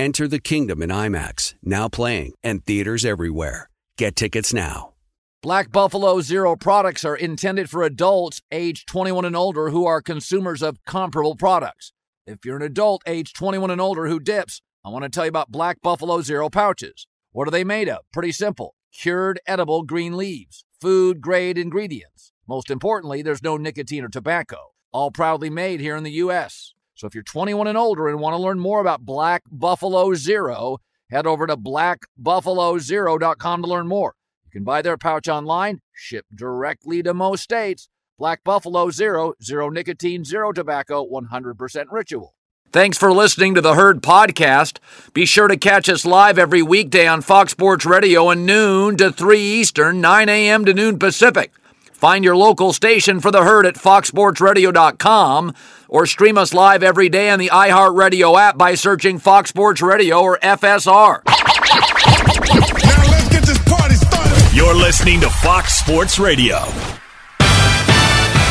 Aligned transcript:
Enter 0.00 0.26
the 0.26 0.40
kingdom 0.40 0.80
in 0.80 0.88
IMAX, 0.88 1.56
now 1.62 1.86
playing, 1.86 2.32
and 2.42 2.64
theaters 2.64 3.04
everywhere. 3.04 3.68
Get 3.98 4.16
tickets 4.16 4.54
now. 4.54 4.94
Black 5.42 5.70
Buffalo 5.70 6.22
Zero 6.22 6.56
products 6.56 7.04
are 7.04 7.14
intended 7.14 7.68
for 7.68 7.82
adults 7.82 8.40
age 8.50 8.86
21 8.86 9.26
and 9.26 9.36
older 9.36 9.68
who 9.68 9.84
are 9.84 10.00
consumers 10.00 10.62
of 10.62 10.82
comparable 10.86 11.36
products. 11.36 11.92
If 12.26 12.46
you're 12.46 12.56
an 12.56 12.62
adult 12.62 13.02
age 13.06 13.34
21 13.34 13.70
and 13.70 13.78
older 13.78 14.06
who 14.06 14.18
dips, 14.18 14.62
I 14.82 14.88
want 14.88 15.02
to 15.02 15.10
tell 15.10 15.26
you 15.26 15.28
about 15.28 15.52
Black 15.52 15.82
Buffalo 15.82 16.22
Zero 16.22 16.48
pouches. 16.48 17.06
What 17.32 17.46
are 17.46 17.50
they 17.50 17.62
made 17.62 17.90
of? 17.90 17.98
Pretty 18.10 18.32
simple 18.32 18.76
cured 18.98 19.38
edible 19.46 19.82
green 19.82 20.16
leaves, 20.16 20.64
food 20.80 21.20
grade 21.20 21.58
ingredients. 21.58 22.32
Most 22.48 22.70
importantly, 22.70 23.20
there's 23.20 23.42
no 23.42 23.58
nicotine 23.58 24.04
or 24.04 24.08
tobacco. 24.08 24.72
All 24.92 25.10
proudly 25.10 25.50
made 25.50 25.80
here 25.80 25.94
in 25.94 26.04
the 26.04 26.22
U.S. 26.24 26.72
So 27.00 27.06
if 27.06 27.14
you're 27.14 27.24
21 27.24 27.66
and 27.66 27.78
older 27.78 28.10
and 28.10 28.20
want 28.20 28.34
to 28.34 28.42
learn 28.42 28.58
more 28.58 28.82
about 28.82 29.06
Black 29.06 29.42
Buffalo 29.50 30.12
Zero, 30.12 30.76
head 31.08 31.26
over 31.26 31.46
to 31.46 31.56
blackbuffalozero.com 31.56 33.62
to 33.62 33.68
learn 33.68 33.88
more. 33.88 34.16
You 34.44 34.50
can 34.50 34.64
buy 34.64 34.82
their 34.82 34.98
pouch 34.98 35.26
online, 35.26 35.80
ship 35.94 36.26
directly 36.34 37.02
to 37.04 37.14
most 37.14 37.42
states. 37.42 37.88
Black 38.18 38.44
Buffalo 38.44 38.90
Zero, 38.90 39.32
zero 39.42 39.70
nicotine, 39.70 40.26
zero 40.26 40.52
tobacco, 40.52 41.08
100% 41.08 41.86
ritual. 41.90 42.34
Thanks 42.70 42.98
for 42.98 43.14
listening 43.14 43.54
to 43.54 43.62
the 43.62 43.76
Herd 43.76 44.02
Podcast. 44.02 44.76
Be 45.14 45.24
sure 45.24 45.48
to 45.48 45.56
catch 45.56 45.88
us 45.88 46.04
live 46.04 46.38
every 46.38 46.60
weekday 46.60 47.06
on 47.06 47.22
Fox 47.22 47.52
Sports 47.52 47.86
Radio 47.86 48.30
at 48.30 48.36
noon 48.36 48.98
to 48.98 49.10
3 49.10 49.40
Eastern, 49.40 50.02
9 50.02 50.28
a.m. 50.28 50.66
to 50.66 50.74
noon 50.74 50.98
Pacific. 50.98 51.54
Find 52.00 52.24
your 52.24 52.34
local 52.34 52.72
station 52.72 53.20
for 53.20 53.30
the 53.30 53.42
herd 53.42 53.66
at 53.66 53.74
foxsportsradio.com 53.74 55.54
or 55.86 56.06
stream 56.06 56.38
us 56.38 56.54
live 56.54 56.82
every 56.82 57.10
day 57.10 57.28
on 57.28 57.38
the 57.38 57.50
iHeartRadio 57.52 58.40
app 58.40 58.56
by 58.56 58.74
searching 58.74 59.18
Fox 59.18 59.50
Sports 59.50 59.82
Radio 59.82 60.22
or 60.22 60.38
FSR. 60.38 61.20
Now 61.26 63.10
let's 63.10 63.28
get 63.28 63.42
this 63.42 63.58
party 63.68 63.96
started. 63.96 64.56
You're 64.56 64.74
listening 64.74 65.20
to 65.20 65.28
Fox 65.28 65.74
Sports 65.74 66.18
Radio. 66.18 66.60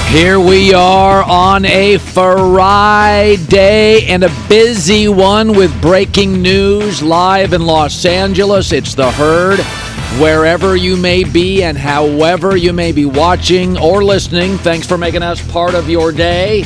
Here 0.09 0.39
we 0.39 0.75
are 0.75 1.23
on 1.23 1.66
a 1.66 1.97
Friday 1.97 4.05
and 4.05 4.23
a 4.23 4.45
busy 4.47 5.08
one 5.08 5.58
with 5.58 5.81
breaking 5.81 6.44
news 6.44 7.02
live 7.02 7.53
in 7.53 7.66
Los 7.66 8.05
Angeles. 8.05 8.72
It's 8.72 8.94
the 8.94 9.09
herd. 9.09 9.59
Wherever 10.17 10.75
you 10.75 10.97
may 10.97 11.23
be 11.23 11.63
and 11.63 11.77
however 11.77 12.57
you 12.57 12.73
may 12.73 12.91
be 12.91 13.05
watching 13.05 13.77
or 13.77 14.03
listening, 14.03 14.57
thanks 14.57 14.88
for 14.88 14.97
making 14.97 15.21
us 15.21 15.39
part 15.52 15.75
of 15.75 15.88
your 15.88 16.11
day. 16.11 16.65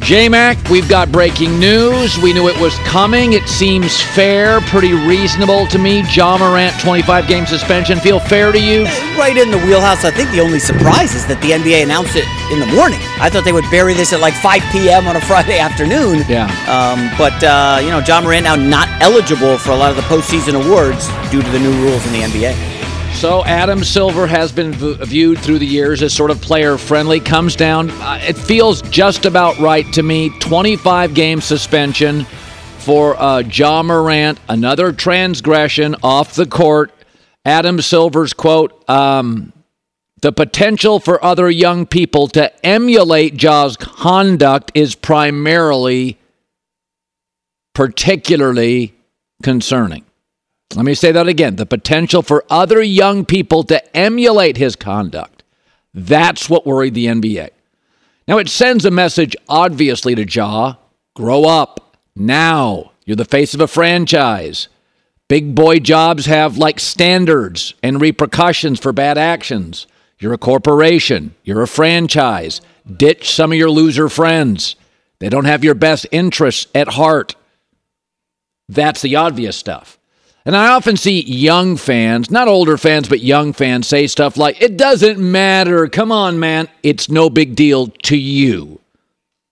JMac, 0.00 0.70
we've 0.70 0.88
got 0.88 1.12
breaking 1.12 1.58
news. 1.60 2.18
We 2.18 2.32
knew 2.32 2.48
it 2.48 2.58
was 2.60 2.74
coming. 2.78 3.34
It 3.34 3.46
seems 3.46 4.00
fair, 4.00 4.60
pretty 4.62 4.92
reasonable 4.92 5.66
to 5.68 5.78
me. 5.78 6.02
Ja 6.10 6.36
Morant, 6.36 6.74
25 6.80 7.28
game 7.28 7.46
suspension. 7.46 8.00
Feel 8.00 8.18
fair 8.18 8.50
to 8.50 8.58
you? 8.58 8.84
Right 9.16 9.36
in 9.36 9.50
the 9.50 9.58
wheelhouse. 9.58 10.04
I 10.04 10.10
think 10.10 10.30
the 10.30 10.40
only 10.40 10.58
surprise 10.58 11.14
is 11.14 11.26
that 11.26 11.40
the 11.42 11.50
NBA 11.52 11.84
announced 11.84 12.16
it 12.16 12.24
in 12.50 12.58
the 12.58 12.66
morning. 12.74 12.98
I 13.20 13.30
thought 13.30 13.44
they 13.44 13.52
would 13.52 13.70
bury 13.70 13.94
this 13.94 14.12
at 14.12 14.20
like 14.20 14.34
5 14.34 14.62
p.m. 14.72 15.06
on 15.06 15.16
a 15.16 15.20
Friday 15.30 15.58
afternoon. 15.58 16.24
Yeah. 16.28 16.48
Um, 16.66 17.12
but, 17.16 17.36
uh, 17.44 17.78
you 17.80 17.90
know, 17.90 18.00
Ja 18.00 18.20
Morant 18.20 18.44
now 18.44 18.56
not 18.56 18.88
eligible 19.00 19.58
for 19.58 19.70
a 19.70 19.76
lot 19.76 19.90
of 19.90 19.96
the 19.96 20.06
postseason 20.08 20.56
awards 20.58 21.06
due 21.30 21.42
to 21.42 21.50
the 21.50 21.58
new 21.58 21.72
rules 21.84 22.04
in 22.06 22.12
the 22.14 22.22
NBA. 22.22 22.69
So 23.14 23.44
Adam 23.44 23.84
Silver 23.84 24.26
has 24.26 24.50
been 24.50 24.72
v- 24.72 24.94
viewed 25.04 25.38
through 25.40 25.58
the 25.58 25.66
years 25.66 26.02
as 26.02 26.14
sort 26.14 26.30
of 26.30 26.40
player 26.40 26.78
friendly. 26.78 27.20
Comes 27.20 27.54
down, 27.54 27.90
uh, 27.90 28.18
it 28.22 28.36
feels 28.36 28.80
just 28.82 29.26
about 29.26 29.58
right 29.58 29.84
to 29.92 30.02
me. 30.02 30.30
25 30.40 31.12
game 31.12 31.42
suspension 31.42 32.24
for 32.78 33.20
uh, 33.20 33.40
Ja 33.40 33.82
Morant, 33.82 34.40
another 34.48 34.90
transgression 34.92 35.96
off 36.02 36.34
the 36.34 36.46
court. 36.46 36.92
Adam 37.44 37.82
Silver's 37.82 38.32
quote: 38.32 38.88
um, 38.88 39.52
"The 40.22 40.32
potential 40.32 40.98
for 40.98 41.22
other 41.22 41.50
young 41.50 41.84
people 41.84 42.26
to 42.28 42.66
emulate 42.66 43.36
Ja's 43.36 43.76
conduct 43.76 44.72
is 44.74 44.94
primarily, 44.94 46.18
particularly 47.74 48.94
concerning." 49.42 50.04
Let 50.74 50.84
me 50.84 50.94
say 50.94 51.12
that 51.12 51.26
again. 51.28 51.56
The 51.56 51.66
potential 51.66 52.22
for 52.22 52.44
other 52.48 52.82
young 52.82 53.24
people 53.24 53.64
to 53.64 53.96
emulate 53.96 54.56
his 54.56 54.76
conduct. 54.76 55.42
That's 55.92 56.48
what 56.48 56.66
worried 56.66 56.94
the 56.94 57.06
NBA. 57.06 57.50
Now, 58.28 58.38
it 58.38 58.48
sends 58.48 58.84
a 58.84 58.90
message, 58.90 59.34
obviously, 59.48 60.14
to 60.14 60.24
Ja 60.24 60.76
grow 61.16 61.44
up 61.44 61.96
now. 62.14 62.92
You're 63.04 63.16
the 63.16 63.24
face 63.24 63.54
of 63.54 63.60
a 63.60 63.66
franchise. 63.66 64.68
Big 65.28 65.54
boy 65.54 65.78
jobs 65.78 66.26
have 66.26 66.58
like 66.58 66.80
standards 66.80 67.74
and 67.82 68.00
repercussions 68.00 68.80
for 68.80 68.92
bad 68.92 69.18
actions. 69.18 69.86
You're 70.18 70.32
a 70.32 70.38
corporation, 70.38 71.34
you're 71.44 71.62
a 71.62 71.68
franchise. 71.68 72.60
Ditch 72.96 73.30
some 73.30 73.52
of 73.52 73.58
your 73.58 73.70
loser 73.70 74.08
friends. 74.08 74.76
They 75.18 75.28
don't 75.28 75.44
have 75.44 75.62
your 75.64 75.74
best 75.74 76.06
interests 76.10 76.66
at 76.74 76.88
heart. 76.88 77.36
That's 78.68 79.02
the 79.02 79.16
obvious 79.16 79.56
stuff. 79.56 79.99
And 80.46 80.56
I 80.56 80.68
often 80.68 80.96
see 80.96 81.22
young 81.22 81.76
fans, 81.76 82.30
not 82.30 82.48
older 82.48 82.78
fans, 82.78 83.08
but 83.08 83.20
young 83.20 83.52
fans 83.52 83.86
say 83.86 84.06
stuff 84.06 84.36
like, 84.36 84.60
it 84.62 84.76
doesn't 84.76 85.18
matter. 85.18 85.86
Come 85.86 86.10
on, 86.10 86.40
man. 86.40 86.68
It's 86.82 87.10
no 87.10 87.28
big 87.28 87.54
deal 87.54 87.88
to 88.04 88.16
you. 88.16 88.80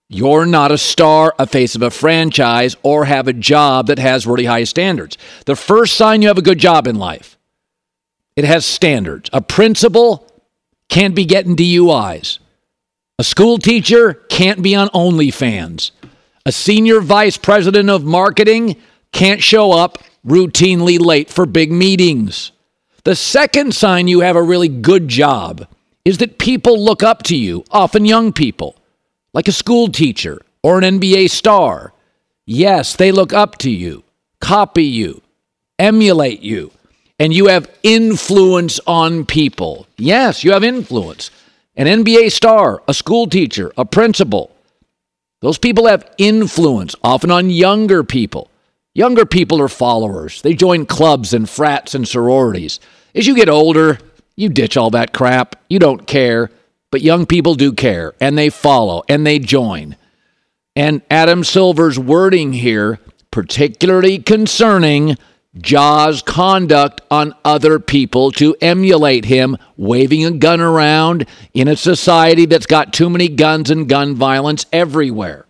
You're 0.08 0.46
not 0.46 0.72
a 0.72 0.78
star, 0.78 1.34
a 1.38 1.46
face 1.46 1.74
of 1.74 1.82
a 1.82 1.90
franchise, 1.90 2.76
or 2.82 3.04
have 3.04 3.28
a 3.28 3.34
job 3.34 3.88
that 3.88 3.98
has 3.98 4.26
really 4.26 4.46
high 4.46 4.64
standards. 4.64 5.18
The 5.44 5.54
first 5.54 5.94
sign 5.98 6.22
you 6.22 6.28
have 6.28 6.38
a 6.38 6.42
good 6.42 6.58
job 6.58 6.86
in 6.86 6.96
life, 6.96 7.36
it 8.34 8.44
has 8.44 8.64
standards. 8.64 9.28
A 9.34 9.42
principal 9.42 10.26
can't 10.88 11.14
be 11.14 11.26
getting 11.26 11.56
DUIs. 11.56 12.38
A 13.18 13.24
school 13.24 13.58
teacher 13.58 14.14
can't 14.30 14.62
be 14.62 14.74
on 14.74 14.88
OnlyFans. 14.88 15.90
A 16.46 16.52
senior 16.52 17.00
vice 17.00 17.36
president 17.36 17.90
of 17.90 18.04
marketing 18.04 18.76
can't 19.12 19.42
show 19.42 19.72
up 19.72 19.98
routinely 20.26 20.98
late 21.00 21.30
for 21.30 21.46
big 21.46 21.72
meetings. 21.72 22.52
The 23.04 23.16
second 23.16 23.74
sign 23.74 24.08
you 24.08 24.20
have 24.20 24.36
a 24.36 24.42
really 24.42 24.68
good 24.68 25.08
job 25.08 25.66
is 26.04 26.18
that 26.18 26.38
people 26.38 26.82
look 26.82 27.02
up 27.02 27.22
to 27.24 27.36
you, 27.36 27.64
often 27.70 28.04
young 28.04 28.32
people, 28.32 28.76
like 29.32 29.48
a 29.48 29.52
school 29.52 29.88
teacher 29.88 30.40
or 30.62 30.78
an 30.78 30.98
NBA 30.98 31.30
star. 31.30 31.92
Yes, 32.46 32.96
they 32.96 33.12
look 33.12 33.32
up 33.32 33.58
to 33.58 33.70
you, 33.70 34.04
copy 34.40 34.84
you, 34.84 35.22
emulate 35.78 36.40
you, 36.40 36.72
and 37.18 37.32
you 37.32 37.46
have 37.46 37.70
influence 37.82 38.80
on 38.86 39.26
people. 39.26 39.86
Yes, 39.96 40.44
you 40.44 40.52
have 40.52 40.64
influence. 40.64 41.30
An 41.76 41.86
NBA 41.86 42.32
star, 42.32 42.82
a 42.88 42.94
school 42.94 43.26
teacher, 43.26 43.72
a 43.76 43.84
principal. 43.84 44.54
Those 45.40 45.58
people 45.58 45.86
have 45.86 46.10
influence, 46.18 46.94
often 47.02 47.30
on 47.30 47.50
younger 47.50 48.02
people. 48.02 48.50
Younger 48.94 49.26
people 49.26 49.60
are 49.60 49.68
followers. 49.68 50.42
They 50.42 50.54
join 50.54 50.86
clubs 50.86 51.32
and 51.32 51.48
frats 51.48 51.94
and 51.94 52.06
sororities. 52.06 52.80
As 53.14 53.26
you 53.26 53.34
get 53.34 53.48
older, 53.48 53.98
you 54.36 54.48
ditch 54.48 54.76
all 54.76 54.90
that 54.90 55.12
crap. 55.12 55.56
You 55.68 55.78
don't 55.78 56.06
care. 56.06 56.50
But 56.90 57.02
young 57.02 57.26
people 57.26 57.54
do 57.54 57.72
care, 57.72 58.14
and 58.20 58.38
they 58.38 58.48
follow, 58.48 59.02
and 59.08 59.26
they 59.26 59.38
join. 59.38 59.96
And 60.74 61.02
Adam 61.10 61.44
Silver's 61.44 61.98
wording 61.98 62.54
here, 62.54 62.98
particularly 63.30 64.18
concerning 64.18 65.16
Ja's 65.60 66.22
conduct 66.22 67.00
on 67.10 67.34
other 67.44 67.78
people 67.78 68.30
to 68.32 68.56
emulate 68.60 69.26
him, 69.26 69.56
waving 69.76 70.24
a 70.24 70.30
gun 70.30 70.60
around 70.60 71.26
in 71.52 71.68
a 71.68 71.76
society 71.76 72.46
that's 72.46 72.66
got 72.66 72.92
too 72.92 73.10
many 73.10 73.28
guns 73.28 73.70
and 73.70 73.88
gun 73.88 74.14
violence 74.14 74.64
everywhere. 74.72 75.46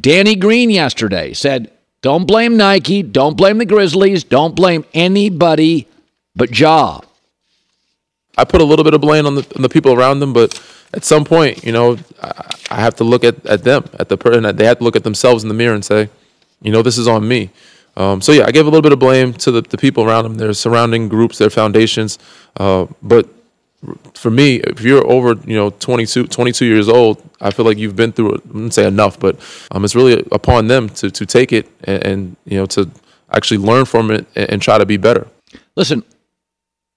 Danny 0.00 0.36
Green 0.36 0.70
yesterday 0.70 1.32
said, 1.32 1.70
don't 2.02 2.26
blame 2.26 2.56
Nike. 2.56 3.02
Don't 3.02 3.36
blame 3.36 3.58
the 3.58 3.66
Grizzlies. 3.66 4.24
Don't 4.24 4.54
blame 4.54 4.84
anybody 4.94 5.86
but 6.36 6.58
Ja. 6.58 7.00
I 8.38 8.44
put 8.44 8.60
a 8.60 8.64
little 8.64 8.84
bit 8.84 8.94
of 8.94 9.00
blame 9.00 9.26
on 9.26 9.34
the, 9.34 9.46
on 9.56 9.62
the 9.62 9.68
people 9.68 9.92
around 9.92 10.20
them, 10.20 10.32
but 10.32 10.58
at 10.94 11.04
some 11.04 11.24
point, 11.24 11.64
you 11.64 11.72
know, 11.72 11.98
I, 12.22 12.50
I 12.70 12.80
have 12.80 12.96
to 12.96 13.04
look 13.04 13.24
at, 13.24 13.44
at 13.46 13.64
them, 13.64 13.84
at 13.98 14.08
the 14.08 14.16
person. 14.16 14.56
They 14.56 14.64
have 14.64 14.78
to 14.78 14.84
look 14.84 14.96
at 14.96 15.04
themselves 15.04 15.42
in 15.42 15.48
the 15.48 15.54
mirror 15.54 15.74
and 15.74 15.84
say, 15.84 16.08
you 16.62 16.72
know, 16.72 16.82
this 16.82 16.96
is 16.96 17.08
on 17.08 17.26
me. 17.26 17.50
Um, 17.96 18.22
so 18.22 18.32
yeah, 18.32 18.46
I 18.46 18.52
gave 18.52 18.66
a 18.66 18.70
little 18.70 18.82
bit 18.82 18.92
of 18.92 18.98
blame 18.98 19.34
to 19.34 19.50
the, 19.50 19.62
the 19.62 19.76
people 19.76 20.04
around 20.04 20.24
them, 20.24 20.34
their 20.36 20.54
surrounding 20.54 21.08
groups, 21.08 21.38
their 21.38 21.50
foundations. 21.50 22.18
Uh, 22.56 22.86
but 23.02 23.28
for 24.14 24.30
me, 24.30 24.56
if 24.56 24.82
you're 24.82 25.06
over, 25.06 25.34
you 25.46 25.56
know, 25.56 25.70
22, 25.70 26.26
22 26.26 26.64
years 26.66 26.88
old, 26.88 27.22
I 27.40 27.50
feel 27.50 27.64
like 27.64 27.78
you've 27.78 27.96
been 27.96 28.12
through, 28.12 28.34
I 28.34 28.38
wouldn't 28.46 28.74
say 28.74 28.86
enough, 28.86 29.18
but 29.18 29.40
um, 29.70 29.84
it's 29.84 29.94
really 29.94 30.24
upon 30.32 30.66
them 30.66 30.88
to, 30.90 31.10
to 31.10 31.26
take 31.26 31.52
it 31.52 31.66
and, 31.84 32.06
and, 32.06 32.36
you 32.44 32.58
know, 32.58 32.66
to 32.66 32.90
actually 33.32 33.58
learn 33.58 33.86
from 33.86 34.10
it 34.10 34.26
and, 34.34 34.50
and 34.50 34.62
try 34.62 34.76
to 34.76 34.84
be 34.84 34.96
better. 34.96 35.26
Listen, 35.76 36.04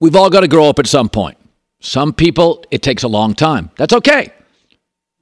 we've 0.00 0.16
all 0.16 0.28
got 0.28 0.40
to 0.40 0.48
grow 0.48 0.68
up 0.68 0.78
at 0.78 0.86
some 0.86 1.08
point. 1.08 1.38
Some 1.80 2.12
people, 2.12 2.64
it 2.70 2.82
takes 2.82 3.02
a 3.02 3.08
long 3.08 3.34
time. 3.34 3.70
That's 3.76 3.92
okay. 3.92 4.32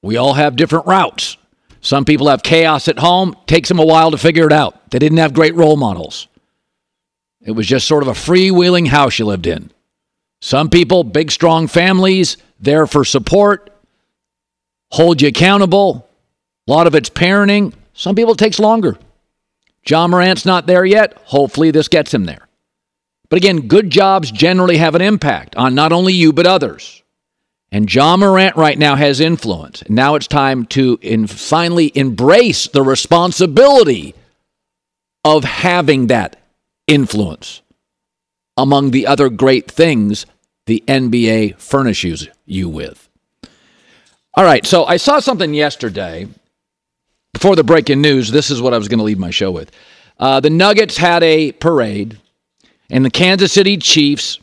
We 0.00 0.17
all 0.17 0.35
have 0.35 0.56
different 0.56 0.87
routes. 0.87 1.37
Some 1.81 2.05
people 2.05 2.29
have 2.29 2.43
chaos 2.43 2.87
at 2.87 2.99
home, 3.00 3.37
takes 3.47 3.69
them 3.69 3.81
a 3.81 3.85
while 3.85 4.12
to 4.12 4.19
figure 4.19 4.47
it 4.47 4.53
out. 4.53 4.91
They 4.91 5.00
didn't 5.00 5.19
have 5.19 5.35
great 5.35 5.55
role 5.55 5.76
models. 5.76 6.29
It 7.41 7.53
was 7.53 7.67
just 7.67 7.88
sort 7.88 8.05
of 8.05 8.09
a 8.09 8.12
freewheeling 8.12 8.87
house 8.87 9.19
you 9.19 9.25
lived 9.26 9.49
in. 9.49 9.71
Some 10.44 10.70
people, 10.70 11.04
big, 11.04 11.30
strong 11.30 11.68
families, 11.68 12.36
there 12.58 12.88
for 12.88 13.04
support, 13.04 13.70
hold 14.90 15.22
you 15.22 15.28
accountable. 15.28 16.08
A 16.66 16.70
lot 16.70 16.88
of 16.88 16.96
it's 16.96 17.08
parenting. 17.08 17.72
Some 17.94 18.16
people, 18.16 18.32
it 18.32 18.38
takes 18.38 18.58
longer. 18.58 18.98
Ja 19.88 20.08
Morant's 20.08 20.44
not 20.44 20.66
there 20.66 20.84
yet. 20.84 21.16
Hopefully, 21.26 21.70
this 21.70 21.86
gets 21.86 22.12
him 22.12 22.24
there. 22.24 22.48
But 23.28 23.36
again, 23.36 23.68
good 23.68 23.88
jobs 23.88 24.32
generally 24.32 24.78
have 24.78 24.96
an 24.96 25.00
impact 25.00 25.54
on 25.54 25.76
not 25.76 25.92
only 25.92 26.12
you, 26.12 26.32
but 26.32 26.44
others. 26.44 27.04
And 27.70 27.88
John 27.88 28.18
Morant 28.18 28.56
right 28.56 28.76
now 28.76 28.96
has 28.96 29.20
influence. 29.20 29.84
Now 29.88 30.16
it's 30.16 30.26
time 30.26 30.66
to 30.66 30.98
in, 31.00 31.28
finally 31.28 31.92
embrace 31.94 32.66
the 32.66 32.82
responsibility 32.82 34.16
of 35.24 35.44
having 35.44 36.08
that 36.08 36.36
influence 36.88 37.62
among 38.56 38.90
the 38.90 39.06
other 39.06 39.30
great 39.30 39.70
things 39.70 40.26
the 40.67 40.82
NBA 40.87 41.59
furnishes 41.59 42.29
you 42.47 42.69
with. 42.69 43.09
All 44.35 44.44
right, 44.44 44.64
so 44.64 44.85
I 44.85 44.97
saw 44.97 45.20
something 45.20 45.53
yesterday 45.53 46.26
before 47.32 47.56
the 47.56 47.64
breaking 47.64 48.00
news. 48.00 48.31
This 48.31 48.50
is 48.50 48.62
what 48.62 48.73
I 48.73 48.79
was 48.79 48.88
going 48.88 48.99
to 48.99 49.05
leave 49.05 49.19
my 49.19 49.31
show 49.31 49.50
with. 49.50 49.70
Uh, 50.19 50.41
the 50.41 50.50
Nuggets 50.50 50.97
had 50.97 51.23
a 51.23 51.53
parade, 51.53 52.19
and 52.88 53.05
the 53.05 53.11
Kansas 53.11 53.53
City 53.53 53.76
Chiefs 53.76 54.38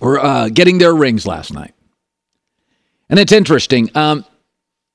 were 0.00 0.18
uh, 0.18 0.48
getting 0.48 0.78
their 0.78 0.94
rings 0.94 1.26
last 1.26 1.52
night. 1.52 1.74
And 3.08 3.20
it's 3.20 3.32
interesting. 3.32 3.90
Um, 3.94 4.24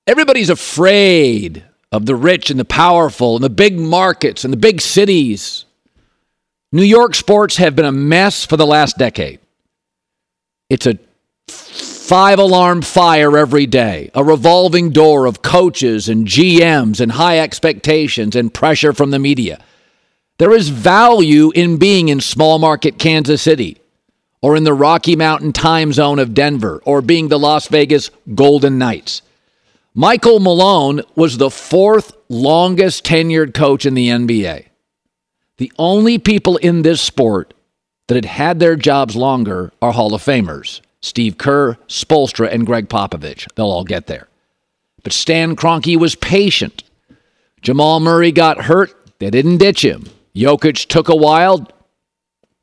everybody's 0.08 0.50
afraid 0.50 1.64
of 1.92 2.06
the 2.06 2.16
rich 2.16 2.50
and 2.50 2.60
the 2.60 2.66
powerful 2.66 3.36
and 3.36 3.44
the 3.44 3.50
big 3.50 3.80
markets 3.80 4.44
and 4.44 4.52
the 4.52 4.58
big 4.58 4.82
cities. 4.82 5.66
New 6.72 6.84
York 6.84 7.16
sports 7.16 7.58
have 7.58 7.76
been 7.76 7.86
a 7.86 7.92
mess 7.92 8.44
for 8.44 8.58
the 8.58 8.66
last 8.66 8.98
decade. 8.98 9.40
It's 10.70 10.86
a 10.86 10.98
five 11.50 12.40
alarm 12.40 12.82
fire 12.82 13.38
every 13.38 13.66
day, 13.66 14.12
a 14.14 14.24
revolving 14.24 14.92
door 14.92 15.26
of 15.26 15.42
coaches 15.42 16.10
and 16.10 16.28
GMs 16.28 17.00
and 17.00 17.12
high 17.14 17.40
expectations 17.40 18.36
and 18.36 18.54
pressure 18.54 18.94
from 18.94 19.12
the 19.12 19.20
media. 19.20 19.64
There 20.38 20.54
is 20.54 20.70
value 20.70 21.52
in 21.56 21.78
being 21.78 22.10
in 22.10 22.22
small 22.22 22.60
market 22.60 23.00
Kansas 23.00 23.42
City 23.42 23.78
or 24.42 24.56
in 24.56 24.66
the 24.66 24.74
Rocky 24.74 25.16
Mountain 25.16 25.54
time 25.54 25.92
zone 25.94 26.20
of 26.20 26.34
Denver 26.34 26.82
or 26.86 27.02
being 27.02 27.30
the 27.30 27.40
Las 27.40 27.68
Vegas 27.68 28.12
Golden 28.36 28.78
Knights. 28.78 29.22
Michael 29.96 30.40
Malone 30.40 31.02
was 31.16 31.38
the 31.38 31.50
fourth 31.50 32.16
longest 32.30 33.04
tenured 33.04 33.54
coach 33.54 33.86
in 33.86 33.96
the 33.96 34.10
NBA. 34.10 34.66
The 35.58 35.72
only 35.80 36.20
people 36.20 36.58
in 36.58 36.84
this 36.84 37.02
sport 37.02 37.54
that 38.08 38.16
had 38.16 38.26
had 38.26 38.60
their 38.60 38.76
jobs 38.76 39.16
longer 39.16 39.72
are 39.82 39.92
Hall 39.92 40.14
of 40.14 40.24
Famers 40.24 40.82
Steve 41.02 41.38
Kerr, 41.38 41.78
Spoelstra, 41.88 42.52
and 42.52 42.66
Gregg 42.66 42.90
Popovich. 42.90 43.48
They'll 43.56 43.68
all 43.68 43.84
get 43.84 44.08
there. 44.08 44.28
But 45.04 45.14
Stan 45.14 45.56
Kroenke 45.56 45.98
was 45.98 46.16
patient. 46.16 46.84
Jamal 47.62 48.00
Murray 48.00 48.32
got 48.32 48.64
hurt. 48.64 48.94
They 49.20 49.30
didn't 49.30 49.58
ditch 49.58 49.86
him. 49.86 50.10
Jokic 50.36 50.88
took 50.88 51.08
a 51.08 51.16
while. 51.16 51.70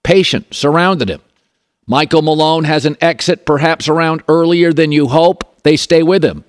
Patient, 0.03 0.53
surrounded 0.53 1.09
him. 1.09 1.21
Michael 1.87 2.23
Malone 2.23 2.65
has 2.65 2.87
an 2.87 2.97
exit 3.01 3.47
perhaps 3.47 3.89
around 3.89 4.23
earlier 4.29 4.73
than 4.73 4.93
you 4.93 5.09
hope. 5.09 5.63
They 5.63 5.77
stay 5.77 6.03
with 6.03 6.25
him. 6.25 6.45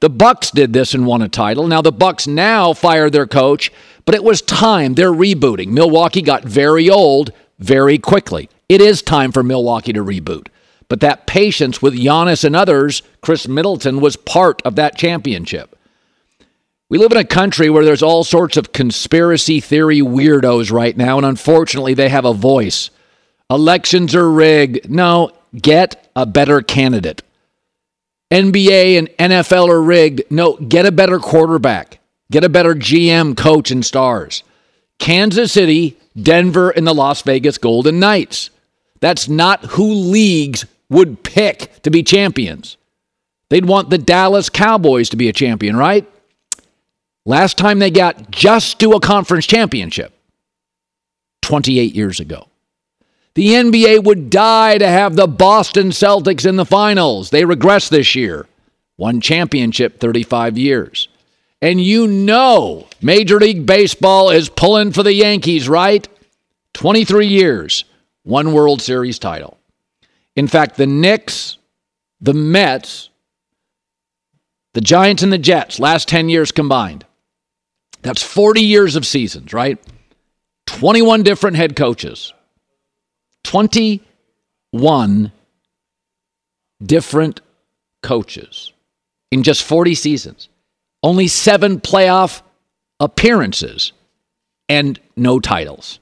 The 0.00 0.10
Bucks 0.10 0.50
did 0.50 0.72
this 0.72 0.94
and 0.94 1.06
won 1.06 1.22
a 1.22 1.28
title. 1.28 1.66
Now 1.66 1.82
the 1.82 1.92
Bucks 1.92 2.26
now 2.26 2.72
fire 2.72 3.10
their 3.10 3.26
coach, 3.26 3.72
but 4.04 4.14
it 4.14 4.22
was 4.22 4.40
time. 4.40 4.94
They're 4.94 5.12
rebooting. 5.12 5.68
Milwaukee 5.68 6.22
got 6.22 6.44
very 6.44 6.88
old 6.88 7.32
very 7.58 7.98
quickly. 7.98 8.48
It 8.68 8.80
is 8.80 9.02
time 9.02 9.32
for 9.32 9.42
Milwaukee 9.42 9.92
to 9.92 10.04
reboot. 10.04 10.48
But 10.88 11.00
that 11.00 11.26
patience 11.26 11.82
with 11.82 11.94
Giannis 11.94 12.44
and 12.44 12.56
others, 12.56 13.02
Khris 13.20 13.46
Middleton 13.46 14.00
was 14.00 14.16
part 14.16 14.62
of 14.62 14.76
that 14.76 14.96
championship. 14.96 15.76
We 16.88 16.96
live 16.96 17.12
in 17.12 17.18
a 17.18 17.24
country 17.24 17.68
where 17.68 17.84
there's 17.84 18.02
all 18.02 18.24
sorts 18.24 18.56
of 18.56 18.72
conspiracy 18.72 19.60
theory 19.60 20.00
weirdos 20.00 20.72
right 20.72 20.96
now, 20.96 21.18
and 21.18 21.26
unfortunately, 21.26 21.92
they 21.92 22.08
have 22.08 22.24
a 22.24 22.32
voice. 22.32 22.88
Elections 23.50 24.14
are 24.14 24.30
rigged. 24.30 24.88
No, 24.88 25.30
get 25.54 26.10
a 26.16 26.24
better 26.24 26.62
candidate. 26.62 27.22
NBA 28.30 28.98
and 28.98 29.08
NFL 29.18 29.68
are 29.68 29.82
rigged. 29.82 30.22
No, 30.30 30.56
get 30.56 30.86
a 30.86 30.92
better 30.92 31.18
quarterback. 31.18 31.98
Get 32.30 32.44
a 32.44 32.48
better 32.48 32.74
GM, 32.74 33.36
coach, 33.36 33.70
and 33.70 33.84
stars. 33.84 34.42
Kansas 34.98 35.52
City, 35.52 35.96
Denver, 36.22 36.70
and 36.70 36.86
the 36.86 36.94
Las 36.94 37.22
Vegas 37.22 37.58
Golden 37.58 37.98
Knights. 38.00 38.50
That's 39.00 39.28
not 39.28 39.64
who 39.64 39.92
leagues 39.92 40.66
would 40.90 41.22
pick 41.22 41.82
to 41.82 41.90
be 41.90 42.02
champions. 42.02 42.76
They'd 43.50 43.64
want 43.64 43.90
the 43.90 43.98
Dallas 43.98 44.48
Cowboys 44.48 45.08
to 45.10 45.16
be 45.16 45.28
a 45.28 45.32
champion, 45.32 45.76
right? 45.76 46.06
Last 47.24 47.58
time 47.58 47.78
they 47.78 47.90
got 47.90 48.30
just 48.30 48.78
to 48.80 48.92
a 48.92 49.00
conference 49.00 49.46
championship, 49.46 50.12
28 51.42 51.94
years 51.94 52.20
ago. 52.20 52.48
The 53.34 53.50
NBA 53.50 54.04
would 54.04 54.30
die 54.30 54.78
to 54.78 54.88
have 54.88 55.14
the 55.14 55.28
Boston 55.28 55.90
Celtics 55.90 56.46
in 56.46 56.56
the 56.56 56.64
finals. 56.64 57.30
They 57.30 57.44
regress 57.44 57.88
this 57.88 58.14
year. 58.14 58.46
One 58.96 59.20
championship, 59.20 60.00
35 60.00 60.58
years. 60.58 61.08
And 61.62 61.80
you 61.80 62.06
know 62.06 62.86
Major 63.00 63.38
League 63.38 63.66
Baseball 63.66 64.30
is 64.30 64.48
pulling 64.48 64.92
for 64.92 65.02
the 65.02 65.12
Yankees, 65.12 65.68
right? 65.68 66.08
23 66.74 67.26
years, 67.26 67.84
one 68.22 68.52
World 68.52 68.80
Series 68.82 69.18
title. 69.18 69.58
In 70.36 70.46
fact, 70.46 70.76
the 70.76 70.86
Knicks, 70.86 71.58
the 72.20 72.34
Mets, 72.34 73.08
the 74.74 74.80
Giants, 74.80 75.22
and 75.22 75.32
the 75.32 75.38
Jets, 75.38 75.80
last 75.80 76.08
10 76.08 76.28
years 76.28 76.52
combined. 76.52 77.04
That's 78.02 78.22
40 78.22 78.60
years 78.60 78.96
of 78.96 79.06
seasons, 79.06 79.52
right? 79.52 79.78
21 80.66 81.22
different 81.22 81.56
head 81.56 81.74
coaches. 81.74 82.32
21 83.44 85.32
different 86.84 87.40
coaches 88.02 88.72
in 89.30 89.42
just 89.42 89.62
40 89.64 89.94
seasons. 89.94 90.48
Only 91.02 91.28
seven 91.28 91.80
playoff 91.80 92.42
appearances 93.00 93.92
and 94.68 95.00
no 95.16 95.40
titles. 95.40 95.98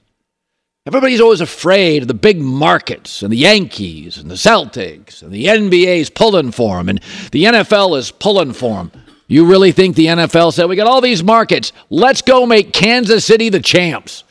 Everybody's 0.86 1.20
always 1.20 1.40
afraid 1.40 2.02
of 2.02 2.08
the 2.08 2.14
big 2.14 2.40
markets 2.40 3.22
and 3.22 3.32
the 3.32 3.36
Yankees 3.36 4.18
and 4.18 4.30
the 4.30 4.36
Celtics 4.36 5.20
and 5.20 5.32
the 5.32 5.46
NBA's 5.46 6.10
pulling 6.10 6.52
for 6.52 6.76
them 6.76 6.88
and 6.88 7.00
the 7.32 7.44
NFL 7.44 7.98
is 7.98 8.12
pulling 8.12 8.52
for 8.52 8.76
them. 8.76 8.92
You 9.26 9.46
really 9.46 9.72
think 9.72 9.96
the 9.96 10.06
NFL 10.06 10.52
said, 10.52 10.66
we 10.66 10.76
got 10.76 10.86
all 10.86 11.00
these 11.00 11.24
markets. 11.24 11.72
Let's 11.90 12.22
go 12.22 12.46
make 12.46 12.72
Kansas 12.72 13.24
City 13.24 13.48
the 13.48 13.58
champs. 13.58 14.22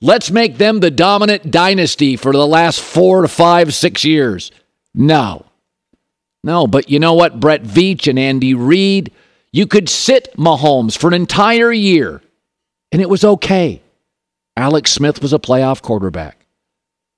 Let's 0.00 0.30
make 0.30 0.58
them 0.58 0.78
the 0.78 0.92
dominant 0.92 1.50
dynasty 1.50 2.14
for 2.14 2.32
the 2.32 2.46
last 2.46 2.80
four 2.80 3.22
to 3.22 3.28
five, 3.28 3.74
six 3.74 4.04
years. 4.04 4.52
No. 4.94 5.46
No, 6.44 6.68
but 6.68 6.88
you 6.88 7.00
know 7.00 7.14
what? 7.14 7.40
Brett 7.40 7.64
Veach 7.64 8.06
and 8.06 8.20
Andy 8.20 8.54
Reid, 8.54 9.10
you 9.50 9.66
could 9.66 9.88
sit 9.88 10.32
Mahomes 10.36 10.96
for 10.96 11.08
an 11.08 11.14
entire 11.14 11.72
year 11.72 12.22
and 12.92 13.02
it 13.02 13.10
was 13.10 13.24
okay. 13.24 13.82
Alex 14.58 14.90
Smith 14.90 15.22
was 15.22 15.32
a 15.32 15.38
playoff 15.38 15.80
quarterback. 15.82 16.44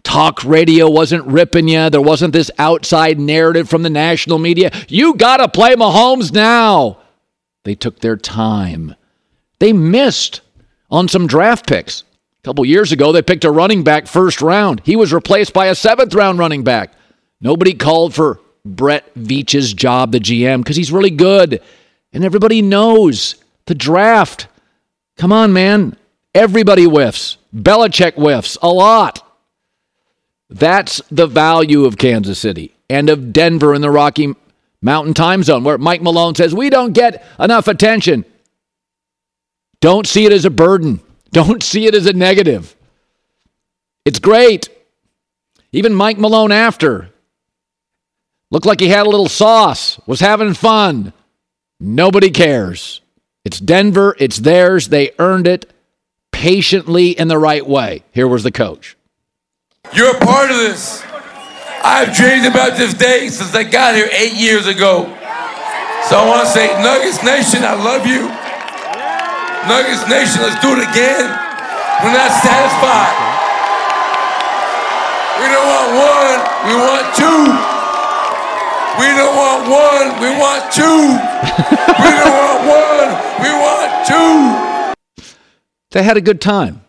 Talk 0.02 0.44
radio 0.44 0.90
wasn't 0.90 1.26
ripping 1.26 1.68
you. 1.68 1.88
There 1.88 1.99
wasn't 1.99 2.35
this 2.35 2.50
outside 2.59 3.18
narrative 3.18 3.66
from 3.66 3.82
the 3.82 3.88
national 3.88 4.38
media. 4.38 4.70
You 4.88 5.14
got 5.14 5.38
to 5.38 5.49
play 5.49 5.75
Mahomes 5.75 6.35
now. 6.35 6.99
They 7.64 7.75
took 7.75 8.00
their 8.00 8.18
time. 8.18 8.94
They 9.59 9.73
missed 9.73 10.42
on 10.90 11.09
some 11.09 11.26
draft 11.26 11.66
picks. 11.66 12.04
A 12.40 12.42
couple 12.44 12.64
years 12.66 12.92
ago, 12.92 13.11
they 13.11 13.23
picked 13.23 13.44
a 13.44 13.50
running 13.50 13.85
back 13.85 14.06
first 14.06 14.42
round. 14.42 14.82
He 14.85 14.94
was 14.94 15.11
replaced 15.11 15.54
by 15.54 15.68
a 15.68 15.75
seventh 15.75 16.14
round 16.14 16.38
running 16.38 16.62
back. 16.62 16.92
Nobody 17.40 17.73
called 17.73 18.14
for 18.14 18.38
Brett 18.66 19.14
Veach's 19.14 19.73
job, 19.73 20.12
the 20.12 20.20
GM, 20.20 20.59
because 20.59 20.76
he's 20.76 20.92
really 20.92 21.11
good. 21.11 21.62
And 22.12 22.23
everybody 22.23 22.61
knows 22.61 23.37
the 23.64 23.75
draft. 23.75 24.47
Come 25.16 25.32
on, 25.32 25.54
man. 25.54 25.97
Everybody 26.34 26.84
whiffs. 26.84 27.38
Belichick 27.54 28.14
whiffs 28.14 28.56
a 28.62 28.68
lot. 28.68 29.26
That's 30.49 31.00
the 31.10 31.26
value 31.26 31.84
of 31.84 31.96
Kansas 31.96 32.38
City 32.38 32.75
and 32.88 33.08
of 33.08 33.32
Denver 33.32 33.75
in 33.75 33.82
the 33.82 33.90
Rocky 33.90 34.34
Mountain 34.82 35.14
time 35.14 35.42
zone, 35.42 35.62
where 35.62 35.78
Mike 35.78 36.02
Malone 36.02 36.34
says, 36.34 36.54
We 36.54 36.70
don't 36.70 36.92
get 36.92 37.25
enough 37.38 37.68
attention. 37.68 38.25
Don't 39.80 40.06
see 40.06 40.26
it 40.26 40.32
as 40.32 40.44
a 40.44 40.50
burden, 40.50 41.00
don't 41.32 41.62
see 41.62 41.87
it 41.87 41.94
as 41.94 42.06
a 42.06 42.12
negative. 42.12 42.75
It's 44.04 44.18
great. 44.18 44.68
Even 45.72 45.94
Mike 45.94 46.18
Malone 46.18 46.50
after 46.50 47.10
looked 48.50 48.66
like 48.66 48.80
he 48.80 48.88
had 48.88 49.06
a 49.06 49.10
little 49.10 49.28
sauce, 49.28 50.00
was 50.06 50.18
having 50.18 50.54
fun. 50.54 51.12
Nobody 51.78 52.30
cares. 52.30 53.00
It's 53.44 53.60
Denver, 53.60 54.16
it's 54.18 54.38
theirs. 54.38 54.88
They 54.88 55.12
earned 55.18 55.46
it 55.46 55.72
patiently 56.40 57.12
in 57.12 57.28
the 57.28 57.37
right 57.37 57.66
way. 57.68 58.02
Here 58.16 58.26
was 58.26 58.42
the 58.49 58.50
coach. 58.50 58.97
You're 59.92 60.16
a 60.16 60.20
part 60.25 60.49
of 60.49 60.56
this. 60.56 61.04
I've 61.85 62.16
dreamed 62.16 62.49
about 62.49 62.80
this 62.80 62.97
day 62.97 63.28
since 63.28 63.52
I 63.52 63.61
got 63.62 63.92
here 63.94 64.09
eight 64.09 64.32
years 64.40 64.64
ago. 64.64 65.04
So 66.09 66.16
I 66.16 66.25
want 66.25 66.49
to 66.49 66.49
say, 66.49 66.73
Nuggets 66.80 67.20
Nation, 67.20 67.61
I 67.61 67.76
love 67.76 68.09
you. 68.09 68.25
Nuggets 69.68 70.09
Nation, 70.09 70.40
let's 70.40 70.56
do 70.64 70.73
it 70.73 70.80
again. 70.80 71.28
We're 72.00 72.16
not 72.16 72.32
satisfied. 72.32 73.20
We 75.44 75.47
don't 75.52 75.68
want 75.68 75.88
one, 75.92 76.38
we 76.64 76.75
want 76.80 77.04
two. 77.20 77.40
We 78.97 79.09
don't 79.12 79.37
want 79.37 79.61
one, 79.68 80.09
we 80.25 80.30
want 80.40 80.73
two. 80.73 81.04
we 82.00 82.11
don't 82.16 82.32
want 82.32 82.61
one, 82.64 83.11
we 83.44 83.50
want 83.52 83.92
two. 84.09 84.69
They 85.90 86.02
had 86.02 86.16
a 86.16 86.20
good 86.20 86.40
time. 86.40 86.82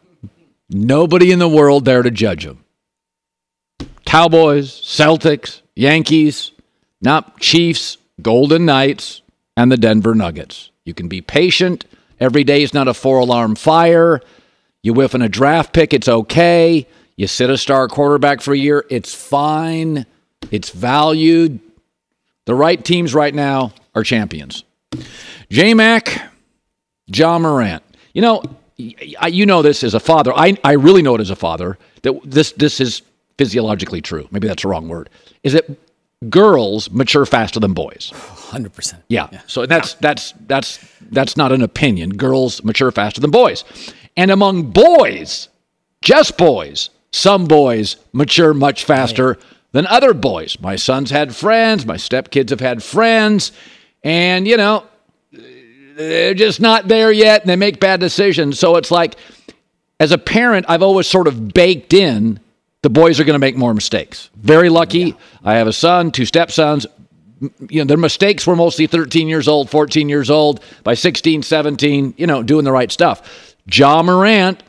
Nobody 0.69 1.31
in 1.31 1.39
the 1.39 1.49
world 1.49 1.85
there 1.85 2.01
to 2.01 2.11
judge 2.11 2.45
them. 2.45 2.63
Cowboys, 4.05 4.69
Celtics, 4.69 5.61
Yankees, 5.75 6.51
not 7.01 7.39
Chiefs, 7.39 7.97
Golden 8.21 8.65
Knights, 8.65 9.21
and 9.57 9.71
the 9.71 9.77
Denver 9.77 10.15
Nuggets. 10.15 10.69
You 10.85 10.93
can 10.93 11.07
be 11.07 11.21
patient. 11.21 11.85
Every 12.19 12.43
day 12.43 12.63
is 12.63 12.73
not 12.73 12.87
a 12.87 12.93
four 12.93 13.19
alarm 13.19 13.55
fire. 13.55 14.21
You 14.83 14.93
whiff 14.93 15.15
in 15.15 15.21
a 15.21 15.29
draft 15.29 15.73
pick, 15.73 15.93
it's 15.93 16.07
okay. 16.07 16.87
You 17.15 17.27
sit 17.27 17.49
a 17.49 17.57
star 17.57 17.87
quarterback 17.87 18.41
for 18.41 18.53
a 18.53 18.57
year, 18.57 18.85
it's 18.89 19.13
fine. 19.13 20.05
It's 20.49 20.69
valued. 20.69 21.59
The 22.45 22.55
right 22.55 22.83
teams 22.83 23.13
right 23.13 23.33
now 23.33 23.73
are 23.93 24.03
champions. 24.03 24.63
J 25.49 25.73
Mac, 25.73 26.31
Ja 27.07 27.37
Morant. 27.37 27.83
You 28.13 28.21
know, 28.21 28.43
you 29.29 29.45
know 29.45 29.61
this 29.61 29.83
as 29.83 29.93
a 29.93 29.99
father. 29.99 30.33
I, 30.35 30.57
I 30.63 30.73
really 30.73 31.01
know 31.01 31.15
it 31.15 31.21
as 31.21 31.29
a 31.29 31.35
father 31.35 31.77
that 32.03 32.19
this 32.23 32.51
this 32.53 32.79
is 32.79 33.01
physiologically 33.37 34.01
true. 34.01 34.27
Maybe 34.31 34.47
that's 34.47 34.63
the 34.63 34.69
wrong 34.69 34.87
word. 34.87 35.09
Is 35.43 35.53
that 35.53 35.65
girls 36.29 36.91
mature 36.91 37.25
faster 37.25 37.59
than 37.59 37.73
boys? 37.73 38.11
Hundred 38.13 38.73
percent. 38.73 39.03
Yeah. 39.07 39.41
So 39.47 39.65
that's 39.65 39.95
that's 39.95 40.33
that's 40.47 40.79
that's 41.11 41.37
not 41.37 41.51
an 41.51 41.61
opinion. 41.61 42.11
Girls 42.17 42.63
mature 42.63 42.91
faster 42.91 43.21
than 43.21 43.31
boys, 43.31 43.63
and 44.17 44.31
among 44.31 44.71
boys, 44.71 45.49
just 46.01 46.37
boys, 46.37 46.89
some 47.11 47.45
boys 47.45 47.97
mature 48.13 48.53
much 48.53 48.85
faster 48.85 49.37
than 49.71 49.87
other 49.87 50.13
boys. 50.13 50.59
My 50.59 50.75
sons 50.75 51.09
had 51.09 51.35
friends. 51.35 51.85
My 51.85 51.97
stepkids 51.97 52.49
have 52.49 52.59
had 52.59 52.83
friends, 52.83 53.51
and 54.03 54.47
you 54.47 54.57
know 54.57 54.85
they're 56.09 56.33
just 56.33 56.59
not 56.59 56.87
there 56.87 57.11
yet, 57.11 57.41
and 57.41 57.49
they 57.49 57.55
make 57.55 57.79
bad 57.79 57.99
decisions. 57.99 58.59
So 58.59 58.75
it's 58.75 58.91
like, 58.91 59.15
as 59.99 60.11
a 60.11 60.17
parent, 60.17 60.65
I've 60.69 60.83
always 60.83 61.07
sort 61.07 61.27
of 61.27 61.53
baked 61.53 61.93
in 61.93 62.39
the 62.81 62.89
boys 62.89 63.19
are 63.19 63.23
going 63.23 63.35
to 63.35 63.39
make 63.39 63.55
more 63.55 63.73
mistakes. 63.73 64.29
Very 64.35 64.69
lucky. 64.69 65.15
I 65.43 65.55
have 65.55 65.67
a 65.67 65.73
son, 65.73 66.11
two 66.11 66.25
stepsons. 66.25 66.87
You 67.69 67.81
know, 67.81 67.85
their 67.85 67.97
mistakes 67.97 68.45
were 68.45 68.55
mostly 68.55 68.87
13 68.87 69.27
years 69.27 69.47
old, 69.47 69.69
14 69.69 70.09
years 70.09 70.29
old, 70.29 70.63
by 70.83 70.93
16, 70.93 71.43
17, 71.43 72.15
you 72.17 72.27
know, 72.27 72.43
doing 72.43 72.65
the 72.65 72.71
right 72.71 72.91
stuff. 72.91 73.55
Ja 73.71 74.01
Morant, 74.01 74.61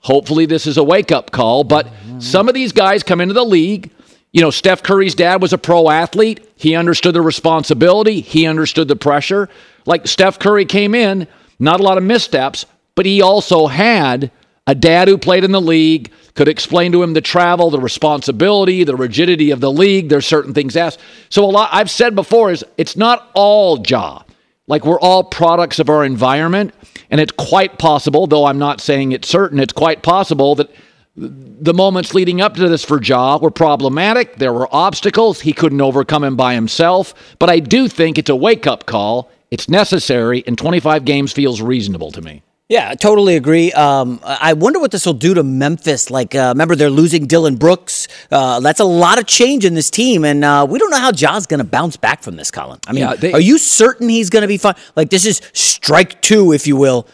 hopefully 0.00 0.46
this 0.46 0.66
is 0.66 0.76
a 0.76 0.84
wake 0.84 1.12
up 1.12 1.30
call, 1.30 1.64
but 1.64 1.86
mm-hmm. 1.86 2.20
some 2.20 2.48
of 2.48 2.54
these 2.54 2.72
guys 2.72 3.02
come 3.02 3.20
into 3.20 3.34
the 3.34 3.44
league. 3.44 3.90
You 4.32 4.40
know, 4.40 4.50
Steph 4.50 4.82
Curry's 4.82 5.14
dad 5.14 5.40
was 5.40 5.52
a 5.52 5.58
pro 5.58 5.90
athlete. 5.90 6.46
He 6.56 6.74
understood 6.74 7.14
the 7.14 7.22
responsibility, 7.22 8.20
he 8.20 8.46
understood 8.46 8.88
the 8.88 8.96
pressure. 8.96 9.48
Like 9.86 10.06
Steph 10.06 10.38
Curry 10.38 10.64
came 10.64 10.94
in, 10.94 11.26
not 11.58 11.80
a 11.80 11.82
lot 11.82 11.98
of 11.98 12.04
missteps, 12.04 12.66
but 12.94 13.06
he 13.06 13.22
also 13.22 13.66
had 13.66 14.30
a 14.66 14.74
dad 14.74 15.08
who 15.08 15.18
played 15.18 15.44
in 15.44 15.52
the 15.52 15.60
league, 15.60 16.10
could 16.34 16.48
explain 16.48 16.90
to 16.92 17.02
him 17.02 17.12
the 17.12 17.20
travel, 17.20 17.70
the 17.70 17.78
responsibility, 17.78 18.82
the 18.82 18.96
rigidity 18.96 19.50
of 19.50 19.60
the 19.60 19.70
league. 19.70 20.08
There's 20.08 20.26
certain 20.26 20.54
things 20.54 20.76
asked. 20.76 21.00
So 21.28 21.44
a 21.44 21.46
lot 21.46 21.68
I've 21.72 21.90
said 21.90 22.14
before 22.14 22.50
is 22.50 22.64
it's 22.76 22.96
not 22.96 23.30
all 23.34 23.84
Ja. 23.86 24.22
Like 24.66 24.86
we're 24.86 25.00
all 25.00 25.22
products 25.22 25.78
of 25.78 25.90
our 25.90 26.04
environment, 26.04 26.72
and 27.10 27.20
it's 27.20 27.32
quite 27.32 27.78
possible, 27.78 28.26
though 28.26 28.46
I'm 28.46 28.58
not 28.58 28.80
saying 28.80 29.12
it's 29.12 29.28
certain, 29.28 29.60
it's 29.60 29.74
quite 29.74 30.02
possible 30.02 30.54
that 30.54 30.70
the 31.16 31.74
moments 31.74 32.14
leading 32.14 32.40
up 32.40 32.54
to 32.54 32.68
this 32.68 32.84
for 32.84 33.00
Ja 33.00 33.38
were 33.38 33.50
problematic. 33.50 34.36
There 34.36 34.52
were 34.52 34.68
obstacles. 34.74 35.40
He 35.40 35.52
couldn't 35.52 35.80
overcome 35.80 36.22
them 36.22 36.34
by 36.34 36.54
himself. 36.54 37.14
But 37.38 37.50
I 37.50 37.60
do 37.60 37.86
think 37.86 38.18
it's 38.18 38.30
a 38.30 38.36
wake 38.36 38.66
up 38.66 38.86
call. 38.86 39.30
It's 39.50 39.68
necessary, 39.68 40.42
and 40.46 40.56
25 40.58 41.04
games 41.04 41.32
feels 41.32 41.60
reasonable 41.60 42.10
to 42.12 42.20
me. 42.22 42.42
Yeah, 42.68 42.88
I 42.88 42.94
totally 42.94 43.36
agree. 43.36 43.72
Um, 43.72 44.20
I 44.24 44.54
wonder 44.54 44.80
what 44.80 44.90
this 44.90 45.04
will 45.04 45.12
do 45.12 45.34
to 45.34 45.42
Memphis. 45.42 46.10
Like, 46.10 46.34
uh, 46.34 46.52
remember 46.54 46.74
they're 46.74 46.88
losing 46.88 47.26
Dillon 47.26 47.56
Brooks. 47.56 48.08
Uh, 48.32 48.58
that's 48.60 48.80
a 48.80 48.84
lot 48.86 49.18
of 49.18 49.26
change 49.26 49.66
in 49.66 49.74
this 49.74 49.90
team, 49.90 50.24
and 50.24 50.42
uh, 50.44 50.66
we 50.68 50.78
don't 50.78 50.90
know 50.90 50.98
how 50.98 51.12
Ja's 51.12 51.46
going 51.46 51.58
to 51.58 51.64
bounce 51.64 51.98
back 51.98 52.22
from 52.22 52.36
this, 52.36 52.50
Colin. 52.50 52.80
I 52.86 52.92
mean, 52.92 53.02
Yeah, 53.02 53.14
they- 53.16 53.32
are 53.34 53.40
you 53.40 53.58
certain 53.58 54.08
he's 54.08 54.30
going 54.30 54.40
to 54.42 54.48
be 54.48 54.56
fine? 54.56 54.76
Like, 54.96 55.10
this 55.10 55.26
is 55.26 55.42
strike 55.52 56.22
two, 56.22 56.52
if 56.52 56.66
you 56.66 56.76
will. 56.76 57.06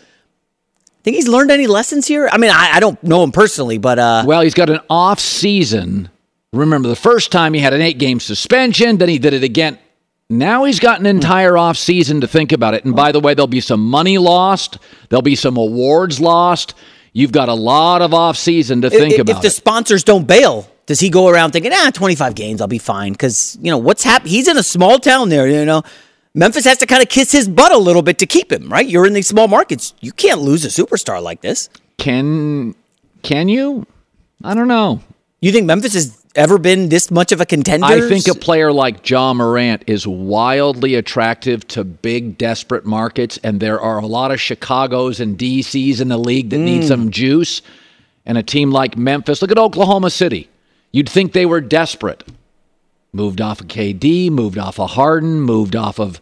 Think 1.03 1.17
he's 1.17 1.29
learned 1.29 1.51
any 1.51 1.67
lessons 1.67 2.07
here? 2.07 2.29
I 2.31 2.39
mean, 2.39 2.51
I, 2.53 2.73
I 2.75 2.81
don't 2.81 3.03
know 3.03 3.25
him 3.25 3.33
personally, 3.33 3.79
but 3.79 3.99
uh, 3.99 4.23
Well, 4.25 4.43
he's 4.43 4.55
got 4.55 4.71
an 4.71 4.81
off 4.89 5.19
season. 5.19 6.11
Remember, 6.53 6.89
the 6.89 6.97
first 6.97 7.33
time 7.33 7.55
he 7.55 7.61
had 7.61 7.73
an 7.73 7.81
eight 7.81 7.99
game 7.99 8.21
suspension, 8.21 8.99
then 8.99 9.09
he 9.09 9.19
did 9.19 9.33
it 9.33 9.43
again. 9.43 9.79
Now 10.31 10.63
he's 10.63 10.79
got 10.79 11.01
an 11.01 11.07
entire 11.07 11.59
off 11.59 11.77
season 11.77 12.21
to 12.21 12.29
think 12.29 12.53
about 12.53 12.75
it. 12.75 12.85
And 12.85 12.95
by 12.95 13.11
the 13.11 13.19
way, 13.19 13.35
there'll 13.35 13.49
be 13.49 13.61
some 13.61 13.85
money 13.85 14.17
lost, 14.17 14.79
there'll 15.09 15.23
be 15.23 15.35
some 15.35 15.57
awards 15.57 16.21
lost. 16.21 16.75
You've 17.13 17.33
got 17.33 17.49
a 17.49 17.55
lot 17.55 18.01
of 18.01 18.15
off 18.15 18.37
season 18.37 18.83
to 18.83 18.91
think 18.91 19.15
if, 19.15 19.21
about. 19.21 19.37
if 19.37 19.43
the 19.43 19.49
it. 19.49 19.51
sponsors 19.51 20.05
don't 20.05 20.29
bail, 20.29 20.71
does 20.87 21.01
he 21.01 21.11
go 21.11 21.27
around 21.27 21.51
thinking, 21.51 21.73
ah, 21.75 21.91
25 21.93 22.37
games, 22.37 22.61
I'll 22.61 22.69
be 22.69 22.79
fine? 22.79 23.11
Because, 23.11 23.59
you 23.61 23.73
know, 23.73 23.79
what's 23.79 24.05
happening? 24.05 24.33
He's 24.33 24.47
in 24.47 24.57
a 24.57 24.63
small 24.63 25.01
town 25.01 25.29
there, 25.29 25.49
you 25.49 25.65
know. 25.65 25.83
Memphis 26.33 26.65
has 26.65 26.79
to 26.79 26.87
kind 26.87 27.03
of 27.03 27.09
kiss 27.09 27.33
his 27.33 27.49
butt 27.49 27.73
a 27.73 27.79
little 27.79 28.03
bit 28.03 28.19
to 28.19 28.27
keep 28.27 28.53
him, 28.53 28.73
right? 28.73 28.87
You're 28.87 29.07
in 29.07 29.15
these 29.15 29.27
small 29.27 29.49
markets. 29.49 29.95
You 30.01 30.13
can't 30.13 30.41
lose 30.41 30.65
a 30.65 30.69
superstar 30.69 31.21
like 31.21 31.41
this. 31.41 31.69
Can 31.99 32.77
can 33.23 33.49
you? 33.49 33.85
I 34.45 34.55
don't 34.55 34.69
know. 34.69 35.01
You 35.41 35.51
think 35.51 35.67
Memphis 35.67 35.95
has 35.95 36.20
ever 36.35 36.59
been 36.59 36.89
this 36.89 37.11
much 37.11 37.33
of 37.33 37.41
a 37.41 37.47
contender? 37.47 37.87
I 37.87 38.01
think 38.09 38.29
a 38.29 38.35
player 38.35 38.73
like 38.73 39.09
Ja 39.09 39.33
Morant 39.35 39.85
is 39.87 40.07
wildly 40.07 40.95
attractive 40.95 41.67
to 41.69 41.85
big, 41.85 42.39
desperate 42.39 42.85
markets, 42.85 43.39
and 43.43 43.61
there 43.61 43.81
are 43.81 43.99
a 43.99 44.07
lot 44.07 44.31
of 44.31 44.41
Chicago's 44.41 45.21
and 45.21 45.39
DC's 45.39 46.01
in 46.01 46.09
the 46.09 46.19
league 46.19 46.51
that 46.51 46.59
need 46.59 46.85
some 46.85 47.11
juice. 47.11 47.63
And 48.27 48.37
a 48.37 48.43
team 48.43 48.71
like 48.71 48.97
Memphis, 48.97 49.43
look 49.43 49.51
at 49.51 49.59
Oklahoma 49.59 50.11
City. 50.11 50.49
You'd 50.93 51.09
think 51.09 51.33
they 51.33 51.47
were 51.47 51.61
desperate. 51.61 52.23
Moved 53.13 53.41
off 53.41 53.61
of 53.61 53.69
KD, 53.69 54.31
moved 54.31 54.59
off 54.59 54.79
of 54.79 54.91
Harden, 54.91 55.41
moved 55.41 55.75
off 55.75 55.99
of 55.99 56.21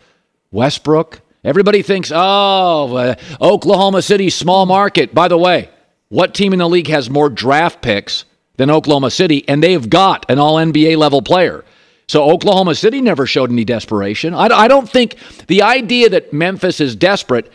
Westbrook. 0.51 1.21
Everybody 1.45 1.83
thinks, 1.83 2.11
oh, 2.15 2.97
uh, 2.97 3.15
Oklahoma 3.41 4.03
City, 4.03 4.31
small 4.31 4.65
market. 4.65 5.15
By 5.15 5.29
the 5.29 5.37
way, 5.37 5.69
what 6.09 6.35
team 6.35 6.53
in 6.53 6.61
the 6.61 6.69
league 6.69 6.89
has 6.89 7.11
more 7.11 7.29
draft 7.29 7.83
picks 7.83 8.25
than 8.59 8.71
Oklahoma 8.71 9.11
City? 9.11 9.49
And 9.49 9.63
they've 9.63 9.89
got 9.89 10.27
an 10.29 10.39
all 10.39 10.57
NBA 10.57 10.99
level 10.99 11.23
player. 11.23 11.65
So 12.09 12.31
Oklahoma 12.31 12.75
City 12.75 13.01
never 13.01 13.27
showed 13.27 13.51
any 13.51 13.65
desperation. 13.65 14.35
I, 14.35 14.47
I 14.47 14.69
don't 14.69 14.89
think 14.89 15.17
the 15.47 15.63
idea 15.63 16.09
that 16.11 16.33
Memphis 16.33 16.81
is 16.81 16.97
desperate, 16.97 17.51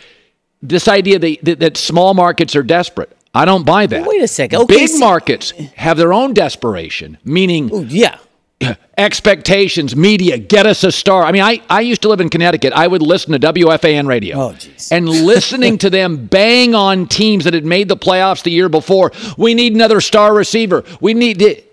this 0.61 0.87
idea 0.87 1.19
that, 1.19 1.59
that, 1.59 1.77
small 1.77 2.13
markets 2.13 2.55
are 2.55 2.63
desperate, 2.63 3.15
I 3.33 3.45
don't 3.45 3.65
buy 3.65 3.87
that. 3.87 4.05
Wait 4.05 4.21
a 4.21 4.27
second. 4.27 4.67
Big 4.67 4.89
OKC 4.89 4.99
markets 4.99 5.51
have 5.75 5.97
their 5.97 6.13
own 6.13 6.35
desperation, 6.35 7.17
meaning 7.23 7.73
Ooh, 7.73 7.83
yeah. 7.85 8.17
expectations, 8.97 9.95
media, 9.95 10.37
get 10.37 10.65
us 10.65 10.83
a 10.83 10.91
star. 10.91 11.23
I 11.23 11.31
mean, 11.31 11.41
I, 11.41 11.61
I 11.69 11.81
used 11.81 12.01
to 12.03 12.09
live 12.09 12.21
in 12.21 12.29
Connecticut. 12.29 12.73
I 12.73 12.87
would 12.87 13.01
listen 13.01 13.33
to 13.33 13.39
WFAN 13.39 14.07
radio. 14.07 14.37
Oh. 14.37 14.55
And 14.91 15.07
listening 15.25 15.77
to 15.79 15.89
them 15.89 16.25
bang 16.25 16.75
on 16.75 17.07
teams 17.07 17.43
that 17.45 17.53
had 17.53 17.65
made 17.65 17.87
the 17.87 17.97
playoffs 17.97 18.43
the 18.43 18.51
year 18.51 18.69
before. 18.69 19.11
We 19.37 19.53
need 19.53 19.73
another 19.73 20.01
star 20.01 20.33
receiver. 20.33 20.83
We 21.01 21.13
need 21.13 21.39
the 21.39 21.63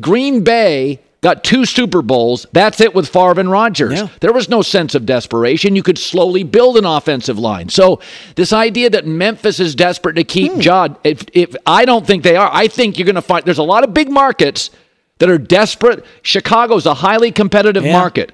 Green 0.00 0.44
Bay 0.44 1.00
got 1.22 1.42
two 1.42 1.64
Super 1.64 2.02
Bowls. 2.02 2.46
That's 2.52 2.80
it 2.80 2.94
with 2.94 3.08
Favre 3.08 3.40
and 3.40 3.50
Rodgers. 3.50 3.94
Yeah. 3.94 4.08
There 4.20 4.32
was 4.32 4.48
no 4.48 4.62
sense 4.62 4.94
of 4.94 5.06
desperation. 5.06 5.74
You 5.74 5.82
could 5.82 5.98
slowly 5.98 6.44
build 6.44 6.76
an 6.76 6.84
offensive 6.84 7.38
line. 7.38 7.68
So 7.68 8.00
this 8.36 8.52
idea 8.52 8.90
that 8.90 9.06
Memphis 9.06 9.58
is 9.58 9.74
desperate 9.74 10.14
to 10.14 10.24
keep 10.24 10.52
Hmm. 10.52 10.60
Judd, 10.60 10.96
if, 11.02 11.24
if 11.32 11.56
I 11.66 11.84
don't 11.84 12.06
think 12.06 12.22
they 12.22 12.36
are, 12.36 12.48
I 12.52 12.68
think 12.68 12.96
you're 12.96 13.06
going 13.06 13.16
to 13.16 13.22
find 13.22 13.44
there's 13.44 13.58
a 13.58 13.64
lot 13.64 13.82
of 13.82 13.92
big 13.92 14.08
markets 14.10 14.70
that 15.18 15.28
are 15.30 15.38
desperate. 15.38 16.04
Chicago's 16.22 16.86
a 16.86 16.94
highly 16.94 17.30
competitive 17.32 17.84
Yeah. 17.84 17.92
market. 17.92 18.32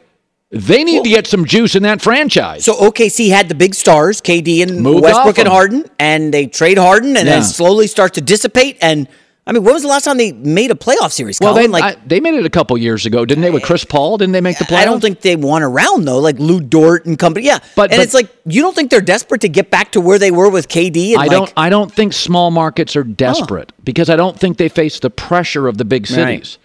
They 0.50 0.84
need 0.84 1.02
to 1.04 1.08
get 1.08 1.26
some 1.26 1.46
juice 1.46 1.74
in 1.74 1.82
that 1.84 2.02
franchise. 2.02 2.64
So 2.64 2.74
OKC 2.74 3.30
had 3.30 3.48
the 3.48 3.54
big 3.54 3.74
stars, 3.74 4.20
KD 4.20 4.62
and 4.62 4.80
Moved 4.82 5.02
Westbrook 5.02 5.38
and. 5.38 5.48
Harden, 5.48 5.84
and 5.98 6.32
they 6.34 6.46
trade 6.46 6.76
Harden, 6.76 7.16
and 7.16 7.26
Yeah. 7.26 7.36
then 7.36 7.42
slowly 7.44 7.86
start 7.86 8.12
to 8.14 8.20
dissipate. 8.20 8.76
And 8.82 9.08
I 9.46 9.52
mean, 9.52 9.64
when 9.64 9.72
was 9.72 9.82
the 9.82 9.88
last 9.88 10.04
time 10.04 10.18
they 10.18 10.32
made 10.32 10.70
a 10.70 10.74
playoff 10.74 11.10
series? 11.10 11.38
well, 11.40 11.54
they 11.54 11.66
like 11.68 11.82
I, 11.82 11.96
they 12.06 12.20
made 12.20 12.34
it 12.34 12.44
a 12.44 12.50
couple 12.50 12.76
years 12.76 13.06
ago, 13.06 13.24
didn't 13.24 13.40
they? 13.42 13.50
With 13.50 13.62
Chris 13.62 13.82
Paul, 13.84 14.18
didn't 14.18 14.32
they 14.32 14.42
make 14.42 14.58
the 14.58 14.64
playoffs? 14.66 14.76
I 14.76 14.84
don't 14.84 15.00
think 15.00 15.22
they 15.22 15.36
won 15.36 15.62
around 15.62 16.04
though, 16.04 16.18
like 16.18 16.38
Lu 16.38 16.60
Dort 16.60 17.06
and 17.06 17.18
company. 17.18 17.46
Yeah, 17.46 17.58
But- 17.74 17.90
and 17.90 17.98
but- 17.98 18.04
it's 18.04 18.14
like 18.14 18.28
you 18.44 18.60
don't 18.60 18.74
think 18.76 18.90
they're 18.90 19.00
desperate 19.00 19.40
to 19.40 19.48
get 19.48 19.70
back 19.70 19.92
to 19.92 20.02
where 20.02 20.18
they 20.18 20.30
were 20.30 20.50
with 20.50 20.68
KD. 20.68 21.14
And 21.14 21.22
I 21.22 21.26
like, 21.26 21.30
don't. 21.30 21.52
I 21.56 21.70
don't 21.70 21.90
think 21.90 22.12
small 22.12 22.50
markets 22.50 22.94
are 22.94 23.02
desperate 23.04 23.72
because 23.82 24.10
I 24.10 24.16
don't 24.16 24.38
think 24.38 24.58
they 24.58 24.68
face 24.68 25.00
the 25.00 25.10
pressure 25.10 25.66
of 25.66 25.78
the 25.78 25.86
big 25.86 26.06
cities. 26.06 26.58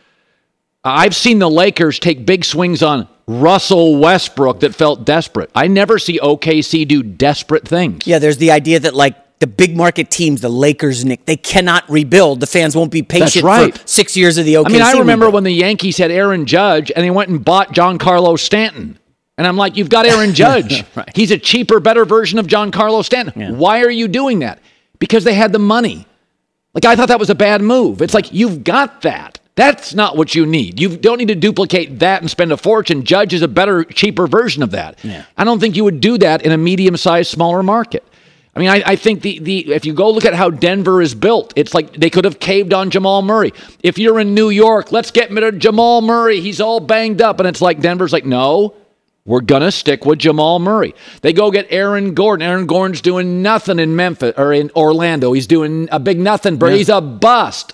Uh, 0.88 0.91
I've 0.91 1.15
seen 1.17 1.39
the 1.39 1.50
Lakers 1.50 2.00
take 2.00 2.25
big 2.25 2.46
swings 2.46 2.82
on 2.82 3.10
Russell 3.27 3.98
Westbrook 3.98 4.62
that 4.62 4.74
felt 4.74 5.03
desperate. 5.03 5.51
I 5.53 5.67
never 5.67 6.00
see 6.00 6.17
OKC 6.17 6.88
do 6.88 7.03
desperate 7.03 7.67
things. 7.67 8.08
Yeah, 8.08 8.20
there's 8.20 8.38
the 8.38 8.51
idea 8.51 8.79
that 8.79 8.96
like 8.96 9.39
the 9.39 9.48
big 9.48 9.75
market 9.75 10.10
teams, 10.10 10.39
the 10.39 10.48
Lakers, 10.48 11.03
Nick, 11.03 11.25
they 11.25 11.36
cannot 11.36 11.89
rebuild. 11.89 12.39
The 12.39 12.48
fans 12.48 12.74
won't 12.74 12.94
be 12.94 13.03
patient 13.03 13.44
right. 13.44 13.77
for 13.77 13.86
six 13.86 14.15
years 14.15 14.38
of 14.38 14.46
the 14.46 14.53
OKC. 14.53 14.65
I 14.65 14.70
mean, 14.70 14.82
I 14.82 14.91
remember 14.94 15.25
rebuild. 15.25 15.34
when 15.34 15.44
the 15.44 15.51
Yankees 15.51 15.98
had 15.98 16.10
Aaron 16.10 16.46
Judge 16.46 16.89
and 16.96 17.03
they 17.03 17.12
went 17.12 17.29
and 17.32 17.44
bought 17.44 17.74
Giancarlo 17.74 18.39
Stanton. 18.39 18.98
And 19.38 19.46
I'm 19.46 19.58
like, 19.58 19.75
you've 19.75 19.89
got 19.89 20.06
Aaron 20.06 20.34
Judge. 20.34 20.86
Right. 20.96 21.10
He's 21.13 21.32
a 21.32 21.38
cheaper, 21.38 21.82
better 21.82 22.06
version 22.06 22.39
of 22.39 22.48
Giancarlo 22.48 23.03
Stanton. 23.03 23.58
Why 23.58 23.82
are 23.82 23.91
you 23.91 24.08
doing 24.08 24.39
that? 24.39 24.60
Because 25.00 25.25
they 25.25 25.34
had 25.34 25.51
the 25.51 25.60
money. 25.60 26.08
Like, 26.74 26.86
I 26.86 26.96
thought 26.96 27.10
that 27.10 27.20
was 27.20 27.29
a 27.29 27.36
bad 27.36 27.62
move. 27.62 28.01
It's 28.01 28.13
like, 28.13 28.32
you've 28.32 28.63
got 28.63 29.01
that. 29.01 29.37
That's 29.57 29.95
not 29.95 30.15
what 30.15 30.35
you 30.35 30.45
need. 30.45 30.79
You 30.79 30.95
don't 30.95 31.17
need 31.17 31.29
to 31.29 31.35
duplicate 31.35 31.97
that 31.97 32.21
and 32.21 32.29
spend 32.29 32.51
a 32.51 32.57
fortune. 32.57 33.03
Judge 33.03 33.33
is 33.33 33.41
a 33.41 33.47
better, 33.47 33.83
cheaper 33.83 34.27
version 34.27 34.61
of 34.61 34.69
that. 34.71 35.03
I 35.35 35.43
don't 35.43 35.59
think 35.59 35.75
you 35.75 35.83
would 35.83 35.99
do 35.99 36.19
that 36.19 36.43
in 36.43 36.51
a 36.51 36.57
medium 36.57 36.95
sized, 36.95 37.31
smaller 37.31 37.63
market. 37.63 38.03
I 38.55 38.59
mean, 38.59 38.69
I, 38.69 38.83
I 38.85 38.95
think 38.95 39.23
the, 39.23 39.39
the 39.39 39.73
if 39.73 39.83
you 39.83 39.93
go 39.93 40.11
look 40.11 40.25
at 40.25 40.35
how 40.35 40.51
Denver 40.51 41.01
is 41.01 41.15
built, 41.15 41.53
it's 41.55 41.73
like 41.73 41.91
they 41.93 42.11
could 42.11 42.25
have 42.25 42.39
caved 42.39 42.71
on 42.71 42.91
Jamal 42.91 43.23
Murray. 43.23 43.51
If 43.81 43.97
you're 43.97 44.19
in 44.19 44.35
New 44.35 44.49
York, 44.49 44.91
let's 44.91 45.09
get 45.09 45.31
rid 45.31 45.43
of 45.43 45.57
Jamal 45.57 46.01
Murray. 46.01 46.39
He's 46.39 46.61
all 46.61 46.79
banged 46.79 47.21
up. 47.21 47.39
And 47.39 47.47
it's 47.47 47.61
like 47.61 47.81
Denver's 47.81 48.13
like, 48.13 48.25
no, 48.25 48.75
we're 49.25 49.41
gonna 49.41 49.71
stick 49.71 50.05
with 50.05 50.19
Jamal 50.19 50.59
Murray. 50.59 50.93
They 51.21 51.33
go 51.33 51.49
get 51.49 51.65
Aaron 51.71 52.13
Gordon. 52.13 52.47
Aaron 52.47 52.67
Gordon's 52.67 53.01
doing 53.01 53.41
nothing 53.41 53.79
in 53.79 53.95
Memphis 53.95 54.33
or 54.37 54.53
in 54.53 54.69
Orlando. 54.75 55.33
He's 55.33 55.47
doing 55.47 55.89
a 55.91 55.99
big 55.99 56.19
nothing, 56.19 56.57
but 56.57 56.73
he's 56.73 56.89
a 56.89 57.01
bust. 57.01 57.73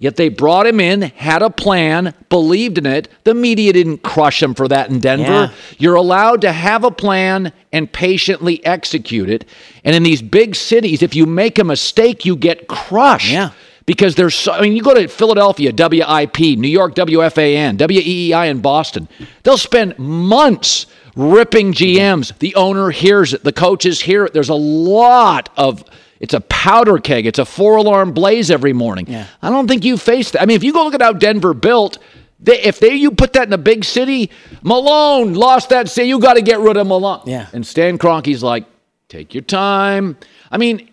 Yet 0.00 0.14
they 0.14 0.28
brought 0.28 0.68
him 0.68 0.78
in, 0.78 1.02
had 1.02 1.42
a 1.42 1.50
plan, 1.50 2.14
believed 2.28 2.78
in 2.78 2.86
it. 2.86 3.08
The 3.24 3.34
media 3.34 3.72
didn't 3.72 4.04
crush 4.04 4.40
him 4.40 4.54
for 4.54 4.68
that 4.68 4.90
in 4.90 5.00
Denver. 5.00 5.24
Yeah. 5.24 5.52
You're 5.76 5.96
allowed 5.96 6.42
to 6.42 6.52
have 6.52 6.84
a 6.84 6.92
plan 6.92 7.52
and 7.72 7.92
patiently 7.92 8.64
execute 8.64 9.28
it. 9.28 9.44
And 9.82 9.96
in 9.96 10.04
these 10.04 10.22
big 10.22 10.54
cities, 10.54 11.02
if 11.02 11.16
you 11.16 11.26
make 11.26 11.58
a 11.58 11.64
mistake, 11.64 12.24
you 12.24 12.36
get 12.36 12.68
crushed. 12.68 13.32
Yeah. 13.32 13.50
Because 13.86 14.14
there's 14.14 14.36
so, 14.36 14.52
I 14.52 14.60
mean, 14.60 14.76
you 14.76 14.82
go 14.82 14.94
to 14.94 15.08
Philadelphia, 15.08 15.72
WIP, 15.72 16.38
New 16.38 16.68
York, 16.68 16.94
WFAN, 16.94 17.78
WEEI 17.78 18.50
in 18.50 18.60
Boston. 18.60 19.08
They'll 19.42 19.58
spend 19.58 19.98
months 19.98 20.86
ripping 21.16 21.72
GMs. 21.72 22.38
The 22.38 22.54
owner 22.54 22.90
hears 22.90 23.32
it, 23.32 23.42
the 23.42 23.52
coaches 23.52 24.02
hear 24.02 24.26
it. 24.26 24.32
There's 24.32 24.50
a 24.50 24.54
lot 24.54 25.48
of 25.56 25.82
it's 26.20 26.34
a 26.34 26.40
powder 26.40 26.98
keg. 26.98 27.26
It's 27.26 27.38
a 27.38 27.44
four 27.44 27.76
alarm 27.76 28.12
blaze 28.12 28.50
every 28.50 28.72
morning. 28.72 29.06
Yeah. 29.08 29.26
I 29.42 29.50
don't 29.50 29.68
think 29.68 29.84
you 29.84 29.96
face 29.96 30.32
that. 30.32 30.42
I 30.42 30.46
mean, 30.46 30.56
if 30.56 30.64
you 30.64 30.72
go 30.72 30.84
look 30.84 30.94
at 30.94 31.02
how 31.02 31.12
Denver 31.12 31.54
built, 31.54 31.98
they, 32.40 32.60
if 32.62 32.80
they 32.80 32.94
you 32.94 33.10
put 33.10 33.32
that 33.34 33.46
in 33.46 33.52
a 33.52 33.58
big 33.58 33.84
city, 33.84 34.30
Malone 34.62 35.34
lost 35.34 35.68
that 35.70 35.88
city. 35.88 36.08
You 36.08 36.20
got 36.20 36.34
to 36.34 36.42
get 36.42 36.60
rid 36.60 36.76
of 36.76 36.86
Malone. 36.86 37.22
Yeah. 37.26 37.46
And 37.52 37.66
Stan 37.66 37.98
Kroenke's 37.98 38.42
like, 38.42 38.64
take 39.08 39.34
your 39.34 39.42
time. 39.42 40.16
I 40.50 40.58
mean, 40.58 40.90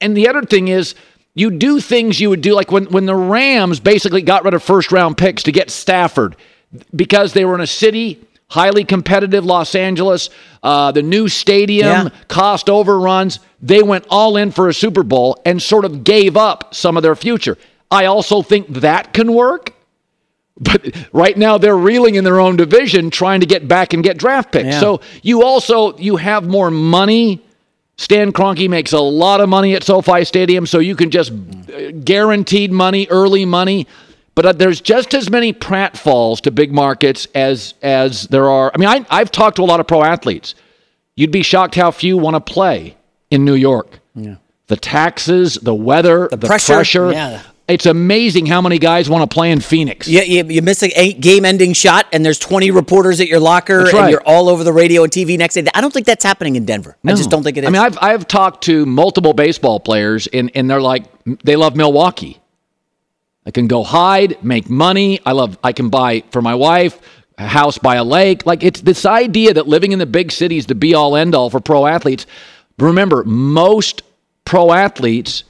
and 0.00 0.16
the 0.16 0.28
other 0.28 0.42
thing 0.42 0.68
is, 0.68 0.94
you 1.34 1.52
do 1.52 1.80
things 1.80 2.20
you 2.20 2.30
would 2.30 2.40
do 2.40 2.52
like 2.52 2.72
when 2.72 2.86
when 2.86 3.06
the 3.06 3.14
Rams 3.14 3.78
basically 3.78 4.22
got 4.22 4.44
rid 4.44 4.54
of 4.54 4.62
first 4.62 4.90
round 4.90 5.16
picks 5.16 5.44
to 5.44 5.52
get 5.52 5.70
Stafford 5.70 6.34
because 6.94 7.32
they 7.32 7.44
were 7.44 7.54
in 7.54 7.60
a 7.60 7.66
city 7.66 8.26
highly 8.50 8.84
competitive 8.84 9.44
Los 9.44 9.74
Angeles, 9.74 10.30
uh, 10.62 10.90
the 10.92 11.02
new 11.02 11.28
stadium, 11.28 11.86
Yeah. 12.06 12.08
cost 12.28 12.70
overruns. 12.70 13.40
They 13.60 13.82
went 13.82 14.06
all 14.10 14.36
in 14.36 14.50
for 14.50 14.68
a 14.68 14.74
Super 14.74 15.02
Bowl 15.02 15.40
and 15.44 15.60
sort 15.60 15.84
of 15.84 16.02
gave 16.04 16.36
up 16.36 16.74
some 16.74 16.96
of 16.96 17.02
their 17.02 17.16
future. 17.16 17.58
I 17.90 18.06
also 18.06 18.42
think 18.42 18.68
that 18.80 19.12
can 19.12 19.32
work. 19.34 19.74
But 20.60 20.92
right 21.12 21.36
now 21.36 21.56
they're 21.58 21.76
reeling 21.76 22.16
in 22.16 22.24
their 22.24 22.40
own 22.40 22.56
division 22.56 23.10
trying 23.10 23.40
to 23.40 23.46
get 23.46 23.68
back 23.68 23.92
and 23.94 24.02
get 24.02 24.16
draft 24.18 24.50
picks. 24.50 24.66
Yeah. 24.66 24.80
So 24.80 25.00
you 25.22 25.44
also 25.44 25.96
you 25.98 26.16
have 26.16 26.48
more 26.48 26.70
money. 26.70 27.42
Stan 27.96 28.32
Kroenke 28.32 28.68
makes 28.68 28.92
a 28.92 28.98
lot 29.00 29.40
of 29.40 29.48
money 29.48 29.74
at 29.74 29.84
SoFi 29.84 30.24
Stadium, 30.24 30.66
so 30.66 30.78
you 30.78 30.96
can 30.96 31.10
just 31.10 31.30
uh, 31.30 31.90
guaranteed 32.04 32.72
money, 32.72 33.06
early 33.10 33.44
money. 33.44 33.86
But 34.38 34.46
uh, 34.46 34.52
there's 34.52 34.80
just 34.80 35.14
as 35.14 35.28
many 35.28 35.52
pratfalls 35.52 36.40
to 36.42 36.52
big 36.52 36.72
markets 36.72 37.26
as 37.34 37.74
as 37.82 38.28
there 38.28 38.48
are. 38.48 38.70
I 38.72 38.78
mean, 38.78 38.88
I, 38.88 39.04
I've 39.10 39.32
talked 39.32 39.56
to 39.56 39.62
a 39.62 39.64
lot 39.64 39.80
of 39.80 39.88
pro 39.88 40.04
athletes. 40.04 40.54
You'd 41.16 41.32
be 41.32 41.42
shocked 41.42 41.74
how 41.74 41.90
few 41.90 42.16
want 42.16 42.34
to 42.34 42.40
play 42.40 42.96
in 43.32 43.44
New 43.44 43.56
York. 43.56 43.98
Yeah. 44.14 44.36
The 44.68 44.76
taxes, 44.76 45.56
the 45.56 45.74
weather, 45.74 46.28
the, 46.30 46.36
pressure, 46.36 46.74
pressure. 46.74 47.10
yeah. 47.10 47.42
It's 47.66 47.84
amazing 47.84 48.46
how 48.46 48.62
many 48.62 48.78
guys 48.78 49.10
want 49.10 49.28
to 49.28 49.34
play 49.34 49.50
in 49.50 49.58
Phoenix. 49.58 50.06
You, 50.06 50.20
you, 50.20 50.44
you 50.44 50.62
miss 50.62 50.84
a 50.84 51.12
game 51.14 51.44
ending 51.44 51.72
shot, 51.72 52.06
and 52.12 52.24
there's 52.24 52.38
20 52.38 52.70
reporters 52.70 53.20
at 53.20 53.26
your 53.26 53.40
locker, 53.40 53.82
That's 53.82 53.94
and 53.94 54.08
you're 54.08 54.22
all 54.24 54.48
over 54.48 54.62
the 54.62 54.72
radio 54.72 55.02
and 55.02 55.12
TV 55.12 55.36
next 55.36 55.54
day. 55.54 55.66
I 55.74 55.80
don't 55.80 55.92
think 55.92 56.06
that's 56.06 56.24
happening 56.24 56.54
in 56.54 56.64
Denver. 56.64 56.96
I 57.04 57.14
just 57.14 57.28
don't 57.28 57.42
think 57.42 57.56
it 57.56 57.64
is. 57.64 57.68
I 57.68 57.70
mean, 57.72 57.82
I've 57.82 57.98
I've 58.00 58.28
talked 58.28 58.62
to 58.66 58.86
multiple 58.86 59.32
baseball 59.32 59.80
players, 59.80 60.28
and 60.28 60.52
and 60.54 60.70
they're 60.70 60.80
like 60.80 61.06
they 61.42 61.56
love 61.56 61.74
Milwaukee. 61.74 62.38
I 63.48 63.50
can 63.50 63.66
go 63.66 63.82
hide, 63.82 64.44
make 64.44 64.68
money. 64.68 65.20
I 65.24 65.32
love. 65.32 65.56
I 65.64 65.72
can 65.72 65.88
buy 65.88 66.22
for 66.32 66.42
my 66.42 66.54
wife 66.54 67.00
a 67.38 67.46
house 67.46 67.78
by 67.78 67.94
a 67.94 68.04
lake. 68.04 68.44
Like 68.44 68.62
it's 68.62 68.82
this 68.82 69.06
idea 69.06 69.54
that 69.54 69.66
living 69.66 69.92
in 69.92 69.98
the 69.98 70.04
big 70.04 70.30
cities 70.32 70.66
the 70.66 70.74
be 70.74 70.92
all 70.92 71.16
end 71.16 71.34
all 71.34 71.48
for 71.48 71.58
pro 71.58 71.86
athletes. 71.86 72.26
Remember, 72.78 73.24
most 73.24 74.02
pro 74.44 74.70
athletes 74.70 75.44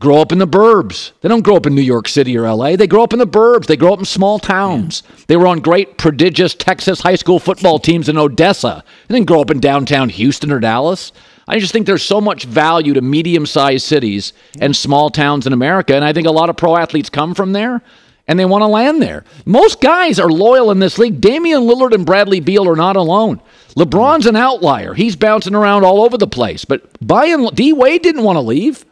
grow 0.00 0.22
up 0.22 0.32
in 0.32 0.38
the 0.38 0.48
burbs. 0.48 1.12
They 1.20 1.28
don't 1.28 1.44
grow 1.44 1.56
up 1.56 1.66
in 1.66 1.74
New 1.74 1.82
York 1.82 2.08
City 2.08 2.34
or 2.38 2.50
LA. 2.50 2.76
They 2.76 2.86
grow 2.86 3.02
up 3.02 3.12
in 3.12 3.18
the 3.18 3.26
burbs. 3.26 3.66
They 3.66 3.76
grow 3.76 3.92
up 3.92 3.98
in 3.98 4.06
small 4.06 4.38
towns. 4.38 5.02
They 5.26 5.36
were 5.36 5.46
on 5.46 5.60
great, 5.60 5.98
prodigious 5.98 6.54
Texas 6.54 7.02
high 7.02 7.16
school 7.16 7.38
football 7.38 7.78
teams 7.78 8.08
in 8.08 8.16
Odessa. 8.16 8.82
They 9.06 9.16
didn't 9.16 9.28
grow 9.28 9.42
up 9.42 9.50
in 9.50 9.60
downtown 9.60 10.08
Houston 10.08 10.50
or 10.50 10.60
Dallas. 10.60 11.12
I 11.46 11.58
just 11.58 11.72
think 11.72 11.86
there's 11.86 12.02
so 12.02 12.20
much 12.20 12.44
value 12.44 12.94
to 12.94 13.00
medium 13.00 13.46
sized 13.46 13.86
cities 13.86 14.32
and 14.60 14.74
small 14.74 15.10
towns 15.10 15.46
in 15.46 15.52
America. 15.52 15.94
And 15.94 16.04
I 16.04 16.12
think 16.12 16.26
a 16.26 16.32
lot 16.32 16.50
of 16.50 16.56
pro 16.56 16.76
athletes 16.76 17.10
come 17.10 17.34
from 17.34 17.52
there 17.52 17.82
and 18.26 18.38
they 18.38 18.44
want 18.44 18.62
to 18.62 18.66
land 18.66 19.02
there. 19.02 19.24
Most 19.44 19.80
guys 19.80 20.18
are 20.18 20.30
loyal 20.30 20.70
in 20.70 20.78
this 20.78 20.98
league. 20.98 21.20
Damian 21.20 21.62
Lillard 21.62 21.92
and 21.92 22.06
Bradley 22.06 22.40
Beal 22.40 22.68
are 22.68 22.76
not 22.76 22.96
alone. 22.96 23.40
LeBron's 23.76 24.26
an 24.26 24.36
outlier. 24.36 24.94
He's 24.94 25.16
bouncing 25.16 25.54
around 25.54 25.84
all 25.84 26.02
over 26.02 26.16
the 26.16 26.26
place. 26.26 26.64
But 26.64 26.88
by 27.06 27.26
and 27.26 27.54
D 27.54 27.72
Wade 27.72 28.02
didn't 28.02 28.22
want 28.22 28.36
to 28.36 28.40
leave. 28.40 28.84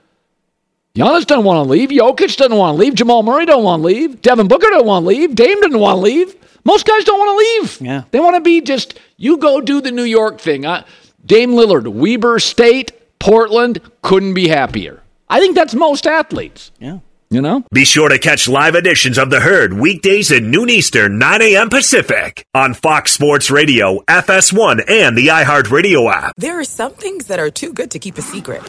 Giannis 0.95 1.27
doesn't 1.27 1.45
want 1.45 1.65
to 1.65 1.71
leave. 1.71 1.89
Jokic 1.89 2.37
doesn't 2.37 2.57
want 2.57 2.77
to 2.77 2.81
leave. 2.81 2.95
Jamal 2.95 3.23
Murray 3.23 3.47
don't 3.47 3.65
want 3.65 3.81
to 3.81 3.87
leave. 3.87 4.21
Devin 4.21 4.49
Booker 4.49 4.69
don't 4.69 4.85
want 4.85 5.05
to 5.05 5.09
leave. 5.09 5.35
Dame 5.35 5.59
doesn't 5.63 5.81
want 5.81 5.97
to 5.97 6.01
leave. 6.01 6.37
Most 6.65 6.87
guys 6.87 7.05
don't 7.05 7.19
want 7.19 7.31
to 7.31 7.39
leave. 7.39 7.81
Yeah. 7.81 8.03
They 8.11 8.21
want 8.21 8.37
to 8.37 8.43
be 8.43 8.61
just, 8.61 9.01
you 9.17 9.39
go 9.39 9.63
do 9.63 9.81
the 9.81 9.91
New 9.91 10.05
York 10.05 10.39
thing. 10.39 10.67
Uh, 10.67 10.85
Dame 11.25 11.53
Lillard, 11.53 11.87
Weber 11.89 12.39
State, 12.39 13.19
Portland, 13.19 13.81
couldn't 14.03 14.35
be 14.35 14.49
happier. 14.49 15.03
I 15.29 15.39
think 15.41 15.55
that's 15.55 15.75
most 15.75 16.07
athletes. 16.07 16.71
yeah. 16.79 16.99
You 17.31 17.41
know? 17.41 17.65
Be 17.73 17.87
sure 17.87 18.11
to 18.11 18.19
catch 18.19 18.47
live 18.47 18.75
editions 18.75 19.17
of 19.17 19.31
The 19.31 19.41
Herd 19.41 19.73
weekdays 19.73 20.31
at 20.31 20.43
noon 20.43 20.69
Eastern, 20.69 21.19
9 21.19 21.41
a.m. 21.41 21.71
Pacific 21.71 22.45
on 22.53 22.75
Fox 22.75 23.13
Sports 23.13 23.51
Radio, 23.51 24.01
FS1, 24.01 24.85
and 24.87 25.17
the 25.17 25.29
iHeartRadio 25.29 26.13
app. 26.13 26.35
There 26.37 26.61
are 26.61 26.65
some 26.65 26.93
things 26.93 27.29
that 27.29 27.39
are 27.39 27.49
too 27.49 27.73
good 27.73 27.91
to 27.93 27.99
keep 27.99 28.19
a 28.19 28.23
secret. 28.23 28.63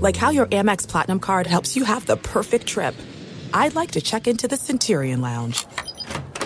Like 0.00 0.14
how 0.14 0.30
your 0.30 0.46
Amex 0.46 0.86
Platinum 0.86 1.18
card 1.18 1.48
helps 1.48 1.74
you 1.74 1.82
have 1.82 2.06
the 2.06 2.16
perfect 2.16 2.68
trip. 2.68 2.94
I'd 3.52 3.74
like 3.74 3.90
to 3.92 4.00
check 4.00 4.28
into 4.28 4.46
the 4.46 4.56
Centurion 4.56 5.20
Lounge. 5.20 5.66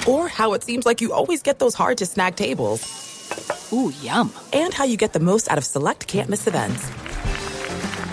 Or 0.08 0.28
how 0.28 0.54
it 0.54 0.62
seems 0.62 0.86
like 0.86 1.02
you 1.02 1.12
always 1.12 1.42
get 1.42 1.58
those 1.58 1.74
hard 1.74 1.98
to 1.98 2.06
snag 2.06 2.36
tables. 2.36 2.80
Ooh, 3.72 3.92
yum. 4.00 4.32
And 4.52 4.72
how 4.72 4.84
you 4.84 4.96
get 4.96 5.12
the 5.12 5.20
most 5.20 5.50
out 5.50 5.58
of 5.58 5.64
select 5.64 6.06
can't 6.06 6.28
miss 6.30 6.46
events. 6.46 6.90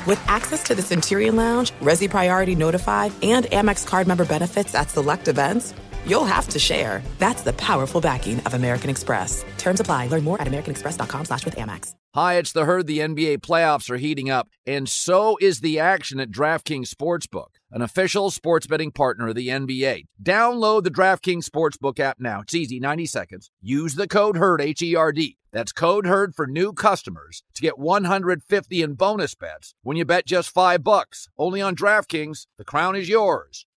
With 0.08 0.20
access 0.28 0.64
to 0.64 0.76
the 0.76 0.82
Centurion 0.82 1.36
Lounge, 1.36 1.72
Resy 1.82 2.10
Priority 2.10 2.56
Notified, 2.56 3.12
and 3.22 3.46
Amex 3.46 3.86
card 3.86 4.08
member 4.08 4.26
benefits 4.26 4.74
at 4.74 4.90
select 4.90 5.28
events, 5.28 5.74
you'll 6.08 6.26
have 6.26 6.48
to 6.50 6.60
share. 6.60 7.04
That's 7.20 7.44
the 7.44 7.54
powerful 7.54 8.02
backing 8.02 8.40
of 8.42 8.54
American 8.56 8.90
Express. 8.90 9.46
Terms 9.58 9.80
apply. 9.80 10.08
Learn 10.08 10.24
more 10.24 10.42
at 10.42 10.48
americanexpress.com 10.48 11.26
slash 11.26 11.46
with 11.46 11.56
Amex. 11.56 11.94
Hi, 12.14 12.34
it's 12.34 12.52
the 12.52 12.66
herd. 12.66 12.88
The 12.88 13.00
NBA 13.00 13.38
playoffs 13.38 13.90
are 13.90 13.98
heating 13.98 14.30
up, 14.30 14.50
and 14.66 14.90
so 14.90 15.38
is 15.40 15.62
the 15.62 15.80
action 15.80 16.20
at 16.20 16.30
DraftKings 16.30 16.90
Sportsbook, 16.90 17.56
an 17.72 17.82
official 17.82 18.30
sports 18.30 18.68
betting 18.68 18.92
partner 18.92 19.30
of 19.30 19.36
the 19.36 19.48
NBA. 19.48 20.06
Download 20.22 20.84
the 20.84 20.92
DraftKings 20.92 21.46
Sportsbook 21.46 22.00
app 22.00 22.20
now. 22.20 22.42
It's 22.42 22.54
easy, 22.54 22.80
90 22.80 23.06
seconds. 23.06 23.50
Use 23.62 23.96
the 23.96 24.08
code 24.08 24.38
HERD, 24.38 24.62
H 24.62 24.82
E 24.82 24.96
R 24.96 25.12
D. 25.12 25.38
That's 25.52 25.74
code 25.74 26.06
HERD 26.06 26.34
for 26.34 26.48
new 26.48 26.72
customers 26.72 27.44
to 27.56 27.62
get 27.62 27.78
150 27.78 28.82
in 28.82 28.94
bonus 28.94 29.36
bets 29.36 29.74
when 29.84 29.98
you 29.98 30.06
bet 30.06 30.26
just 30.26 30.50
5 30.50 30.84
bucks. 30.84 31.28
Only 31.38 31.62
on 31.62 31.76
DraftKings. 31.76 32.48
The 32.58 32.64
crown 32.64 32.96
is 32.96 33.10
yours. 33.10 33.66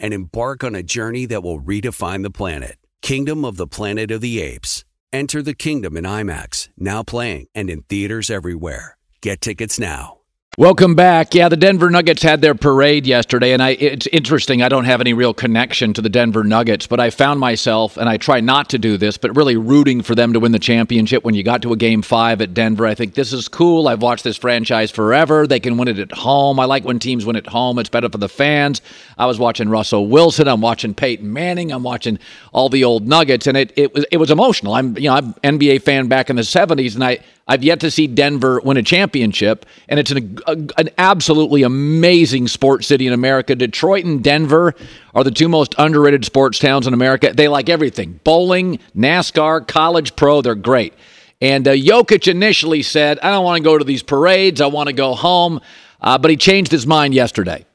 and 0.00 0.12
embark 0.12 0.64
on 0.64 0.74
a 0.74 0.82
journey 0.82 1.26
that 1.26 1.42
will 1.42 1.60
redefine 1.60 2.22
the 2.22 2.30
planet. 2.30 2.76
Kingdom 3.02 3.44
of 3.44 3.56
the 3.56 3.66
Planet 3.66 4.10
of 4.10 4.20
the 4.20 4.40
Apes. 4.40 4.84
Enter 5.12 5.42
the 5.42 5.54
kingdom 5.54 5.96
in 5.96 6.04
IMAX, 6.04 6.68
now 6.76 7.02
playing 7.02 7.46
and 7.54 7.70
in 7.70 7.82
theaters 7.82 8.30
everywhere. 8.30 8.96
Get 9.20 9.40
tickets 9.40 9.78
now. 9.78 10.20
Welcome 10.58 10.96
back. 10.96 11.32
Yeah, 11.32 11.48
the 11.48 11.56
Denver 11.56 11.88
Nuggets 11.90 12.22
had 12.22 12.42
their 12.42 12.56
parade 12.56 13.06
yesterday, 13.06 13.52
and 13.52 13.62
I, 13.62 13.70
it's 13.70 14.08
interesting. 14.08 14.62
I 14.62 14.68
don't 14.68 14.84
have 14.84 15.00
any 15.00 15.14
real 15.14 15.32
connection 15.32 15.94
to 15.94 16.02
the 16.02 16.08
Denver 16.08 16.42
Nuggets, 16.42 16.88
but 16.88 16.98
I 16.98 17.10
found 17.10 17.38
myself, 17.38 17.96
and 17.96 18.08
I 18.08 18.16
try 18.16 18.40
not 18.40 18.68
to 18.70 18.78
do 18.78 18.96
this, 18.96 19.16
but 19.16 19.34
really 19.36 19.56
rooting 19.56 20.02
for 20.02 20.16
them 20.16 20.32
to 20.32 20.40
win 20.40 20.50
the 20.50 20.58
championship 20.58 21.22
when 21.24 21.34
you 21.34 21.44
got 21.44 21.62
to 21.62 21.72
a 21.72 21.76
game 21.76 22.02
five 22.02 22.40
at 22.40 22.52
Denver. 22.52 22.84
I 22.84 22.96
think 22.96 23.14
this 23.14 23.32
is 23.32 23.46
cool. 23.46 23.86
I've 23.86 24.02
watched 24.02 24.24
this 24.24 24.36
franchise 24.36 24.90
forever. 24.90 25.46
They 25.46 25.60
can 25.60 25.78
win 25.78 25.86
it 25.86 26.00
at 26.00 26.12
home. 26.12 26.58
I 26.58 26.64
like 26.64 26.84
when 26.84 26.98
teams 26.98 27.24
win 27.24 27.36
at 27.36 27.46
home, 27.46 27.78
it's 27.78 27.88
better 27.88 28.10
for 28.10 28.18
the 28.18 28.28
fans. 28.28 28.82
I 29.20 29.26
was 29.26 29.38
watching 29.38 29.68
Russell 29.68 30.06
Wilson. 30.06 30.48
I'm 30.48 30.62
watching 30.62 30.94
Peyton 30.94 31.30
Manning. 31.30 31.72
I'm 31.72 31.82
watching 31.82 32.18
all 32.54 32.70
the 32.70 32.84
old 32.84 33.06
Nuggets, 33.06 33.46
and 33.46 33.54
it, 33.54 33.70
it 33.76 33.92
was 33.92 34.06
it 34.10 34.16
was 34.16 34.30
emotional. 34.30 34.72
I'm 34.72 34.96
you 34.96 35.10
know 35.10 35.14
I'm 35.14 35.34
an 35.42 35.58
NBA 35.58 35.82
fan 35.82 36.08
back 36.08 36.30
in 36.30 36.36
the 36.36 36.42
'70s, 36.42 36.94
and 36.94 37.04
I 37.04 37.18
I've 37.46 37.62
yet 37.62 37.80
to 37.80 37.90
see 37.90 38.06
Denver 38.06 38.62
win 38.64 38.78
a 38.78 38.82
championship, 38.82 39.66
and 39.90 40.00
it's 40.00 40.10
an, 40.10 40.38
a, 40.46 40.52
an 40.78 40.88
absolutely 40.96 41.64
amazing 41.64 42.48
sports 42.48 42.86
city 42.86 43.06
in 43.06 43.12
America. 43.12 43.54
Detroit 43.54 44.06
and 44.06 44.24
Denver 44.24 44.74
are 45.14 45.22
the 45.22 45.30
two 45.30 45.50
most 45.50 45.74
underrated 45.76 46.24
sports 46.24 46.58
towns 46.58 46.86
in 46.86 46.94
America. 46.94 47.30
They 47.34 47.48
like 47.48 47.68
everything 47.68 48.20
bowling, 48.24 48.78
NASCAR, 48.96 49.68
college 49.68 50.16
pro, 50.16 50.40
they're 50.40 50.54
great. 50.54 50.94
And 51.42 51.68
uh, 51.68 51.72
Jokic 51.72 52.26
initially 52.26 52.82
said, 52.82 53.18
I 53.18 53.30
don't 53.30 53.44
want 53.44 53.58
to 53.58 53.62
go 53.62 53.76
to 53.76 53.84
these 53.84 54.02
parades, 54.02 54.62
I 54.62 54.68
want 54.68 54.86
to 54.86 54.94
go 54.94 55.14
home, 55.14 55.60
uh, 56.00 56.16
but 56.16 56.30
he 56.30 56.38
changed 56.38 56.72
his 56.72 56.86
mind 56.86 57.12
yesterday. 57.12 57.66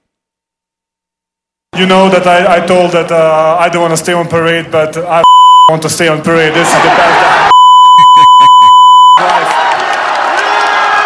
You 1.75 1.85
know 1.85 2.07
that 2.07 2.23
I, 2.23 2.63
I 2.63 2.65
told 2.65 2.95
that 2.95 3.11
uh, 3.11 3.59
I 3.59 3.67
don't 3.67 3.81
want 3.83 3.91
to 3.91 3.99
stay 3.99 4.13
on 4.13 4.29
parade, 4.31 4.71
but 4.71 4.95
I 4.95 5.23
want 5.69 5.81
to 5.83 5.89
stay 5.89 6.07
on 6.07 6.23
parade. 6.23 6.53
This 6.55 6.71
is 6.71 6.79
the 6.79 6.93
best. 6.95 7.19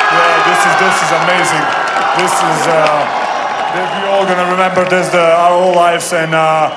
Yeah, 0.09 0.35
this 0.45 0.61
is 0.69 0.75
this 0.77 0.95
is 1.05 1.11
amazing. 1.25 1.65
This 2.21 2.33
is 2.37 2.59
uh, 2.69 3.01
we 3.97 4.09
all 4.13 4.25
gonna 4.25 4.49
remember 4.49 4.85
this 4.89 5.09
the, 5.09 5.21
our 5.21 5.57
whole 5.57 5.73
lives, 5.75 6.13
and 6.13 6.33
uh, 6.33 6.69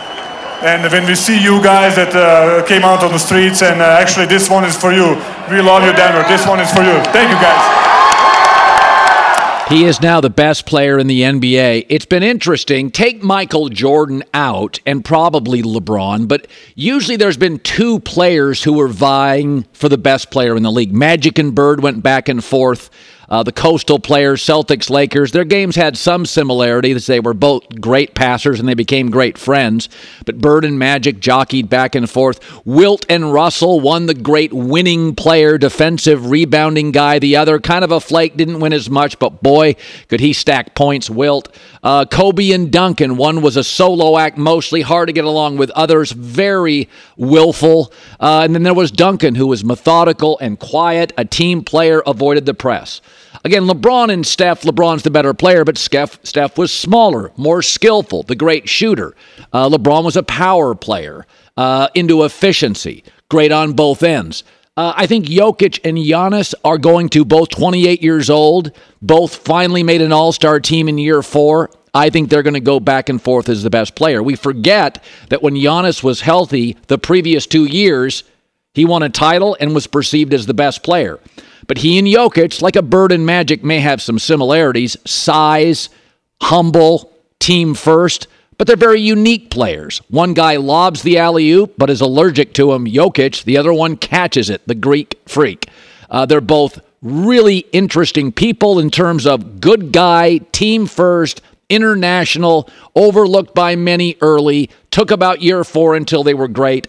and 0.64 0.90
when 0.92 1.05
we 1.05 1.14
see 1.14 1.37
you 1.37 1.61
guys 1.62 1.96
that 1.96 2.16
uh, 2.16 2.64
came 2.64 2.85
out 2.85 3.02
on 3.05 3.12
the 3.12 3.18
streets, 3.18 3.61
and 3.61 3.81
uh, 3.81 4.00
actually 4.00 4.24
this 4.26 4.48
one 4.48 4.64
is 4.64 4.76
for 4.76 4.92
you. 4.92 5.16
We 5.52 5.61
love 5.61 5.85
you, 5.85 5.92
Denver. 5.92 6.24
This 6.28 6.46
one 6.46 6.61
is 6.61 6.70
for 6.72 6.81
you. 6.81 6.96
Thank 7.12 7.28
you, 7.28 7.40
guys. 7.40 7.91
He 9.73 9.85
is 9.85 10.03
now 10.03 10.21
the 10.21 10.29
best 10.29 10.67
player 10.67 10.99
in 10.99 11.07
the 11.07 11.23
NBA. 11.23 11.87
It's 11.89 12.05
been 12.05 12.23
interesting. 12.23 12.91
Take 12.91 13.23
Michael 13.23 13.71
Jordan 13.71 14.23
out 14.35 14.79
and 14.85 15.03
probably 15.03 15.63
LeBron, 15.63 16.29
but 16.29 16.47
usually 16.75 17.17
there's 17.17 17.39
been 17.39 17.59
two 17.59 17.99
players 18.01 18.63
who 18.63 18.75
were 18.75 18.89
vying 18.89 19.63
for 19.73 19.89
the 19.89 19.97
best 19.97 20.31
player 20.31 20.57
in 20.57 20.63
the 20.63 20.71
league. 20.71 20.93
Magic 20.93 21.39
and 21.39 21.55
Bird 21.55 21.83
went 21.83 22.03
back 22.03 22.29
and 22.29 22.45
forth. 22.45 22.91
Uh, 23.33 23.42
the 23.42 23.51
coastal 23.51 23.99
players, 23.99 24.42
Celtics, 24.42 24.90
Lakers, 24.90 25.33
their 25.33 25.47
games 25.47 25.75
had 25.75 25.97
some 25.97 26.27
similarities. 26.27 27.07
They 27.07 27.18
were 27.18 27.33
both 27.33 27.81
great 27.81 28.14
passers 28.14 28.61
and 28.61 28.68
they 28.68 28.75
became 28.75 29.11
great 29.11 29.38
friends. 29.38 29.88
But 30.27 30.37
Bird 30.37 30.66
and 30.66 30.79
Magic 30.79 31.18
jockeyed 31.18 31.71
back 31.71 31.95
and 31.95 32.11
forth. 32.11 32.40
Wilt 32.66 33.07
and 33.09 33.33
Russell 33.33 33.81
won 33.81 34.05
the 34.05 34.12
great 34.12 34.53
winning 34.53 35.14
player, 35.14 35.57
defensive 35.57 36.29
rebounding 36.29 36.90
guy. 36.90 37.18
The 37.18 37.37
other, 37.37 37.59
kind 37.59 37.85
of 37.85 37.90
a 37.90 38.01
flake, 38.01 38.37
didn't 38.37 38.61
win 38.61 38.75
as 38.75 38.90
much, 38.90 39.18
but 39.18 39.42
boy, 39.42 39.77
could 40.09 40.21
he 40.21 40.35
stack 40.35 40.75
points. 40.75 41.09
Wilt. 41.09 41.57
Uh, 41.83 42.05
Kobe 42.05 42.51
and 42.51 42.71
Duncan. 42.71 43.16
One 43.16 43.40
was 43.40 43.57
a 43.57 43.64
solo 43.64 44.18
act, 44.18 44.37
mostly 44.37 44.83
hard 44.83 45.09
to 45.09 45.14
get 45.14 45.25
along 45.25 45.57
with. 45.57 45.71
Others, 45.71 46.12
very 46.12 46.87
willful. 47.16 47.95
Uh, 48.21 48.42
and 48.45 48.55
then 48.55 48.62
there 48.62 48.75
was 48.75 48.90
Duncan, 48.90 49.37
who 49.37 49.47
was 49.47 49.64
methodical 49.64 50.38
and 50.40 50.59
quiet, 50.59 51.14
a 51.16 51.25
team 51.25 51.64
player, 51.64 52.03
avoided 52.05 52.45
the 52.45 52.53
press. 52.53 53.01
Again, 53.45 53.64
LeBron 53.64 54.12
and 54.12 54.27
Steph, 54.27 54.62
LeBron's 54.62 55.03
the 55.03 55.11
better 55.11 55.35
player, 55.35 55.64
but 55.64 55.79
Steph, 55.79 56.18
Steph 56.23 56.59
was 56.59 56.73
smaller, 56.73 57.33
more 57.37 57.62
skillful, 57.62 58.23
the 58.23 58.35
great 58.35 58.68
shooter. 58.68 59.14
Uh, 59.53 59.68
LeBron 59.68 60.05
was 60.05 60.16
a 60.16 60.23
power 60.23 60.75
player, 60.75 61.27
uh, 61.57 61.88
into 61.95 62.25
efficiency, 62.25 63.05
great 63.29 63.53
on 63.53 63.73
both 63.73 64.03
ends. 64.03 64.45
Uh, 64.77 64.92
I 64.97 65.07
think 65.07 65.27
Jokic 65.27 65.81
and 65.85 65.99
Giannis 65.99 66.55
are 66.64 66.79
going 66.79 67.11
to 67.11 67.25
both 67.25 67.51
28 67.51 68.03
years 68.03 68.31
old, 68.31 68.73
both 69.03 69.37
finally 69.37 69.83
made 69.83 70.01
an 70.01 70.12
all 70.12 70.33
star 70.33 70.61
team 70.61 70.88
in 70.88 70.97
year 70.97 71.23
four. 71.23 71.71
I 71.95 72.09
think 72.09 72.31
they're 72.31 72.42
going 72.42 72.55
to 72.55 72.61
go 72.61 72.81
back 72.81 73.11
and 73.11 73.21
forth 73.21 73.51
as 73.51 73.62
the 73.62 73.68
best 73.68 73.95
player. 73.95 74.23
We 74.23 74.35
forget 74.35 75.05
that 75.29 75.42
when 75.42 75.55
Giannis 75.55 76.03
was 76.03 76.23
healthy 76.23 76.79
the 76.87 76.97
previous 76.97 77.47
two 77.47 77.66
years, 77.66 78.25
he 78.73 78.87
won 78.87 79.03
a 79.03 79.11
title 79.11 79.59
and 79.61 79.75
was 79.75 79.87
perceived 79.87 80.33
as 80.33 80.47
the 80.47 80.55
best 80.55 80.83
player. 80.83 81.21
But 81.66 81.79
he 81.79 81.98
and 81.98 82.09
Jokic, 82.09 82.61
like 82.62 82.77
a 82.77 82.83
bird 82.83 83.12
and 83.12 83.25
magic, 83.25 83.62
may 83.62 83.81
have 83.81 84.03
some 84.03 84.18
similarities 84.18 84.96
size, 85.05 85.88
humble, 86.40 87.12
team 87.38 87.75
first, 87.75 88.27
but 88.59 88.66
they're 88.66 88.77
very 88.77 89.01
unique 89.01 89.51
players. 89.51 89.98
One 90.09 90.35
guy 90.35 90.57
lobs 90.57 91.03
the 91.03 91.18
alley 91.18 91.51
oop, 91.51 91.75
but 91.77 91.90
is 91.90 92.01
allergic 92.01 92.53
to 92.55 92.72
him, 92.72 92.87
Jokic. 92.87 93.44
The 93.44 93.57
other 93.57 93.72
one 93.72 93.96
catches 93.96 94.51
it, 94.51 94.66
the 94.66 94.75
Greek 94.75 95.20
freak. 95.27 95.68
Uh, 96.11 96.27
they're 96.27 96.40
both 96.40 96.81
really 97.01 97.59
interesting 97.72 98.31
people 98.31 98.79
in 98.79 98.90
terms 98.90 99.27
of 99.27 99.61
good 99.61 99.92
guy, 99.92 100.38
team 100.53 100.87
first, 100.87 101.40
international, 101.68 102.68
overlooked 102.94 103.55
by 103.55 103.75
many 103.75 104.16
early, 104.20 104.70
took 104.90 105.11
about 105.11 105.42
year 105.42 105.64
four 105.64 105.96
until 105.96 106.22
they 106.22 106.35
were 106.35 106.48
great. 106.48 106.87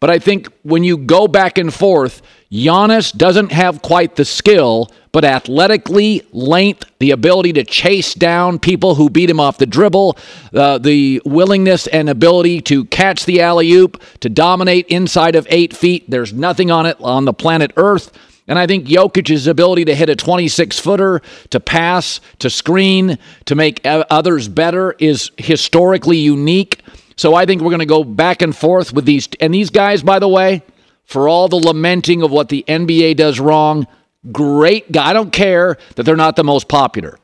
But 0.00 0.08
I 0.08 0.18
think 0.18 0.48
when 0.62 0.82
you 0.82 0.96
go 0.96 1.28
back 1.28 1.58
and 1.58 1.72
forth, 1.72 2.22
Giannis 2.50 3.16
doesn't 3.16 3.52
have 3.52 3.82
quite 3.82 4.16
the 4.16 4.24
skill, 4.24 4.90
but 5.12 5.24
athletically, 5.24 6.22
length, 6.32 6.90
the 6.98 7.10
ability 7.10 7.52
to 7.52 7.64
chase 7.64 8.14
down 8.14 8.58
people 8.58 8.94
who 8.94 9.10
beat 9.10 9.28
him 9.28 9.38
off 9.38 9.58
the 9.58 9.66
dribble, 9.66 10.16
uh, 10.54 10.78
the 10.78 11.20
willingness 11.26 11.86
and 11.86 12.08
ability 12.08 12.62
to 12.62 12.86
catch 12.86 13.26
the 13.26 13.42
alley 13.42 13.70
oop, 13.72 14.02
to 14.20 14.30
dominate 14.30 14.86
inside 14.86 15.36
of 15.36 15.46
eight 15.50 15.76
feet. 15.76 16.10
There's 16.10 16.32
nothing 16.32 16.70
on 16.70 16.86
it 16.86 16.96
on 17.00 17.26
the 17.26 17.34
planet 17.34 17.72
Earth. 17.76 18.10
And 18.48 18.58
I 18.58 18.66
think 18.66 18.86
Jokic's 18.86 19.46
ability 19.46 19.84
to 19.84 19.94
hit 19.94 20.08
a 20.08 20.16
26 20.16 20.78
footer, 20.80 21.22
to 21.50 21.60
pass, 21.60 22.20
to 22.40 22.50
screen, 22.50 23.18
to 23.44 23.54
make 23.54 23.80
others 23.84 24.48
better 24.48 24.96
is 24.98 25.30
historically 25.36 26.16
unique. 26.16 26.80
So 27.20 27.34
I 27.34 27.44
think 27.44 27.60
we're 27.60 27.68
going 27.68 27.80
to 27.80 27.84
go 27.84 28.02
back 28.02 28.40
and 28.40 28.56
forth 28.56 28.94
with 28.94 29.04
these. 29.04 29.28
And 29.40 29.52
these 29.52 29.68
guys, 29.68 30.02
by 30.02 30.20
the 30.20 30.26
way, 30.26 30.62
for 31.04 31.28
all 31.28 31.48
the 31.48 31.56
lamenting 31.56 32.22
of 32.22 32.30
what 32.30 32.48
the 32.48 32.64
NBA 32.66 33.16
does 33.16 33.38
wrong. 33.38 33.86
Great 34.32 34.90
guy. 34.90 35.10
I 35.10 35.12
don't 35.12 35.30
care 35.30 35.76
that 35.96 36.04
they're 36.04 36.16
not 36.16 36.36
the 36.36 36.44
most 36.44 36.66
popular. 36.66 37.18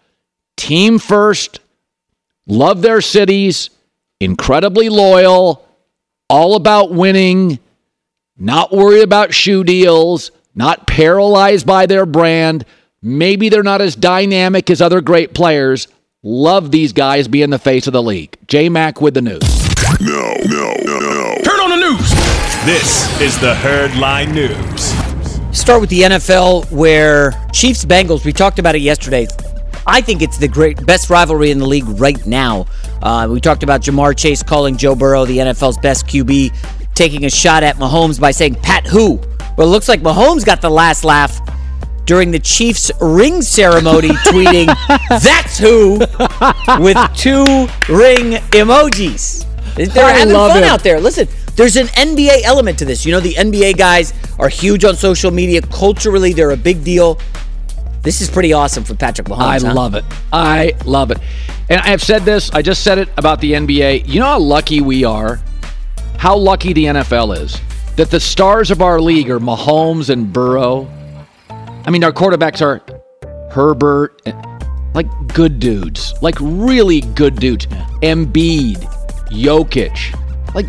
Team 0.58 0.98
first, 0.98 1.60
love 2.46 2.82
their 2.82 3.00
cities, 3.00 3.70
incredibly 4.20 4.90
loyal, 4.90 5.66
all 6.28 6.56
about 6.56 6.92
winning, 6.92 7.58
not 8.36 8.72
worried 8.72 9.02
about 9.02 9.32
shoe 9.32 9.64
deals, 9.64 10.30
not 10.54 10.86
paralyzed 10.86 11.66
by 11.66 11.86
their 11.86 12.04
brand. 12.04 12.66
Maybe 13.00 13.48
they're 13.48 13.62
not 13.62 13.80
as 13.80 13.96
dynamic 13.96 14.68
as 14.68 14.82
other 14.82 15.00
great 15.00 15.32
players. 15.32 15.88
Love 16.22 16.70
these 16.70 16.92
guys 16.92 17.28
being 17.28 17.48
the 17.48 17.58
face 17.58 17.86
of 17.86 17.94
the 17.94 18.02
league. 18.02 18.36
J 18.46 18.68
Mac 18.68 19.00
with 19.00 19.14
the 19.14 19.22
news. 19.22 19.65
No, 20.00 20.34
no, 20.46 20.74
no, 20.84 20.98
no. 20.98 21.34
Turn 21.42 21.60
on 21.60 21.70
the 21.70 21.76
news. 21.76 22.10
This 22.64 23.20
is 23.20 23.38
the 23.38 23.54
Herd 23.54 23.94
Line 23.96 24.32
News. 24.32 24.92
Start 25.56 25.80
with 25.80 25.90
the 25.90 26.02
NFL, 26.02 26.70
where 26.72 27.32
Chiefs 27.52 27.84
Bengals. 27.84 28.24
We 28.24 28.32
talked 28.32 28.58
about 28.58 28.74
it 28.74 28.82
yesterday. 28.82 29.26
I 29.86 30.00
think 30.00 30.20
it's 30.20 30.38
the 30.38 30.48
great 30.48 30.84
best 30.84 31.08
rivalry 31.08 31.50
in 31.50 31.58
the 31.58 31.66
league 31.66 31.88
right 32.00 32.24
now. 32.26 32.66
Uh, 33.00 33.28
we 33.30 33.40
talked 33.40 33.62
about 33.62 33.80
Ja'Marr 33.82 34.16
Chase 34.16 34.42
calling 34.42 34.76
Joe 34.76 34.96
Burrow 34.96 35.24
the 35.24 35.38
NFL's 35.38 35.78
best 35.78 36.06
QB, 36.06 36.54
taking 36.94 37.24
a 37.24 37.30
shot 37.30 37.62
at 37.62 37.76
Mahomes 37.76 38.20
by 38.20 38.32
saying 38.32 38.56
"Pat 38.56 38.86
who." 38.86 39.20
Well, 39.56 39.68
it 39.68 39.70
looks 39.70 39.88
like 39.88 40.00
Mahomes 40.00 40.44
got 40.44 40.60
the 40.60 40.70
last 40.70 41.04
laugh 41.04 41.40
during 42.04 42.30
the 42.32 42.38
Chiefs 42.40 42.90
ring 43.00 43.40
ceremony, 43.40 44.08
tweeting 44.26 44.66
"That's 45.08 45.58
who" 45.58 45.98
with 46.82 46.98
two 47.16 47.44
ring 47.88 48.40
emojis. 48.52 49.46
They're 49.76 50.04
I 50.04 50.12
having 50.12 50.34
fun 50.34 50.62
him. 50.62 50.64
out 50.64 50.82
there. 50.82 51.00
Listen, 51.00 51.28
there's 51.54 51.76
an 51.76 51.86
NBA 51.88 52.42
element 52.44 52.78
to 52.78 52.84
this. 52.84 53.04
You 53.04 53.12
know, 53.12 53.20
the 53.20 53.34
NBA 53.34 53.76
guys 53.76 54.12
are 54.38 54.48
huge 54.48 54.84
on 54.84 54.96
social 54.96 55.30
media. 55.30 55.60
Culturally, 55.62 56.32
they're 56.32 56.50
a 56.50 56.56
big 56.56 56.82
deal. 56.82 57.20
This 58.02 58.20
is 58.20 58.30
pretty 58.30 58.52
awesome 58.52 58.84
for 58.84 58.94
Patrick 58.94 59.26
Mahomes. 59.28 59.64
I 59.64 59.66
huh? 59.66 59.74
love 59.74 59.94
it. 59.94 60.04
I 60.32 60.72
love 60.84 61.10
it. 61.10 61.18
And 61.68 61.80
I 61.80 61.88
have 61.88 62.02
said 62.02 62.22
this, 62.22 62.50
I 62.52 62.62
just 62.62 62.82
said 62.82 62.98
it 62.98 63.08
about 63.16 63.40
the 63.40 63.52
NBA. 63.52 64.08
You 64.08 64.20
know 64.20 64.26
how 64.26 64.38
lucky 64.38 64.80
we 64.80 65.04
are? 65.04 65.40
How 66.16 66.36
lucky 66.36 66.72
the 66.72 66.84
NFL 66.84 67.36
is 67.36 67.60
that 67.96 68.10
the 68.10 68.20
stars 68.20 68.70
of 68.70 68.80
our 68.80 69.00
league 69.00 69.30
are 69.30 69.40
Mahomes 69.40 70.10
and 70.10 70.32
Burrow. 70.32 70.88
I 71.50 71.90
mean, 71.90 72.04
our 72.04 72.12
quarterbacks 72.12 72.62
are 72.62 72.82
Herbert, 73.50 74.22
eh, 74.26 74.32
like 74.94 75.08
good 75.34 75.58
dudes, 75.58 76.14
like 76.22 76.36
really 76.40 77.00
good 77.00 77.36
dudes. 77.36 77.66
Embiid, 78.02 78.84
Jokic, 79.30 80.14
like 80.54 80.66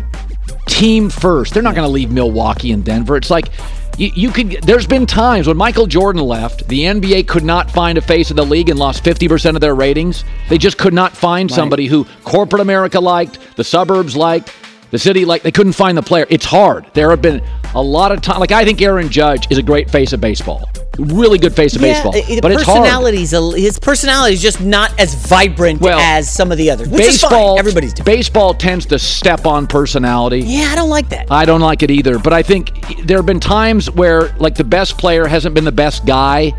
team 0.66 1.10
first. 1.10 1.54
They're 1.54 1.62
not 1.62 1.74
going 1.74 1.86
to 1.86 1.92
leave 1.92 2.10
Milwaukee 2.10 2.72
and 2.72 2.84
Denver. 2.84 3.16
It's 3.16 3.30
like 3.30 3.50
you, 3.98 4.10
you 4.14 4.30
could. 4.30 4.62
There's 4.62 4.86
been 4.86 5.06
times 5.06 5.46
when 5.46 5.56
Michael 5.56 5.86
Jordan 5.86 6.22
left, 6.22 6.68
the 6.68 6.82
NBA 6.82 7.26
could 7.26 7.44
not 7.44 7.70
find 7.70 7.98
a 7.98 8.00
face 8.00 8.30
of 8.30 8.36
the 8.36 8.46
league 8.46 8.68
and 8.68 8.78
lost 8.78 9.02
50% 9.04 9.54
of 9.54 9.60
their 9.60 9.74
ratings. 9.74 10.24
They 10.48 10.58
just 10.58 10.78
could 10.78 10.94
not 10.94 11.16
find 11.16 11.50
somebody 11.50 11.86
who 11.86 12.06
corporate 12.24 12.62
America 12.62 13.00
liked, 13.00 13.38
the 13.56 13.64
suburbs 13.64 14.16
liked, 14.16 14.52
the 14.90 14.98
city 14.98 15.24
liked. 15.24 15.44
They 15.44 15.52
couldn't 15.52 15.72
find 15.72 15.98
the 15.98 16.02
player. 16.02 16.26
It's 16.30 16.44
hard. 16.44 16.86
There 16.94 17.10
have 17.10 17.20
been 17.20 17.42
a 17.74 17.82
lot 17.82 18.12
of 18.12 18.20
time. 18.22 18.40
Like 18.40 18.52
I 18.52 18.64
think 18.64 18.80
Aaron 18.82 19.08
Judge 19.08 19.50
is 19.50 19.58
a 19.58 19.62
great 19.62 19.90
face 19.90 20.12
of 20.12 20.20
baseball. 20.20 20.68
Really 20.98 21.38
good 21.38 21.54
face 21.54 21.76
of 21.76 21.82
Yeah, 21.82 22.02
baseball. 22.02 22.16
uh, 22.16 22.40
but 22.42 22.52
personality's 22.56 23.32
a, 23.32 23.52
his 23.56 23.78
personality 23.78 24.34
is 24.34 24.42
just 24.42 24.60
not 24.60 24.98
as 24.98 25.14
vibrant 25.14 25.80
Well, 25.80 26.00
as 26.00 26.28
some 26.32 26.50
of 26.50 26.58
the 26.58 26.70
others. 26.72 26.88
Which 26.88 27.02
is 27.02 27.20
fine. 27.20 27.30
baseball 27.30 27.58
Everybody's 27.58 27.92
different. 27.94 28.16
baseball 28.18 28.52
tends 28.54 28.84
to 28.86 28.98
step 28.98 29.46
on 29.46 29.68
personality. 29.68 30.40
Yeah, 30.40 30.70
I 30.72 30.74
don't 30.74 30.90
like 30.90 31.08
that. 31.10 31.30
I 31.30 31.44
don't 31.44 31.60
like 31.60 31.84
it 31.84 31.92
either. 31.92 32.18
But 32.18 32.32
I 32.32 32.42
think 32.42 32.72
there 33.06 33.16
have 33.18 33.26
been 33.26 33.38
times 33.38 33.88
where, 33.92 34.34
like, 34.38 34.56
the 34.56 34.64
best 34.64 34.98
player 34.98 35.26
hasn't 35.28 35.54
been 35.54 35.64
the 35.64 35.70
best 35.70 36.04
guy. 36.04 36.52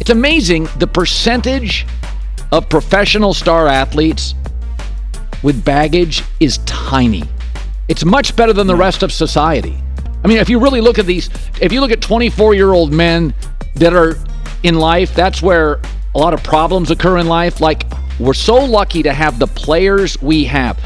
It's 0.00 0.08
amazing 0.10 0.68
the 0.78 0.86
percentage 0.86 1.86
of 2.50 2.66
professional 2.70 3.34
star 3.34 3.66
athletes 3.68 4.34
with 5.42 5.62
baggage 5.66 6.22
is 6.40 6.58
tiny. 6.64 7.24
It's 7.88 8.06
much 8.06 8.34
better 8.36 8.54
than 8.54 8.66
the 8.66 8.76
rest 8.76 9.02
of 9.02 9.12
society. 9.12 9.76
I 10.28 10.30
mean, 10.30 10.40
if 10.40 10.50
you 10.50 10.58
really 10.58 10.82
look 10.82 10.98
at 10.98 11.06
these, 11.06 11.30
if 11.58 11.72
you 11.72 11.80
look 11.80 11.90
at 11.90 12.02
24 12.02 12.52
year 12.52 12.74
old 12.74 12.92
men 12.92 13.32
that 13.76 13.94
are 13.94 14.18
in 14.62 14.74
life, 14.74 15.14
that's 15.14 15.40
where 15.40 15.80
a 16.14 16.18
lot 16.18 16.34
of 16.34 16.42
problems 16.42 16.90
occur 16.90 17.16
in 17.16 17.28
life. 17.28 17.62
Like, 17.62 17.84
we're 18.20 18.34
so 18.34 18.62
lucky 18.62 19.02
to 19.04 19.12
have 19.14 19.38
the 19.38 19.46
players 19.46 20.20
we 20.20 20.44
have. 20.44 20.78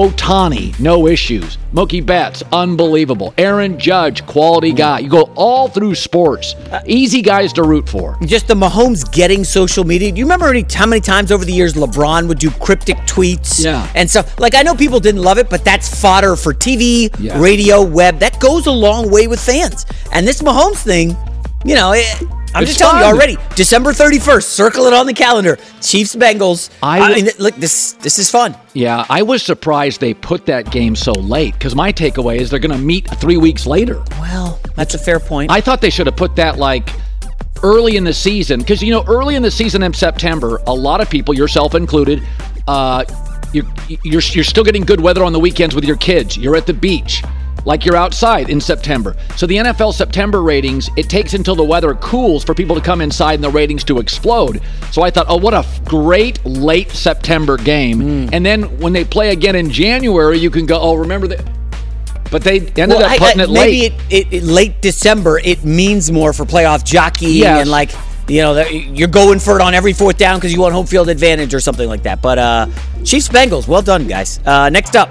Ohtani, 0.00 0.78
no 0.78 1.06
issues. 1.06 1.56
Mookie 1.72 2.04
Betts, 2.04 2.42
unbelievable. 2.52 3.32
Aaron 3.38 3.78
Judge, 3.78 4.26
quality 4.26 4.70
guy. 4.74 4.98
You 4.98 5.08
go 5.08 5.30
all 5.34 5.68
through 5.68 5.94
sports. 5.94 6.54
Easy 6.86 7.22
guys 7.22 7.50
to 7.54 7.62
root 7.62 7.88
for. 7.88 8.18
Just 8.26 8.46
the 8.46 8.52
Mahomes 8.54 9.10
getting 9.10 9.42
social 9.42 9.84
media. 9.84 10.12
Do 10.12 10.18
you 10.18 10.26
remember 10.26 10.48
any, 10.48 10.66
how 10.70 10.84
many 10.84 11.00
times 11.00 11.32
over 11.32 11.46
the 11.46 11.52
years 11.52 11.72
LeBron 11.72 12.28
would 12.28 12.38
do 12.38 12.50
cryptic 12.50 12.98
tweets? 13.06 13.64
Yeah. 13.64 13.90
And 13.94 14.08
stuff. 14.10 14.38
Like, 14.38 14.54
I 14.54 14.60
know 14.60 14.74
people 14.74 15.00
didn't 15.00 15.22
love 15.22 15.38
it, 15.38 15.48
but 15.48 15.64
that's 15.64 15.98
fodder 15.98 16.36
for 16.36 16.52
TV, 16.52 17.08
Yeah. 17.18 17.40
radio, 17.40 17.82
web. 17.82 18.18
That 18.18 18.38
goes 18.38 18.66
a 18.66 18.72
long 18.72 19.10
way 19.10 19.28
with 19.28 19.40
fans. 19.40 19.86
And 20.12 20.28
this 20.28 20.42
Mahomes 20.42 20.82
thing, 20.82 21.16
you 21.64 21.74
know, 21.74 21.92
it, 21.94 22.22
I'm 22.54 22.62
It's 22.62 22.72
just 22.72 22.78
telling 22.78 22.98
you 22.98 23.04
already. 23.04 23.36
December 23.54 23.92
31st, 23.92 24.42
circle 24.44 24.86
it 24.86 24.94
on 24.94 25.06
the 25.06 25.12
calendar. 25.12 25.56
Chiefs 25.80 26.16
Bengals. 26.16 26.70
I 26.82 27.14
mean, 27.14 27.28
look, 27.38 27.54
this 27.56 27.92
this 27.94 28.18
is 28.18 28.30
fun. 28.30 28.56
Yeah, 28.72 29.04
I 29.08 29.22
was 29.22 29.42
surprised 29.42 30.00
they 30.00 30.14
put 30.14 30.46
that 30.46 30.70
game 30.70 30.96
so 30.96 31.12
late 31.12 31.54
because 31.54 31.74
my 31.74 31.92
takeaway 31.92 32.38
is 32.38 32.50
they're 32.50 32.58
going 32.58 32.76
to 32.78 32.84
meet 32.84 33.08
three 33.20 33.36
weeks 33.36 33.66
later. 33.66 34.02
Well, 34.12 34.58
that's 34.74 34.94
a 34.94 34.98
fair 34.98 35.20
point. 35.20 35.50
I 35.50 35.60
thought 35.60 35.80
they 35.80 35.90
should 35.90 36.06
have 36.06 36.16
put 36.16 36.36
that 36.36 36.56
like 36.58 36.88
early 37.62 37.96
in 37.96 38.04
the 38.04 38.12
season 38.12 38.60
because 38.60 38.82
you 38.82 38.92
know 38.92 39.04
early 39.06 39.34
in 39.34 39.42
the 39.42 39.50
season 39.50 39.82
in 39.82 39.92
September, 39.92 40.60
a 40.66 40.74
lot 40.74 41.00
of 41.00 41.10
people, 41.10 41.34
yourself 41.34 41.74
included, 41.74 42.22
uh, 42.68 43.04
you're, 43.52 43.66
you're 43.88 44.20
you're 44.20 44.44
still 44.44 44.64
getting 44.64 44.84
good 44.84 45.00
weather 45.00 45.24
on 45.24 45.32
the 45.32 45.40
weekends 45.40 45.74
with 45.74 45.84
your 45.84 45.96
kids. 45.96 46.36
You're 46.36 46.56
at 46.56 46.66
the 46.66 46.74
beach. 46.74 47.22
Like 47.66 47.84
you're 47.84 47.96
outside 47.96 48.48
in 48.48 48.60
September. 48.60 49.14
So 49.36 49.44
the 49.46 49.56
NFL 49.56 49.92
September 49.92 50.40
ratings, 50.42 50.88
it 50.96 51.10
takes 51.10 51.34
until 51.34 51.54
the 51.56 51.64
weather 51.64 51.94
cools 51.96 52.44
for 52.44 52.54
people 52.54 52.76
to 52.76 52.80
come 52.80 53.00
inside 53.00 53.34
and 53.34 53.44
the 53.44 53.50
ratings 53.50 53.82
to 53.84 53.98
explode. 53.98 54.62
So 54.92 55.02
I 55.02 55.10
thought, 55.10 55.26
oh, 55.28 55.36
what 55.36 55.52
a 55.52 55.58
f- 55.58 55.84
great 55.84 56.42
late 56.46 56.90
September 56.92 57.56
game. 57.58 58.30
And 58.32 58.46
then 58.46 58.78
when 58.78 58.92
they 58.92 59.04
play 59.04 59.30
again 59.30 59.56
in 59.56 59.68
January, 59.70 60.38
you 60.38 60.48
can 60.48 60.64
go, 60.64 60.78
oh, 60.80 60.94
remember 60.94 61.26
that. 61.26 61.44
But 62.30 62.42
they 62.42 62.60
ended 62.60 62.88
Well, 62.88 63.02
up 63.04 63.18
putting 63.18 63.40
I- 63.40 63.44
it 63.44 63.50
maybe 63.50 63.80
late. 63.80 63.92
It, 64.10 64.26
it, 64.28 64.32
it 64.32 64.42
late 64.44 64.80
December. 64.80 65.38
It 65.40 65.64
means 65.64 66.10
more 66.10 66.32
for 66.32 66.44
playoff 66.44 66.84
jockeying 66.84 67.34
Yes. 67.36 67.60
and 67.62 67.70
like 67.70 67.90
you 68.28 68.42
know 68.42 68.60
you're 68.66 69.06
going 69.06 69.38
for 69.38 69.54
it 69.54 69.62
on 69.62 69.72
every 69.74 69.92
fourth 69.92 70.18
down 70.18 70.38
because 70.38 70.52
you 70.52 70.60
want 70.60 70.74
home 70.74 70.86
field 70.86 71.08
advantage 71.08 71.54
or 71.54 71.60
something 71.60 71.88
like 71.88 72.02
that. 72.02 72.20
But 72.22 72.38
uh, 72.38 72.66
Chiefs 73.04 73.28
Bengals, 73.28 73.68
well 73.68 73.82
done, 73.82 74.08
guys. 74.08 74.40
Uh, 74.44 74.68
next 74.68 74.96
up, 74.96 75.08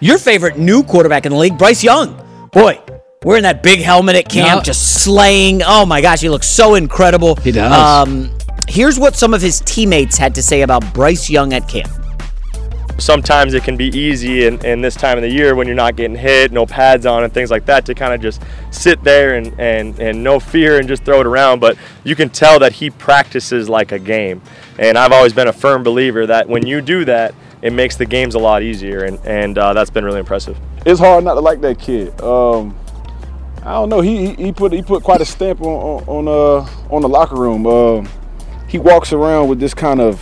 your 0.00 0.18
favorite 0.18 0.58
new 0.58 0.82
quarterback 0.82 1.26
in 1.26 1.32
the 1.32 1.38
league, 1.38 1.56
Bryce 1.58 1.82
Young. 1.84 2.16
Boy, 2.52 2.80
wearing 3.24 3.42
that 3.44 3.62
big 3.62 3.80
helmet 3.80 4.16
at 4.16 4.28
camp, 4.28 4.58
No. 4.58 4.62
just 4.62 5.02
slaying. 5.04 5.62
Oh 5.64 5.86
my 5.86 6.00
gosh, 6.00 6.20
he 6.20 6.28
looks 6.28 6.46
so 6.46 6.74
incredible. 6.74 7.36
He 7.36 7.52
does. 7.52 7.72
Um, 7.72 8.30
here's 8.68 8.98
what 8.98 9.14
some 9.16 9.34
of 9.34 9.40
his 9.42 9.60
teammates 9.60 10.16
had 10.16 10.34
to 10.34 10.42
say 10.42 10.62
about 10.62 10.92
Bryce 10.94 11.30
Young 11.30 11.52
at 11.52 11.68
camp. 11.68 11.90
sometimes 12.98 13.54
it 13.54 13.64
can 13.64 13.78
be 13.78 13.86
easy 13.98 14.44
in, 14.44 14.62
in 14.62 14.82
this 14.82 14.94
time 14.94 15.16
of 15.16 15.22
the 15.22 15.30
year 15.30 15.54
when 15.54 15.66
you're 15.66 15.74
not 15.74 15.96
getting 15.96 16.14
hit, 16.14 16.52
no 16.52 16.66
pads 16.66 17.06
on 17.06 17.24
and 17.24 17.32
things 17.32 17.50
like 17.50 17.64
that 17.64 17.86
to 17.86 17.94
kind 17.94 18.12
of 18.12 18.20
just 18.20 18.42
sit 18.70 19.02
there 19.02 19.36
and, 19.36 19.58
and, 19.58 19.98
and 19.98 20.22
no 20.22 20.38
fear 20.38 20.78
and 20.78 20.86
just 20.86 21.02
throw 21.02 21.18
it 21.20 21.26
around. 21.26 21.60
But 21.60 21.78
you 22.04 22.14
can 22.14 22.28
tell 22.28 22.58
that 22.58 22.72
he 22.72 22.90
practices 22.90 23.70
like 23.70 23.92
a 23.92 23.98
game. 23.98 24.42
And 24.78 24.98
I've 24.98 25.12
always 25.12 25.32
been 25.32 25.48
a 25.48 25.52
firm 25.52 25.82
believer 25.82 26.26
that 26.26 26.46
when 26.46 26.66
you 26.66 26.82
do 26.82 27.06
that, 27.06 27.34
it 27.62 27.72
makes 27.72 27.96
the 27.96 28.06
games 28.06 28.34
a 28.34 28.38
lot 28.38 28.62
easier. 28.62 29.04
And, 29.04 29.18
and 29.24 29.58
uh, 29.58 29.72
that's 29.74 29.90
been 29.90 30.04
really 30.04 30.20
impressive. 30.20 30.56
it's 30.86 31.00
hard 31.00 31.24
not 31.24 31.34
to 31.34 31.40
like 31.40 31.60
that 31.62 31.78
kid. 31.78 32.18
Um, 32.20 32.76
I 33.62 33.72
don't 33.74 33.88
know. 33.90 34.00
He, 34.00 34.28
he 34.34 34.44
he 34.46 34.52
put 34.52 34.72
he 34.72 34.80
put 34.82 35.02
quite 35.02 35.20
a 35.20 35.24
stamp 35.26 35.60
on 35.60 35.68
on, 36.06 36.26
on 36.26 36.28
uh 36.28 36.94
on 36.94 37.02
the 37.02 37.08
locker 37.08 37.36
room. 37.36 37.66
Um, 37.66 38.08
he 38.68 38.78
walks 38.78 39.12
around 39.12 39.48
with 39.48 39.60
this 39.60 39.74
kind 39.74 40.00
of 40.00 40.18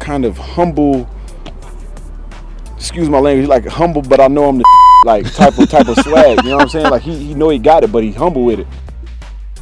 kind 0.00 0.24
of 0.24 0.36
humble. 0.36 1.08
Excuse 2.76 3.08
my 3.08 3.18
language, 3.18 3.48
like 3.48 3.64
humble, 3.66 4.02
but 4.02 4.20
I 4.20 4.26
know 4.28 4.48
I'm 4.48 4.58
the 4.58 4.64
like 5.06 5.32
type 5.32 5.56
of 5.58 5.68
type 5.70 5.88
of 5.88 5.96
swag. 5.98 6.42
You 6.42 6.50
know 6.50 6.56
what 6.56 6.62
I'm 6.64 6.68
saying? 6.68 6.90
Like 6.90 7.02
he 7.02 7.16
he 7.16 7.34
know 7.34 7.48
he 7.50 7.58
got 7.58 7.84
it, 7.84 7.92
but 7.92 8.02
he 8.02 8.10
humble 8.12 8.44
with 8.44 8.58
it. 8.60 8.66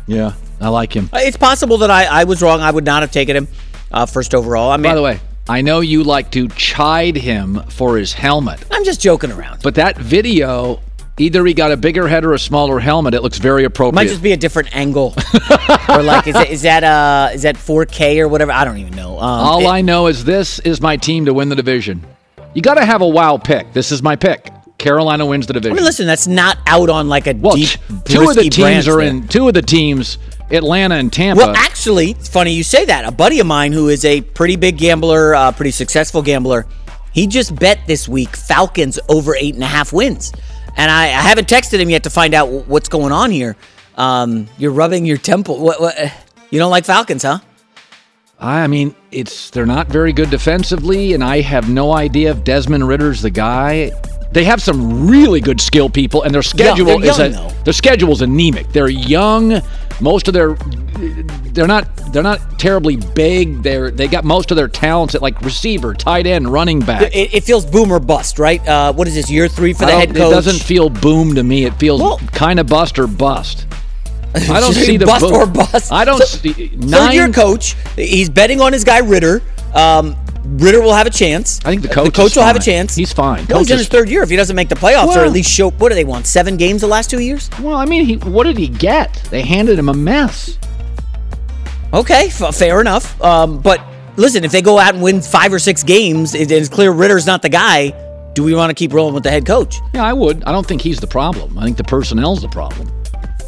Yeah, 0.07 0.33
I 0.61 0.69
like 0.69 0.95
him. 0.97 1.09
Uh, 1.13 1.19
It's 1.21 1.37
possible 1.37 1.77
that 1.79 1.91
I, 1.91 2.05
I 2.07 2.25
was 2.25 2.43
wrong. 2.43 2.61
I 2.61 2.71
would 2.71 2.85
not 2.85 3.03
have 3.03 3.13
taken 3.13 3.37
him 3.37 3.49
uh, 3.93 4.07
first 4.07 4.35
overall. 4.35 4.71
I 4.71 4.77
mean, 4.79 4.91
By 4.91 4.95
the 4.97 5.03
way, 5.03 5.21
I 5.53 5.61
know 5.61 5.81
you 5.81 6.03
like 6.03 6.31
to 6.31 6.49
chide 6.49 7.15
him 7.15 7.63
for 7.69 7.99
his 7.99 8.15
helmet, 8.15 8.65
I'm 8.71 8.85
just 8.85 9.03
joking 9.03 9.31
around. 9.31 9.61
but 9.63 9.75
that 9.75 9.99
video, 9.99 10.81
either 11.19 11.45
he 11.45 11.53
got 11.53 11.71
a 11.73 11.77
bigger 11.77 12.09
head 12.09 12.25
or 12.25 12.33
a 12.33 12.39
smaller 12.39 12.79
helmet. 12.81 13.13
It 13.13 13.23
looks 13.23 13.37
very 13.37 13.65
appropriate. 13.65 13.95
Might 13.95 14.09
just 14.09 14.23
be 14.23 14.33
a 14.33 14.37
different 14.39 14.75
angle, 14.75 15.15
or 15.91 16.03
like 16.03 16.27
is 16.27 16.33
that 16.35 16.49
is 16.49 16.63
that 16.63 16.83
uh 16.85 17.35
is 17.35 17.43
that 17.43 17.57
4K 17.57 18.19
or 18.21 18.29
whatever? 18.29 18.51
I 18.51 18.65
don't 18.65 18.79
even 18.79 18.97
know. 18.97 19.19
Um, 19.19 19.25
All 19.47 19.61
it- 19.61 19.67
I 19.69 19.83
know 19.83 20.07
is 20.07 20.25
this 20.25 20.59
is 20.61 20.81
my 20.81 20.97
team 20.97 21.27
to 21.27 21.35
win 21.35 21.51
the 21.51 21.57
division. 21.57 22.03
You 22.55 22.63
got 22.63 22.75
to 22.75 22.85
have 22.87 23.03
a 23.03 23.09
wow 23.09 23.37
pick. 23.37 23.75
This 23.75 23.93
is 23.93 24.03
my 24.03 24.17
pick. 24.17 24.51
Carolina 24.83 25.25
wins 25.25 25.47
the 25.47 25.53
I 25.55 25.55
division. 25.55 25.77
mean, 25.77 25.85
listen, 25.85 26.07
that's 26.07 26.27
not 26.27 26.59
out 26.67 26.91
on 26.91 27.09
like 27.09 27.27
a 27.27 27.35
well, 27.35 27.57
deep. 27.57 27.71
two 28.05 28.29
of 28.29 28.37
the 28.37 28.51
teams 28.51 28.87
are 28.89 28.97
there. 28.97 29.09
in. 29.09 29.29
Two 29.29 29.49
of 29.49 29.55
the 29.55 29.63
teams, 29.63 30.19
Atlanta 30.51 30.97
and 30.97 31.13
Tampa. 31.13 31.39
Well, 31.39 31.57
actually, 31.57 32.11
it's 32.11 32.29
funny 32.29 32.53
you 32.53 32.65
say 32.65 32.85
that. 32.85 33.05
A 33.07 33.13
buddy 33.13 33.41
of 33.41 33.47
mine 33.47 33.73
who 33.73 33.89
is 33.89 34.05
a 34.05 34.21
pretty 34.21 34.57
big 34.57 34.77
gambler, 34.77 35.35
uh, 35.35 35.53
pretty 35.53 35.71
successful 35.71 36.21
gambler, 36.21 36.67
he 37.13 37.27
just 37.27 37.55
bet 37.57 37.81
this 37.87 38.09
week 38.09 38.37
Falcons 38.37 38.99
over 39.09 39.37
eight 39.37 39.55
and 39.55 39.63
a 39.63 39.67
half 39.69 39.93
wins. 39.93 40.33
And 40.77 40.91
I, 40.91 41.05
I 41.05 41.21
haven't 41.21 41.49
texted 41.49 41.79
him 41.79 41.91
yet 41.91 42.03
to 42.05 42.11
find 42.11 42.35
out 42.35 42.47
w- 42.47 42.65
what's 42.67 42.89
going 42.89 43.13
on 43.13 43.31
here. 43.31 43.57
Um, 43.97 44.49
you're 44.59 44.73
rubbing 44.73 45.05
your 45.05 45.19
temple. 45.19 45.59
What, 45.61 45.81
what, 45.81 45.95
you 46.51 46.59
don't 46.59 46.71
like 46.71 46.87
Falcons, 46.87 47.23
huh? 47.23 47.39
I 48.41 48.67
mean, 48.67 48.95
it's 49.13 49.51
they're 49.51 49.67
not 49.67 49.87
very 49.87 50.13
good 50.13 50.31
defensively, 50.31 51.13
and 51.13 51.23
I 51.23 51.43
have 51.43 51.69
no 51.71 51.93
idea 51.93 52.31
if 52.33 52.43
Desmond 52.43 52.89
Ridder's 52.89 53.23
the 53.23 53.31
guy. 53.31 53.93
They 54.33 54.45
have 54.45 54.63
some 54.63 55.09
really 55.09 55.41
good 55.41 55.61
skill 55.61 55.91
people, 55.91 56.23
and 56.23 56.35
their 56.35 56.43
schedule 56.43 56.87
they're 56.87 57.05
is 57.11 57.19
young, 57.19 57.35
a, 57.35 57.55
their 57.65 57.73
schedule 57.75 58.13
is 58.13 58.23
anemic. 58.23 58.69
They're 58.73 58.89
young. 58.89 59.61
Most 60.01 60.27
of 60.27 60.35
their 60.35 60.55
they're 61.53 61.67
not 61.67 61.85
they're 62.13 62.23
not 62.23 62.59
terribly 62.59 62.97
big. 62.97 63.63
They're 63.63 63.91
they 63.91 64.09
got 64.09 64.25
most 64.25 64.51
of 64.51 64.57
their 64.57 64.69
talents 64.69 65.15
at 65.15 65.23
like 65.23 65.41
receiver, 65.43 65.93
tight 65.95 66.27
end, 66.27 66.49
running 66.51 66.81
back. 66.81 67.03
It, 67.15 67.35
it 67.35 67.45
feels 67.45 67.67
boom 67.67 67.93
or 67.93 68.01
bust, 68.01 68.39
right? 68.39 68.67
Uh, 68.67 68.93
what 68.95 69.07
is 69.07 69.15
this, 69.15 69.31
year 69.31 69.49
three 69.49 69.73
for 69.75 69.85
the 69.87 69.93
head 69.93 70.11
It 70.11 70.17
coach? 70.17 70.33
doesn't 70.33 70.63
feel 70.63 70.89
boom 70.89 71.35
to 71.35 71.43
me. 71.43 71.65
It 71.67 71.75
feels 71.75 72.01
Well- 72.01 72.19
kind 72.33 72.59
of 72.59 72.67
bust 72.67 72.99
or 72.99 73.07
bust. 73.07 73.67
I 74.35 74.61
don't 74.61 74.73
see 74.87 74.97
the 74.97 75.05
bust 75.07 75.25
boom. 75.27 75.35
or 75.35 75.47
bust. 75.47 75.93
I 75.93 76.05
don't 76.07 76.19
So- 76.23 76.25
see 76.39 76.71
nine. 76.75 77.13
year 77.13 77.29
coach. 77.31 77.77
He's 77.97 78.31
betting 78.31 78.61
on 78.63 78.73
his 78.73 78.83
guy 78.83 78.99
Ridder. 79.01 79.43
Um, 79.75 80.17
Ridder 80.45 80.81
will 80.81 80.93
have 80.95 81.07
a 81.07 81.11
chance. 81.11 81.61
I 81.65 81.71
think 81.71 81.83
the 81.83 81.89
coach. 81.89 82.07
The 82.07 82.13
coach 82.13 82.37
will 82.37 82.43
have 82.43 82.57
a 82.57 82.61
chance. 82.61 82.95
He's 82.95 83.13
fine. 83.13 83.47
Coach 83.47 83.71
in 83.71 83.79
his 83.79 83.89
third 83.89 84.09
year. 84.09 84.23
If 84.23 84.31
he 84.31 84.37
doesn't 84.37 84.57
make 84.57 84.69
the 84.69 84.75
playoffs, 84.75 85.17
or 85.17 85.25
at 85.25 85.33
least 85.33 85.51
show 85.51 85.71
what 85.71 85.91
do 85.91 85.95
they 85.95 86.05
want? 86.05 86.27
Seven 86.27 86.57
games 86.57 86.81
the 86.81 86.89
last 86.89 87.11
two 87.11 87.21
years. 87.21 87.49
Well, 87.61 87.77
I 87.77 87.85
mean, 87.85 88.05
he, 88.05 88.17
what 88.17 88.45
did 88.45 88.59
he 88.59 88.69
get? 88.69 89.15
They 89.31 89.43
handed 89.43 89.79
him 89.79 89.89
a 89.89 89.95
mess. 89.95 90.59
Okay, 91.95 92.27
f- 92.27 92.55
fair 92.55 92.81
enough. 92.81 93.21
Um, 93.23 93.61
but 93.61 93.81
listen, 94.17 94.45
if 94.45 94.51
they 94.53 94.63
go 94.63 94.79
out 94.79 94.95
and 94.95 95.03
win 95.03 95.21
five 95.21 95.53
or 95.53 95.59
six 95.59 95.83
games, 95.83 96.35
it, 96.35 96.51
it's 96.51 96.69
clear 96.69 96.91
Ridder's 96.91 97.27
not 97.27 97.43
the 97.43 97.49
guy. 97.49 97.91
Do 98.35 98.43
we 98.43 98.55
want 98.55 98.71
to 98.71 98.75
keep 98.75 98.93
rolling 98.95 99.15
with 99.15 99.25
the 99.25 99.31
head 99.31 99.47
coach? 99.47 99.77
Yeah, 99.95 100.05
I 100.05 100.13
would. 100.15 100.43
I 100.45 100.53
don't 100.53 100.67
think 100.67 100.81
he's 100.81 100.99
the 101.01 101.07
problem. 101.07 101.59
I 101.59 101.65
think 101.65 101.77
the 101.77 101.85
personnel's 101.85 102.41
the 102.41 102.49
problem. 102.49 102.91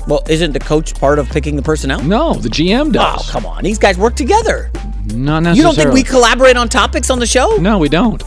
Well, 0.06 0.22
isn't 0.28 0.52
the 0.52 0.60
coach 0.60 0.94
part 0.94 1.18
of 1.18 1.28
picking 1.30 1.56
the 1.56 1.62
personnel? 1.62 2.02
No, 2.02 2.34
the 2.34 2.50
GM 2.50 2.92
does. 2.92 3.14
Oh, 3.14 3.16
does. 3.16 3.30
come 3.30 3.46
on. 3.46 3.64
These 3.64 3.78
guys 3.78 3.96
work 3.96 4.14
together. 4.14 4.70
Not 5.06 5.40
necessarily. 5.42 5.56
You 5.56 5.62
don't 5.62 5.74
think 5.74 5.92
we 5.92 6.02
collaborate 6.02 6.56
on 6.56 6.68
topics 6.68 7.10
on 7.10 7.18
the 7.18 7.26
show? 7.26 7.56
No, 7.56 7.78
we 7.78 7.88
don't. 7.88 8.22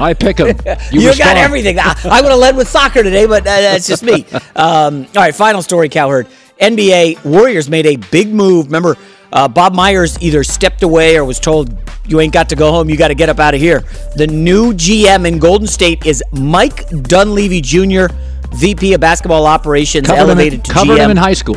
I 0.00 0.14
pick 0.14 0.36
them. 0.36 0.56
You, 0.92 1.00
You, 1.00 1.16
got 1.16 1.36
everything. 1.36 1.78
I, 1.78 1.96
I 2.04 2.20
would 2.20 2.30
have 2.30 2.40
led 2.40 2.56
with 2.56 2.68
soccer 2.68 3.02
today, 3.02 3.26
but 3.26 3.42
uh, 3.42 3.44
that's 3.44 3.86
just 3.86 4.02
me. 4.02 4.26
Um, 4.56 5.06
all 5.16 5.22
right, 5.22 5.34
final 5.34 5.62
story, 5.62 5.88
Cowherd. 5.88 6.28
NBA 6.60 7.24
Warriors 7.24 7.68
made 7.68 7.86
a 7.86 7.96
big 7.96 8.32
move. 8.32 8.66
Remember, 8.66 8.96
uh, 9.32 9.48
Bob 9.48 9.74
Myers 9.74 10.20
either 10.22 10.44
stepped 10.44 10.82
away 10.84 11.16
or 11.16 11.24
was 11.24 11.40
told, 11.40 11.76
you 12.06 12.20
ain't 12.20 12.32
got 12.32 12.48
to 12.50 12.56
go 12.56 12.70
home. 12.70 12.88
You 12.88 12.96
got 12.96 13.08
to 13.08 13.16
get 13.16 13.28
up 13.28 13.40
out 13.40 13.54
of 13.54 13.60
here. 13.60 13.82
The 14.14 14.28
new 14.28 14.72
GM 14.72 15.26
in 15.26 15.38
Golden 15.38 15.66
State 15.66 16.06
is 16.06 16.22
Mike 16.32 16.88
Dunleavy 17.02 17.60
Jr., 17.60 18.06
VP 18.54 18.94
of 18.94 19.00
Basketball 19.00 19.46
Operations, 19.46 20.06
Covered, 20.06 20.20
elevated 20.20 20.64
to 20.64 20.72
covered 20.72 20.98
GM. 20.98 21.04
him 21.06 21.10
in 21.10 21.16
high 21.16 21.32
school. 21.32 21.56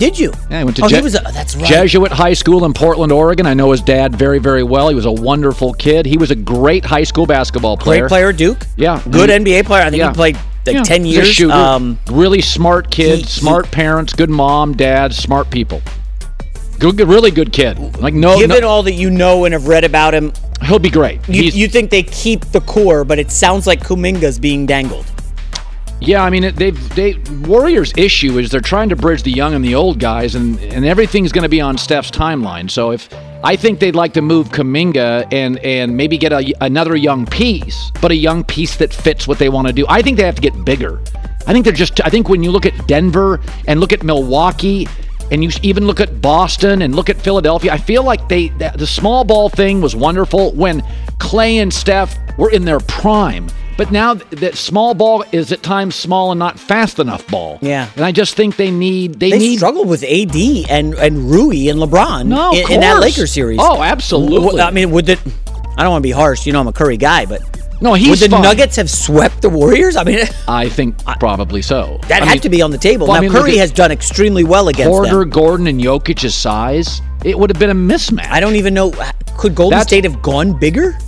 Did 0.00 0.18
you? 0.18 0.32
Yeah, 0.50 0.58
he 0.60 0.64
went 0.64 0.76
to 0.78 0.84
oh, 0.86 0.88
Je- 0.88 0.96
he 0.96 1.02
was 1.02 1.14
a, 1.14 1.20
that's 1.32 1.54
right. 1.54 1.66
Jesuit 1.66 2.10
High 2.10 2.32
School 2.32 2.64
in 2.64 2.72
Portland, 2.72 3.12
Oregon. 3.12 3.46
I 3.46 3.52
know 3.52 3.70
his 3.70 3.82
dad 3.82 4.16
very, 4.16 4.38
very 4.38 4.62
well. 4.62 4.88
He 4.88 4.94
was 4.94 5.04
a 5.04 5.12
wonderful 5.12 5.74
kid. 5.74 6.06
He 6.06 6.16
was 6.16 6.30
a 6.30 6.34
great 6.34 6.86
high 6.86 7.04
school 7.04 7.26
basketball 7.26 7.76
player. 7.76 8.00
Great 8.04 8.08
player, 8.08 8.32
Duke. 8.32 8.66
Yeah. 8.76 9.02
Good 9.10 9.28
And- 9.28 9.46
NBA 9.46 9.66
player. 9.66 9.82
I 9.82 9.90
think 9.90 10.00
yeah. 10.00 10.08
he 10.08 10.14
played 10.14 10.36
like 10.66 10.74
Yeah, 10.74 10.82
10 10.82 11.04
years. 11.04 11.28
shooter. 11.28 11.52
Um, 11.52 11.98
really 12.10 12.40
smart 12.40 12.90
kid, 12.90 13.18
he- 13.20 13.24
smart 13.26 13.70
parents, 13.70 14.14
good 14.14 14.30
mom, 14.30 14.74
dad, 14.74 15.12
smart 15.14 15.50
people. 15.50 15.82
Good, 16.78 16.96
good- 16.96 17.08
really 17.08 17.30
good 17.30 17.52
kid. 17.52 17.78
Like 18.00 18.14
no, 18.14 18.38
given 18.38 18.62
no 18.62 18.68
all 18.68 18.82
that 18.84 18.94
you 18.94 19.10
know 19.10 19.44
and 19.44 19.52
have 19.52 19.68
read 19.68 19.84
about 19.84 20.14
him, 20.14 20.32
he'll 20.64 20.78
be 20.78 20.88
great. 20.88 21.20
You, 21.28 21.42
you 21.42 21.68
think 21.68 21.90
they 21.90 22.02
keep 22.02 22.46
the 22.52 22.62
core, 22.62 23.04
but 23.04 23.18
it 23.18 23.30
sounds 23.30 23.66
like 23.66 23.80
Kuminga's 23.80 24.38
being 24.38 24.64
dangled. 24.64 25.04
Yeah, 26.00 26.24
I 26.24 26.30
mean, 26.30 26.54
they 26.54 26.70
they 26.70 27.14
Warriors' 27.42 27.92
issue 27.96 28.38
is 28.38 28.50
they're 28.50 28.60
trying 28.60 28.88
to 28.88 28.96
bridge 28.96 29.22
the 29.22 29.30
young 29.30 29.54
and 29.54 29.62
the 29.62 29.74
old 29.74 29.98
guys, 29.98 30.34
and 30.34 30.58
and 30.58 30.86
everything's 30.86 31.30
going 31.30 31.42
to 31.42 31.48
be 31.48 31.60
on 31.60 31.76
Steph's 31.76 32.10
timeline. 32.10 32.70
So 32.70 32.90
if 32.90 33.08
I 33.44 33.54
think 33.54 33.80
they'd 33.80 33.94
like 33.94 34.14
to 34.14 34.22
move 34.22 34.48
Kuminga 34.48 35.30
and 35.32 35.58
and 35.58 35.94
maybe 35.94 36.16
get 36.16 36.32
a, 36.32 36.52
another 36.62 36.96
young 36.96 37.26
piece, 37.26 37.90
but 38.00 38.10
a 38.10 38.14
young 38.14 38.44
piece 38.44 38.76
that 38.76 38.94
fits 38.94 39.28
what 39.28 39.38
they 39.38 39.50
want 39.50 39.66
to 39.66 39.74
do. 39.74 39.84
I 39.88 40.00
think 40.00 40.16
they 40.16 40.24
have 40.24 40.36
to 40.36 40.42
get 40.42 40.64
bigger. 40.64 41.00
I 41.46 41.52
think 41.52 41.64
they're 41.64 41.74
just. 41.74 42.00
I 42.04 42.08
think 42.08 42.30
when 42.30 42.42
you 42.42 42.50
look 42.50 42.64
at 42.64 42.86
Denver 42.86 43.40
and 43.66 43.78
look 43.78 43.92
at 43.92 44.02
Milwaukee. 44.02 44.88
And 45.32 45.44
you 45.44 45.50
even 45.62 45.86
look 45.86 46.00
at 46.00 46.20
Boston 46.20 46.82
and 46.82 46.96
look 46.96 47.08
at 47.08 47.16
Philadelphia. 47.16 47.70
I 47.72 47.78
feel 47.78 48.02
like 48.02 48.28
they 48.28 48.48
the, 48.48 48.72
the 48.74 48.86
small 48.86 49.22
ball 49.22 49.48
thing 49.48 49.80
was 49.80 49.94
wonderful 49.94 50.50
when 50.54 50.82
Clay 51.20 51.58
and 51.58 51.72
Steph 51.72 52.18
were 52.36 52.50
in 52.50 52.64
their 52.64 52.80
prime. 52.80 53.48
But 53.80 53.92
now 53.92 54.12
that 54.12 54.58
small 54.58 54.92
ball 54.92 55.24
is 55.32 55.52
at 55.52 55.62
times 55.62 55.94
small 55.94 56.32
and 56.32 56.38
not 56.38 56.58
fast 56.60 56.98
enough 56.98 57.26
ball. 57.28 57.58
Yeah. 57.62 57.88
And 57.96 58.04
I 58.04 58.12
just 58.12 58.34
think 58.34 58.56
they 58.56 58.70
need 58.70 59.14
they, 59.18 59.30
They, 59.30 59.38
need 59.38 59.56
struggled 59.56 59.88
with 59.88 60.02
AD 60.04 60.36
and 60.68 60.92
and 60.96 61.30
Rui 61.30 61.70
and 61.70 61.78
LeBron 61.80 62.26
No, 62.26 62.52
in, 62.52 62.72
in 62.72 62.80
that. 62.80 63.00
Lakers 63.00 63.32
series. 63.32 63.58
Oh, 63.58 63.82
absolutely. 63.82 64.60
I 64.60 64.70
mean, 64.70 64.90
would 64.90 65.06
the 65.06 65.18
I 65.78 65.82
don't 65.82 65.92
want 65.92 66.02
to 66.02 66.06
be 66.06 66.10
harsh. 66.10 66.44
You 66.44 66.52
know, 66.52 66.60
I'm 66.60 66.68
a 66.68 66.74
Curry 66.74 66.98
guy, 66.98 67.24
but 67.24 67.40
No, 67.80 67.94
he's 67.94 68.20
would 68.20 68.30
the. 68.30 68.38
Nuggets 68.42 68.76
have 68.76 68.90
swept 68.90 69.40
the 69.40 69.48
Warriors? 69.48 69.96
I 69.96 70.04
mean, 70.04 70.26
I 70.46 70.68
think 70.68 71.02
probably 71.18 71.62
so. 71.62 71.98
that 72.08 72.20
I 72.20 72.26
had 72.26 72.32
mean, 72.34 72.40
to 72.42 72.48
be 72.50 72.60
on 72.60 72.72
the 72.72 72.76
table. 72.76 73.06
well, 73.06 73.16
I 73.16 73.20
now 73.20 73.32
mean, 73.32 73.32
Curry 73.32 73.56
has 73.56 73.72
done 73.72 73.90
extremely 73.90 74.44
well 74.44 74.68
against 74.68 74.90
Porter, 74.90 75.20
them. 75.20 75.30
Gordon, 75.30 75.66
and 75.68 75.80
Jokic's 75.80 76.34
size. 76.34 77.00
It 77.24 77.38
would 77.38 77.48
have 77.48 77.58
been 77.58 77.70
a 77.70 77.74
mismatch. 77.74 78.28
I 78.28 78.40
don't 78.40 78.56
even 78.56 78.74
know. 78.74 78.92
Could 79.38 79.54
Golden 79.54 79.70
That's- 79.78 79.86
State 79.88 80.04
have 80.04 80.20
gone 80.20 80.58
bigger? 80.58 80.98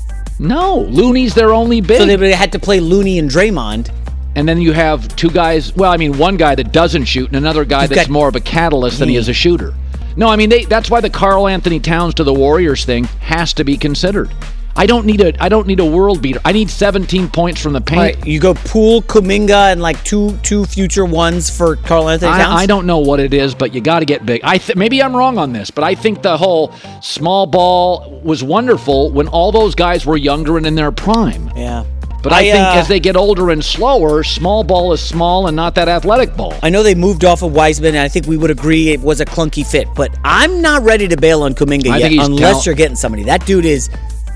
No, 0.42 0.80
Looney's 0.80 1.34
their 1.34 1.52
only 1.52 1.80
big. 1.80 1.98
So 1.98 2.06
they 2.06 2.16
would 2.16 2.28
have 2.30 2.38
had 2.38 2.52
to 2.52 2.58
play 2.58 2.80
Looney 2.80 3.18
and 3.18 3.30
Draymond. 3.30 3.90
and 4.34 4.48
then 4.48 4.60
you 4.60 4.72
have 4.72 5.14
two 5.16 5.30
guys. 5.30 5.74
Well, 5.76 5.92
I 5.92 5.96
mean, 5.96 6.18
one 6.18 6.36
guy 6.36 6.54
that 6.54 6.72
doesn't 6.72 7.04
shoot, 7.04 7.28
and 7.28 7.36
another 7.36 7.64
guy 7.64 7.82
You've 7.82 7.90
that's 7.90 8.08
got- 8.08 8.10
more 8.12 8.28
of 8.28 8.34
a 8.36 8.40
catalyst 8.40 8.98
than 8.98 9.08
he 9.08 9.16
is 9.16 9.28
a 9.28 9.32
shooter. 9.34 9.74
No, 10.16 10.28
I 10.28 10.36
mean 10.36 10.50
they, 10.50 10.64
that's 10.66 10.90
why 10.90 11.00
the 11.00 11.08
Karl-Anthony 11.10 11.80
Towns 11.80 12.14
to 12.14 12.24
the 12.24 12.34
Warriors 12.34 12.84
thing 12.84 13.04
has 13.20 13.52
to 13.54 13.64
be 13.64 13.76
considered. 13.78 14.30
I 14.76 14.86
don't 14.86 15.06
need 15.06 15.20
a 15.20 15.42
I 15.42 15.48
don't 15.48 15.66
need 15.66 15.80
a 15.80 15.84
world 15.84 16.22
beater. 16.22 16.40
I 16.44 16.52
need 16.52 16.70
17 16.70 17.28
points 17.28 17.60
from 17.60 17.72
the 17.72 17.80
paint. 17.80 18.16
Right, 18.16 18.26
you 18.26 18.40
go 18.40 18.54
Poole, 18.54 19.02
Kuminga, 19.02 19.72
and 19.72 19.80
like 19.80 20.02
two 20.04 20.36
two 20.38 20.64
future 20.64 21.04
ones 21.04 21.54
for 21.54 21.76
Karl-Anthony 21.76 22.32
Towns. 22.32 22.60
I, 22.60 22.62
I 22.62 22.66
don't 22.66 22.86
know 22.86 22.98
what 22.98 23.20
it 23.20 23.34
is, 23.34 23.54
but 23.54 23.74
you 23.74 23.80
got 23.80 24.00
to 24.00 24.04
get 24.04 24.24
big. 24.24 24.40
I 24.44 24.58
th- 24.58 24.76
maybe 24.76 25.02
I'm 25.02 25.14
wrong 25.14 25.38
on 25.38 25.52
this, 25.52 25.70
but 25.70 25.84
I 25.84 25.94
think 25.94 26.22
the 26.22 26.36
whole 26.36 26.72
small 27.00 27.46
ball 27.46 28.20
was 28.22 28.42
wonderful 28.42 29.10
when 29.10 29.28
all 29.28 29.52
those 29.52 29.74
guys 29.74 30.06
were 30.06 30.16
younger 30.16 30.56
and 30.56 30.66
in 30.66 30.74
their 30.74 30.92
prime. 30.92 31.50
Yeah. 31.56 31.84
But 32.22 32.32
I, 32.32 32.42
think 32.42 32.64
uh, 32.64 32.74
as 32.76 32.86
they 32.86 33.00
get 33.00 33.16
older 33.16 33.50
and 33.50 33.64
slower, 33.64 34.22
small 34.22 34.62
ball 34.62 34.92
is 34.92 35.00
small 35.02 35.48
and 35.48 35.56
not 35.56 35.74
that 35.74 35.88
athletic 35.88 36.36
ball. 36.36 36.54
I 36.62 36.70
know 36.70 36.84
they 36.84 36.94
moved 36.94 37.24
off 37.24 37.42
of 37.42 37.52
Wiseman, 37.52 37.96
and 37.96 37.98
I 37.98 38.06
think 38.06 38.28
we 38.28 38.36
would 38.36 38.50
agree 38.50 38.90
it 38.90 39.00
was 39.00 39.20
a 39.20 39.24
clunky 39.24 39.66
fit. 39.66 39.88
But 39.96 40.16
I'm 40.22 40.62
not 40.62 40.84
ready 40.84 41.08
to 41.08 41.16
bail 41.16 41.42
on 41.42 41.54
Kuminga 41.54 41.90
I 41.90 41.98
yet, 41.98 42.24
unless 42.24 42.64
you're 42.64 42.76
getting 42.76 42.94
somebody. 42.94 43.24
That 43.24 43.44
dude 43.44 43.64
is 43.64 43.90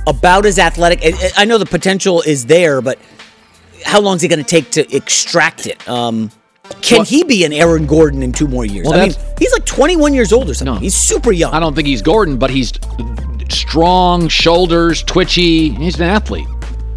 about 0.06 0.46
as 0.46 0.58
athletic. 0.58 1.00
I- 1.36 1.44
know 1.44 1.58
the 1.58 1.66
potential 1.66 2.22
is 2.22 2.46
there, 2.46 2.80
but 2.80 2.98
how 3.84 4.00
long 4.00 4.16
is 4.16 4.22
it 4.24 4.28
going 4.28 4.38
to 4.38 4.44
take 4.44 4.70
to 4.72 4.94
extract 4.94 5.66
it? 5.66 5.86
Um, 5.88 6.30
can 6.82 6.98
Well- 6.98 7.04
he 7.06 7.22
be 7.24 7.44
an 7.44 7.52
Aaron 7.52 7.86
Gordon 7.86 8.22
in 8.22 8.32
two 8.32 8.48
more 8.48 8.64
years? 8.64 8.86
Well, 8.88 8.98
I 8.98 9.06
mean, 9.08 9.14
he's 9.38 9.52
like 9.52 9.64
21 9.64 10.14
years 10.14 10.32
old 10.32 10.50
or 10.50 10.54
something. 10.54 10.82
He's 10.82 10.94
super 10.96 11.30
young. 11.32 11.52
I 11.52 11.60
don't 11.60 11.74
think 11.74 11.86
he's 11.86 12.02
Gordon, 12.02 12.36
but 12.36 12.50
he's 12.50 12.72
strong, 13.48 14.28
shoulders, 14.28 15.02
twitchy. 15.02 15.70
He's 15.70 15.96
an 15.96 16.02
athlete. 16.02 16.46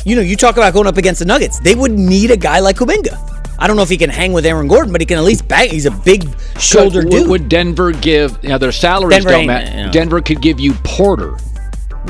You 0.06 0.16
know, 0.16 0.22
you 0.22 0.36
talk 0.36 0.58
about 0.58 0.74
going 0.74 0.88
up 0.88 0.98
against 0.98 1.20
the 1.20 1.26
Nuggets. 1.26 1.60
They 1.60 1.76
would 1.76 1.92
need 1.92 2.32
a 2.32 2.38
guy 2.38 2.60
like 2.60 2.78
Kuminga. 2.78 3.18
I 3.60 3.68
don't 3.68 3.76
know 3.76 3.82
if 3.84 3.90
he 3.90 3.98
can 3.98 4.10
hang 4.10 4.32
with 4.32 4.46
Aaron 4.46 4.68
Gordon, 4.68 4.92
but 4.92 5.02
he 5.02 5.06
can 5.06 5.18
at 5.18 5.24
least 5.26 5.48
bang. 5.48 5.70
He's 5.70 5.86
a 5.86 5.92
big 5.92 6.26
shoulder 6.58 7.00
Would- 7.02 7.10
dude. 7.12 7.28
Would 7.28 7.50
Denver 7.50 7.92
give? 7.92 8.40
You 8.42 8.50
know, 8.50 8.58
their 8.58 8.72
salaries 8.72 9.18
Denver 9.18 9.30
don't 9.32 9.48
matter. 9.48 9.78
you 9.78 9.86
know. 9.86 9.92
Denver 9.92 10.22
could 10.22 10.42
give 10.42 10.60
you 10.60 10.74
Porter. 10.84 11.38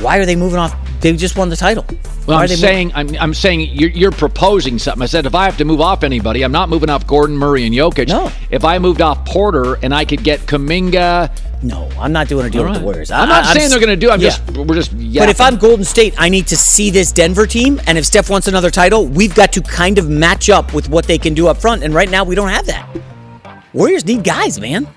Why 0.01 0.17
are 0.19 0.25
they 0.25 0.35
moving 0.35 0.59
off? 0.59 0.75
They 1.01 1.13
just 1.15 1.35
won 1.37 1.49
the 1.49 1.55
title. 1.55 1.85
Well, 2.27 2.37
Why 2.37 2.43
I'm 2.43 2.47
saying, 2.49 2.91
I'm, 2.93 3.15
I'm 3.19 3.33
saying 3.33 3.61
you're, 3.73 3.89
you're 3.89 4.11
proposing 4.11 4.77
something. 4.77 5.01
I 5.01 5.07
said 5.07 5.25
if 5.25 5.33
I 5.33 5.45
have 5.45 5.57
to 5.57 5.65
move 5.65 5.81
off 5.81 6.03
anybody, 6.03 6.43
I'm 6.43 6.51
not 6.51 6.69
moving 6.69 6.89
off 6.89 7.07
Gordon, 7.07 7.35
Murray, 7.35 7.65
and 7.65 7.73
Jokic. 7.73 8.07
No. 8.07 8.31
If 8.51 8.63
I 8.63 8.77
moved 8.79 9.01
off 9.01 9.25
Porter 9.25 9.75
and 9.81 9.93
I 9.93 10.05
could 10.05 10.23
get 10.23 10.41
Kuminga, 10.41 11.31
No, 11.63 11.89
I'm 11.99 12.11
not 12.13 12.27
doing 12.27 12.45
a 12.45 12.49
deal 12.49 12.61
All 12.63 12.69
with 12.69 12.79
the. 12.79 12.85
Warriors. 12.85 13.11
I'm 13.11 13.23
I- 13.23 13.25
not 13.25 13.45
I'm 13.45 13.53
saying 13.53 13.65
s- 13.65 13.71
they're 13.71 13.79
going 13.79 13.89
to 13.89 13.95
do. 14.05 14.11
I'm 14.11 14.21
Yeah. 14.21 14.29
just 14.29 14.51
we're 14.51 14.75
just. 14.75 14.91
But 14.93 15.29
if 15.29 15.41
I'm 15.41 15.57
Golden 15.57 15.83
State, 15.85 16.13
I 16.17 16.29
need 16.29 16.47
to 16.47 16.55
see 16.57 16.89
this 16.91 17.11
Denver 17.11 17.47
team, 17.47 17.81
and 17.87 17.97
if 17.97 18.05
Steph 18.05 18.29
wants 18.29 18.47
another 18.47 18.69
title, 18.69 19.07
we've 19.07 19.33
got 19.35 19.51
to 19.53 19.61
kind 19.61 19.97
of 19.97 20.07
match 20.09 20.49
up 20.49 20.73
with 20.73 20.87
what 20.89 21.05
they 21.05 21.17
can 21.17 21.33
do 21.33 21.47
up 21.47 21.57
front. 21.57 21.83
And 21.83 21.93
right 21.93 22.09
now, 22.09 22.23
we 22.23 22.35
don't 22.35 22.49
have 22.49 22.65
that. 22.67 22.87
Warriors 23.73 24.05
need 24.05 24.23
guys, 24.23 24.59
man. 24.59 24.87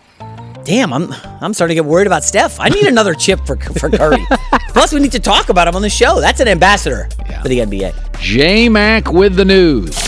Damn, 0.64 0.92
I'm 0.92 1.12
I'm 1.40 1.52
starting 1.54 1.76
to 1.76 1.82
get 1.82 1.90
worried 1.90 2.06
about 2.06 2.22
Steph. 2.24 2.60
I 2.60 2.68
need 2.68 2.86
another 2.86 3.14
chip 3.14 3.44
for 3.46 3.56
for 3.56 3.90
Curry. 3.90 4.24
Plus, 4.68 4.92
we 4.92 5.00
need 5.00 5.12
to 5.12 5.20
talk 5.20 5.48
about 5.48 5.66
him 5.66 5.74
on 5.74 5.82
the 5.82 5.90
show. 5.90 6.20
That's 6.20 6.40
an 6.40 6.48
ambassador 6.48 7.08
for 7.42 7.48
the 7.48 7.58
NBA. 7.58 8.20
J 8.20 8.68
Mac 8.68 9.12
with 9.12 9.34
the 9.34 9.44
news. 9.44 9.98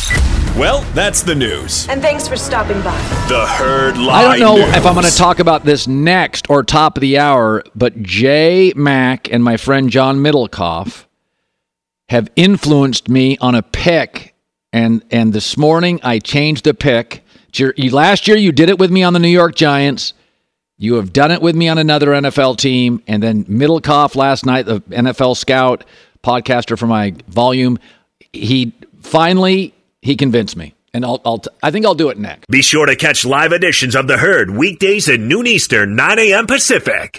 Well, 0.57 0.82
that's 0.94 1.22
the 1.24 1.34
news. 1.34 1.88
And 1.88 2.00
thanks 2.00 2.28
for 2.28 2.36
stopping 2.36 2.80
by. 2.82 2.96
The 3.28 3.44
Herd 3.44 3.98
Line 3.98 4.09
I 4.09 4.38
don't 4.38 4.40
know 4.40 4.64
News. 4.64 4.76
if 4.76 4.86
I'm 4.86 4.94
going 4.94 5.05
to 5.05 5.16
talk 5.16 5.40
about 5.40 5.64
this 5.64 5.88
next 5.88 6.48
or 6.48 6.62
top 6.62 6.96
of 6.96 7.00
the 7.00 7.18
hour, 7.18 7.64
but 7.74 8.00
Jay 8.02 8.72
Mack 8.76 9.32
and 9.32 9.42
my 9.42 9.57
friend 9.57 9.90
John 9.90 10.18
Middlekauff 10.18 11.07
have 12.11 12.30
influenced 12.36 13.09
me 13.09 13.36
on 13.38 13.57
a 13.57 13.62
pick, 13.62 14.36
and 14.72 15.05
and 15.11 15.32
this 15.32 15.57
morning 15.57 15.98
I 16.05 16.20
changed 16.20 16.68
a 16.68 16.74
pick. 16.74 17.24
Last 17.76 18.28
year 18.28 18.36
you 18.36 18.52
did 18.52 18.68
it 18.68 18.78
with 18.78 18.92
me 18.92 19.02
on 19.02 19.12
the 19.12 19.18
New 19.18 19.26
York 19.28 19.57
Giants. 19.57 20.14
You 20.76 20.94
have 20.94 21.12
done 21.12 21.30
it 21.30 21.40
with 21.40 21.54
me 21.54 21.68
on 21.68 21.78
another 21.78 22.08
NFL 22.08 22.58
team, 22.58 23.02
and 23.06 23.22
then 23.22 23.44
Middlekauff 23.44 24.16
last 24.16 24.44
night, 24.44 24.66
the 24.66 24.80
NFL 24.80 25.36
scout 25.36 25.84
podcaster 26.22 26.78
for 26.78 26.86
my 26.86 27.14
volume, 27.28 27.78
he 28.32 28.72
finally 29.00 29.72
he 30.02 30.16
convinced 30.16 30.56
me, 30.56 30.74
and 30.92 31.04
I'll, 31.04 31.20
I'll 31.24 31.42
I 31.62 31.70
think 31.70 31.86
I'll 31.86 31.94
do 31.94 32.08
it 32.08 32.18
next. 32.18 32.46
Be 32.48 32.62
sure 32.62 32.86
to 32.86 32.96
catch 32.96 33.24
live 33.24 33.52
editions 33.52 33.94
of 33.94 34.08
The 34.08 34.18
Herd 34.18 34.50
weekdays 34.50 35.08
at 35.08 35.20
noon 35.20 35.46
Eastern, 35.46 35.94
9 35.94 36.18
a.m. 36.18 36.46
Pacific. 36.46 37.18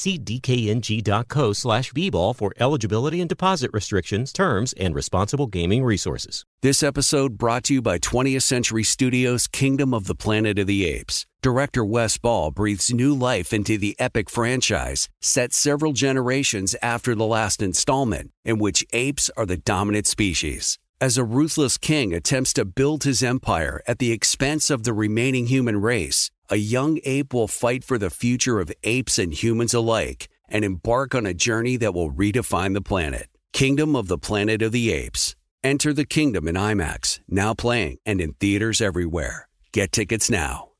See 0.01 0.17
dkng.co 0.17 1.53
slash 1.53 1.93
bball 1.93 2.35
for 2.35 2.53
eligibility 2.59 3.21
and 3.21 3.29
deposit 3.29 3.69
restrictions, 3.71 4.33
terms, 4.33 4.73
and 4.73 4.95
responsible 4.95 5.45
gaming 5.45 5.83
resources. 5.83 6.43
This 6.63 6.81
episode 6.81 7.37
brought 7.37 7.65
to 7.65 7.75
you 7.75 7.83
by 7.83 7.99
20th 7.99 8.41
Century 8.41 8.81
Studios' 8.81 9.45
Kingdom 9.45 9.93
of 9.93 10.07
the 10.07 10.15
Planet 10.15 10.57
of 10.57 10.65
the 10.65 10.87
Apes. 10.87 11.27
Director 11.43 11.85
Wes 11.85 12.17
Ball 12.17 12.49
breathes 12.49 12.91
new 12.91 13.13
life 13.13 13.53
into 13.53 13.77
the 13.77 13.95
epic 13.99 14.31
franchise, 14.31 15.07
set 15.21 15.53
several 15.53 15.93
generations 15.93 16.75
after 16.81 17.13
the 17.13 17.27
last 17.27 17.61
installment, 17.61 18.31
in 18.43 18.57
which 18.57 18.83
apes 18.93 19.29
are 19.37 19.45
the 19.45 19.57
dominant 19.57 20.07
species. 20.07 20.79
As 20.99 21.17
a 21.17 21.23
ruthless 21.23 21.79
king 21.79 22.13
attempts 22.13 22.53
to 22.53 22.63
build 22.63 23.03
his 23.03 23.21
empire 23.23 23.81
at 23.87 23.97
the 23.97 24.11
expense 24.11 24.69
of 24.69 24.83
the 24.83 24.93
remaining 24.93 25.47
human 25.47 25.81
race, 25.81 26.29
a 26.51 26.57
young 26.57 26.99
ape 27.05 27.33
will 27.33 27.47
fight 27.47 27.81
for 27.81 27.97
the 27.97 28.09
future 28.09 28.59
of 28.59 28.69
apes 28.83 29.17
and 29.17 29.33
humans 29.33 29.73
alike 29.73 30.27
and 30.49 30.65
embark 30.65 31.15
on 31.15 31.25
a 31.25 31.33
journey 31.33 31.77
that 31.77 31.93
will 31.93 32.11
redefine 32.11 32.73
the 32.73 32.81
planet. 32.81 33.29
Kingdom 33.53 33.95
of 33.95 34.09
the 34.09 34.17
Planet 34.17 34.61
of 34.61 34.73
the 34.73 34.91
Apes. 34.91 35.33
Enter 35.63 35.93
the 35.93 36.03
kingdom 36.03 36.49
in 36.49 36.55
IMAX, 36.55 37.19
now 37.29 37.53
playing 37.53 37.99
and 38.05 38.19
in 38.19 38.33
theaters 38.33 38.81
everywhere. 38.81 39.47
Get 39.71 39.93
tickets 39.93 40.29
now. 40.29 40.71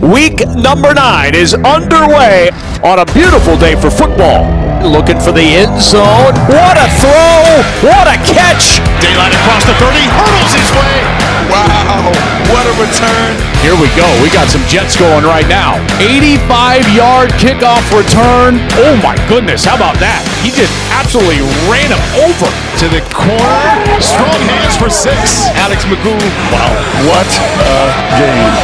Week 0.00 0.40
number 0.56 0.94
nine 0.94 1.34
is 1.34 1.52
underway 1.52 2.48
on 2.82 2.98
a 2.98 3.04
beautiful 3.12 3.58
day 3.58 3.78
for 3.78 3.90
football. 3.90 4.48
Looking 4.80 5.20
for 5.20 5.32
the 5.32 5.44
end 5.44 5.82
zone. 5.82 6.32
What 6.48 6.76
a 6.78 6.88
throw! 7.00 7.90
What 7.90 8.08
a 8.08 8.16
catch! 8.32 8.80
Daylight 9.02 9.34
across 9.34 9.64
the 9.66 9.74
30, 9.74 9.98
hurdles 10.08 10.54
his 10.54 10.70
way. 10.72 11.15
Wow, 11.50 12.10
what 12.50 12.64
a 12.66 12.74
return. 12.78 13.32
Here 13.62 13.74
we 13.78 13.88
go. 13.94 14.06
We 14.22 14.30
got 14.30 14.48
some 14.48 14.62
Jets 14.66 14.98
going 14.98 15.24
right 15.24 15.46
now. 15.46 15.78
85 16.02 16.86
yard 16.94 17.30
kickoff 17.38 17.82
return. 17.94 18.58
Oh 18.78 18.98
my 19.02 19.14
goodness, 19.30 19.64
how 19.64 19.76
about 19.76 19.98
that? 20.02 20.22
He 20.42 20.50
just 20.50 20.74
absolutely 20.94 21.42
ran 21.70 21.90
him 21.90 22.02
over. 22.22 22.50
To 22.82 22.86
the 22.90 23.02
corner, 23.14 23.74
strong 24.02 24.40
hands 24.50 24.74
for 24.76 24.90
six. 24.90 25.46
Alex 25.58 25.86
McCool. 25.86 26.18
Wow, 26.50 26.70
what 27.06 27.30
a 27.62 27.94
game. 28.18 28.54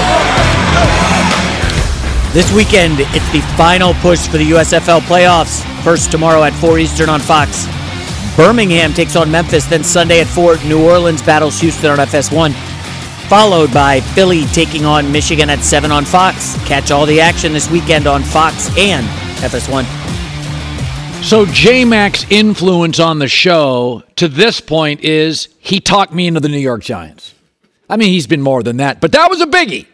This 2.33 2.51
weekend, 2.53 2.97
it's 3.13 3.31
the 3.33 3.43
final 3.57 3.93
push 3.95 4.27
for 4.27 4.39
the 4.39 4.51
USFL 4.51 5.01
playoffs. 5.03 5.63
First 5.85 6.11
tomorrow 6.11 6.43
at 6.45 6.55
4 6.55 6.79
Eastern 6.79 7.09
on 7.09 7.21
Fox. 7.21 7.67
Birmingham 8.37 8.95
takes 8.95 9.17
on 9.17 9.31
Memphis, 9.31 9.67
then 9.67 9.85
Sunday 9.85 10.23
at 10.23 10.27
4, 10.27 10.57
New 10.65 10.83
Orleans 10.83 11.21
battles 11.21 11.61
Houston 11.61 11.91
on 11.91 11.99
FS1. 11.99 12.72
Followed 13.33 13.73
by 13.73 14.01
Philly 14.01 14.45
taking 14.49 14.85
on 14.85 15.11
Michigan 15.11 15.49
at 15.49 15.61
7 15.61 15.91
on 15.91 16.05
Fox. 16.05 16.55
Catch 16.67 16.91
all 16.91 17.07
the 17.07 17.19
action 17.19 17.55
this 17.55 17.71
weekend 17.71 18.07
on 18.07 18.23
Fox 18.23 18.69
and 18.77 19.07
FS1. 19.39 19.85
So 21.25 21.47
J 21.47 21.87
Mac's 21.87 22.31
influence 22.31 23.01
on 23.01 23.21
the 23.21 23.29
show 23.29 24.03
to 24.17 24.29
this 24.29 24.61
point 24.61 25.01
is 25.01 25.49
he 25.61 25.81
talked 25.81 26.13
me 26.13 26.27
into 26.27 26.41
the 26.41 26.51
New 26.51 26.59
York 26.59 26.83
Giants. 26.83 27.35
I 27.89 27.97
mean, 27.97 28.11
he's 28.11 28.27
been 28.27 28.43
more 28.43 28.63
than 28.63 28.77
that, 28.77 29.01
but 29.01 29.13
that 29.13 29.31
was 29.31 29.41
a 29.41 29.47
biggie. 29.47 29.87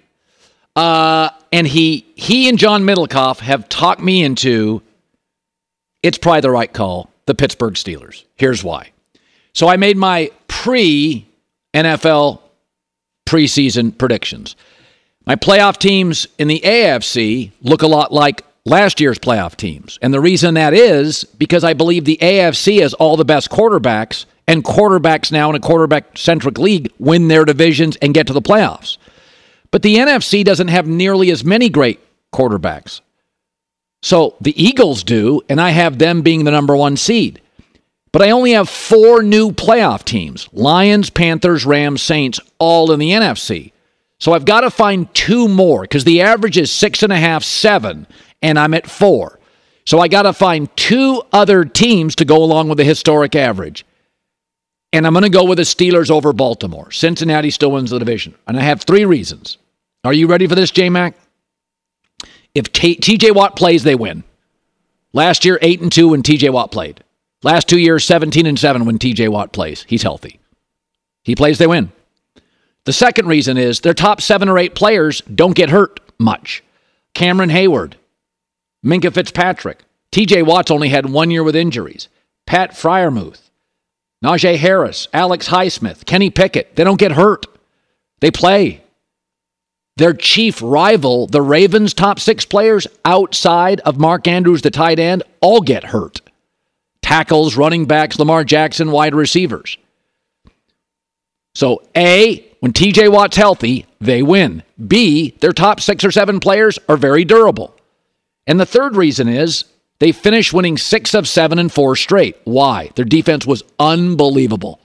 Uh, 0.74 1.30
and 1.52 1.64
he 1.64 2.06
he 2.16 2.48
and 2.48 2.58
John 2.58 2.82
Middlekauff 2.82 3.38
have 3.38 3.68
talked 3.68 4.00
me 4.00 4.24
into 4.24 4.82
it's 6.02 6.18
probably 6.18 6.40
the 6.40 6.50
right 6.50 6.72
call, 6.72 7.08
the 7.26 7.36
Pittsburgh 7.36 7.74
Steelers. 7.74 8.24
Here's 8.34 8.64
why. 8.64 8.90
So 9.54 9.68
I 9.68 9.76
made 9.76 9.96
my 9.96 10.32
pre 10.48 11.24
NFL 11.72 12.40
preseason 13.28 13.96
predictions. 13.96 14.56
My 15.26 15.36
playoff 15.36 15.76
teams 15.76 16.26
in 16.38 16.48
the 16.48 16.60
AFC 16.60 17.52
look 17.60 17.82
a 17.82 17.86
lot 17.86 18.10
like 18.10 18.42
last 18.64 19.00
year's 19.00 19.18
playoff 19.18 19.54
teams. 19.56 19.98
And 20.00 20.14
the 20.14 20.20
reason 20.20 20.54
that 20.54 20.72
is 20.72 21.24
because 21.24 21.64
I 21.64 21.74
believe 21.74 22.06
the 22.06 22.18
AFC 22.22 22.80
has 22.80 22.94
all 22.94 23.18
the 23.18 23.26
best 23.26 23.50
quarterbacks 23.50 24.24
and 24.46 24.64
quarterbacks 24.64 25.30
now 25.30 25.50
in 25.50 25.56
a 25.56 25.60
quarterback 25.60 26.16
centric 26.16 26.58
league 26.58 26.90
win 26.98 27.28
their 27.28 27.44
divisions 27.44 27.96
and 27.96 28.14
get 28.14 28.26
to 28.28 28.32
the 28.32 28.40
playoffs. 28.40 28.96
But 29.70 29.82
the 29.82 29.96
NFC 29.96 30.42
doesn't 30.42 30.68
have 30.68 30.86
nearly 30.86 31.30
as 31.30 31.44
many 31.44 31.68
great 31.68 32.00
quarterbacks. 32.32 33.02
So 34.00 34.36
the 34.40 34.60
Eagles 34.62 35.02
do, 35.02 35.42
and 35.50 35.60
I 35.60 35.70
have 35.70 35.98
them 35.98 36.22
being 36.22 36.44
the 36.44 36.50
number 36.50 36.74
one 36.74 36.96
seed. 36.96 37.42
But 38.12 38.22
I 38.22 38.30
only 38.30 38.52
have 38.52 38.68
four 38.68 39.22
new 39.22 39.50
playoff 39.50 40.04
teams 40.04 40.48
Lions, 40.52 41.10
Panthers, 41.10 41.66
Rams, 41.66 42.02
Saints, 42.02 42.40
all 42.58 42.92
in 42.92 43.00
the 43.00 43.10
NFC. 43.10 43.72
So 44.18 44.32
I've 44.32 44.44
got 44.44 44.62
to 44.62 44.70
find 44.70 45.12
two 45.14 45.48
more 45.48 45.82
because 45.82 46.04
the 46.04 46.22
average 46.22 46.58
is 46.58 46.72
six 46.72 47.02
and 47.02 47.12
a 47.12 47.16
half, 47.16 47.44
seven, 47.44 48.06
and 48.42 48.58
I'm 48.58 48.74
at 48.74 48.88
four. 48.88 49.38
So 49.84 50.00
I 50.00 50.08
got 50.08 50.22
to 50.22 50.32
find 50.32 50.74
two 50.76 51.22
other 51.32 51.64
teams 51.64 52.16
to 52.16 52.24
go 52.24 52.42
along 52.42 52.68
with 52.68 52.78
the 52.78 52.84
historic 52.84 53.34
average. 53.34 53.86
And 54.92 55.06
I'm 55.06 55.12
going 55.12 55.22
to 55.22 55.30
go 55.30 55.44
with 55.44 55.58
the 55.58 55.64
Steelers 55.64 56.10
over 56.10 56.32
Baltimore. 56.32 56.90
Cincinnati 56.90 57.50
still 57.50 57.72
wins 57.72 57.90
the 57.90 57.98
division. 57.98 58.34
And 58.46 58.58
I 58.58 58.62
have 58.62 58.82
three 58.82 59.04
reasons. 59.04 59.58
Are 60.04 60.12
you 60.12 60.26
ready 60.26 60.46
for 60.46 60.54
this, 60.54 60.70
J 60.70 60.88
Mac? 60.88 61.14
If 62.54 62.72
TJ 62.72 63.34
Watt 63.34 63.54
plays, 63.56 63.82
they 63.82 63.94
win. 63.94 64.24
Last 65.12 65.44
year, 65.44 65.58
8 65.62 65.80
and 65.82 65.92
2 65.92 66.08
when 66.08 66.22
TJ 66.22 66.52
Watt 66.52 66.72
played. 66.72 67.02
Last 67.42 67.68
two 67.68 67.78
years, 67.78 68.04
17 68.04 68.46
and 68.46 68.58
7 68.58 68.84
when 68.84 68.98
TJ 68.98 69.28
Watt 69.28 69.52
plays. 69.52 69.84
He's 69.88 70.02
healthy. 70.02 70.40
He 71.22 71.36
plays, 71.36 71.58
they 71.58 71.66
win. 71.66 71.92
The 72.84 72.92
second 72.92 73.26
reason 73.26 73.58
is 73.58 73.80
their 73.80 73.94
top 73.94 74.20
seven 74.20 74.48
or 74.48 74.58
eight 74.58 74.74
players 74.74 75.20
don't 75.22 75.54
get 75.54 75.70
hurt 75.70 76.00
much. 76.18 76.64
Cameron 77.14 77.50
Heyward, 77.50 77.94
Minkah 78.84 79.12
Fitzpatrick, 79.12 79.80
TJ 80.10 80.46
Watt's 80.46 80.70
only 80.70 80.88
had 80.88 81.10
one 81.10 81.30
year 81.30 81.44
with 81.44 81.54
injuries. 81.54 82.08
Pat 82.46 82.70
Freiermuth, 82.70 83.50
Najee 84.24 84.56
Harris, 84.56 85.06
Alex 85.12 85.48
Highsmith, 85.48 86.06
Kenny 86.06 86.30
Pickett, 86.30 86.76
they 86.76 86.84
don't 86.84 86.98
get 86.98 87.12
hurt. 87.12 87.44
They 88.20 88.30
play. 88.30 88.82
Their 89.96 90.14
chief 90.14 90.62
rival, 90.62 91.26
the 91.26 91.42
Ravens' 91.42 91.92
top 91.92 92.18
six 92.18 92.44
players 92.44 92.86
outside 93.04 93.80
of 93.80 93.98
Mark 93.98 94.26
Andrews, 94.26 94.62
the 94.62 94.70
tight 94.70 94.98
end, 94.98 95.24
all 95.40 95.60
get 95.60 95.84
hurt. 95.84 96.20
Tackles, 97.08 97.56
running 97.56 97.86
backs, 97.86 98.18
Lamar 98.18 98.44
Jackson, 98.44 98.90
wide 98.90 99.14
receivers. 99.14 99.78
So, 101.54 101.80
A, 101.96 102.44
when 102.60 102.74
TJ 102.74 103.10
Watt's 103.10 103.38
healthy, 103.38 103.86
they 103.98 104.22
win. 104.22 104.62
B, 104.86 105.30
their 105.40 105.54
top 105.54 105.80
six 105.80 106.04
or 106.04 106.10
seven 106.10 106.38
players 106.38 106.78
are 106.86 106.98
very 106.98 107.24
durable. 107.24 107.74
And 108.46 108.60
the 108.60 108.66
third 108.66 108.94
reason 108.94 109.26
is 109.26 109.64
they 110.00 110.12
finished 110.12 110.52
winning 110.52 110.76
six 110.76 111.14
of 111.14 111.26
seven 111.26 111.58
and 111.58 111.72
four 111.72 111.96
straight. 111.96 112.36
Why? 112.44 112.90
Their 112.94 113.06
defense 113.06 113.46
was 113.46 113.62
unbelievable. 113.78 114.78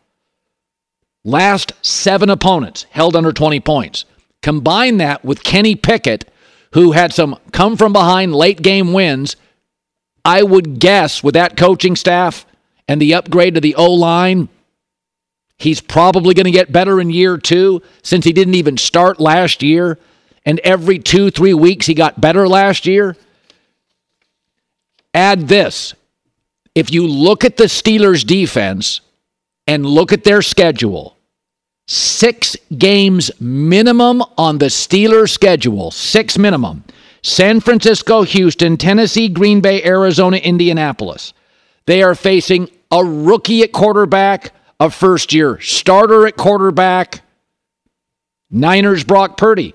Last 1.26 1.74
seven 1.82 2.30
opponents 2.30 2.86
held 2.92 3.18
under 3.18 3.34
20 3.34 3.60
points. 3.60 4.06
Combine 4.42 4.96
that 4.96 5.26
with 5.26 5.44
Kenny 5.44 5.76
Pickett, 5.76 6.32
who 6.72 6.94
had 6.94 7.12
some 7.12 7.38
come 7.52 7.76
from 7.76 7.92
behind 7.92 8.34
late 8.34 8.62
game 8.62 8.94
wins. 8.94 9.36
I 10.26 10.44
would 10.44 10.80
guess 10.80 11.24
with 11.24 11.34
that 11.34 11.58
coaching 11.58 11.96
staff 11.96 12.46
and 12.88 13.02
the 13.02 13.14
upgrade 13.14 13.56
to 13.56 13.62
the 13.62 13.76
O 13.76 13.92
line, 13.94 14.50
he's 15.58 15.82
probably 15.82 16.34
going 16.34 16.46
to 16.46 16.52
get 16.52 16.72
better 16.72 17.00
in 17.02 17.10
year 17.10 17.38
two 17.38 17.82
since 18.02 18.26
he 18.26 18.34
didn't 18.34 18.56
even 18.56 18.78
start 18.78 19.20
last 19.20 19.64
year. 19.64 20.00
And 20.46 20.60
every 20.60 21.00
two, 21.00 21.32
three 21.32 21.54
weeks, 21.54 21.86
he 21.86 21.94
got 21.94 22.20
better 22.20 22.48
last 22.48 22.86
year. 22.86 23.16
Add 25.14 25.48
this 25.48 25.94
if 26.76 26.92
you 26.92 27.08
look 27.08 27.46
at 27.46 27.58
the 27.58 27.66
Steelers' 27.66 28.26
defense 28.26 29.02
and 29.68 29.86
look 29.86 30.12
at 30.12 30.24
their 30.24 30.42
schedule, 30.42 31.16
six 31.88 32.58
games 32.78 33.32
minimum 33.40 34.24
on 34.38 34.58
the 34.58 34.66
Steelers' 34.66 35.30
schedule, 35.30 35.92
six 35.92 36.38
minimum. 36.38 36.84
San 37.24 37.62
Francisco, 37.62 38.24
Houston, 38.24 38.78
Tennessee, 38.78 39.30
Green 39.30 39.62
Bay, 39.62 39.84
Arizona, 39.84 40.38
Indianapolis. 40.38 41.34
They 41.86 42.04
are 42.04 42.16
facing 42.16 42.70
a 42.92 43.04
rookie 43.04 43.64
at 43.64 43.72
quarterback, 43.72 44.54
a 44.80 44.90
first 44.90 45.34
year 45.34 45.60
starter 45.62 46.28
at 46.28 46.36
quarterback. 46.36 47.22
Niners, 48.52 49.04
Brock 49.04 49.38
Purdy. 49.38 49.74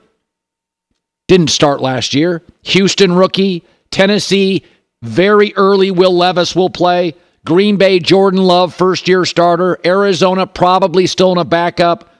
Didn't 1.26 1.50
start 1.50 1.80
last 1.80 2.14
year. 2.14 2.42
Houston, 2.62 3.12
rookie. 3.12 3.64
Tennessee, 3.90 4.64
very 5.02 5.54
early, 5.56 5.90
Will 5.90 6.16
Levis 6.16 6.54
will 6.54 6.70
play. 6.70 7.14
Green 7.44 7.76
Bay, 7.76 7.98
Jordan 7.98 8.42
Love, 8.42 8.74
first 8.74 9.08
year 9.08 9.24
starter. 9.24 9.78
Arizona, 9.84 10.46
probably 10.46 11.06
still 11.06 11.32
in 11.32 11.38
a 11.38 11.44
backup. 11.44 12.10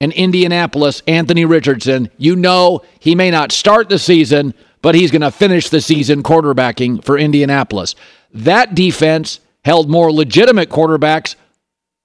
And 0.00 0.12
Indianapolis, 0.12 1.02
Anthony 1.06 1.44
Richardson. 1.44 2.10
You 2.18 2.36
know 2.36 2.82
he 3.00 3.14
may 3.14 3.30
not 3.30 3.50
start 3.52 3.88
the 3.88 3.98
season, 3.98 4.54
but 4.80 4.94
he's 4.94 5.10
going 5.10 5.22
to 5.22 5.30
finish 5.30 5.68
the 5.68 5.80
season 5.80 6.22
quarterbacking 6.22 7.04
for 7.04 7.18
Indianapolis. 7.18 7.94
That 8.32 8.74
defense 8.74 9.40
held 9.64 9.90
more 9.90 10.12
legitimate 10.12 10.68
quarterbacks 10.68 11.34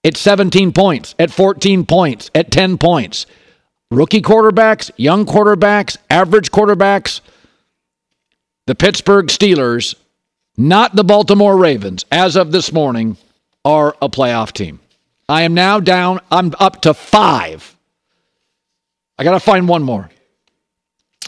at 0.03 0.17
17 0.17 0.73
points, 0.73 1.15
at 1.19 1.31
14 1.31 1.85
points, 1.85 2.31
at 2.35 2.51
10 2.51 2.77
points. 2.77 3.25
Rookie 3.91 4.21
quarterbacks, 4.21 4.91
young 4.97 5.25
quarterbacks, 5.25 5.97
average 6.09 6.51
quarterbacks. 6.51 7.21
The 8.65 8.75
Pittsburgh 8.75 9.27
Steelers, 9.27 9.95
not 10.57 10.95
the 10.95 11.03
Baltimore 11.03 11.57
Ravens, 11.57 12.05
as 12.11 12.35
of 12.35 12.51
this 12.51 12.73
morning, 12.73 13.17
are 13.63 13.95
a 14.01 14.09
playoff 14.09 14.51
team. 14.51 14.79
I 15.29 15.43
am 15.43 15.53
now 15.53 15.79
down, 15.79 16.19
I'm 16.31 16.53
up 16.59 16.81
to 16.81 16.93
five. 16.93 17.75
I 19.17 19.23
got 19.23 19.31
to 19.31 19.39
find 19.39 19.67
one 19.67 19.83
more. 19.83 20.09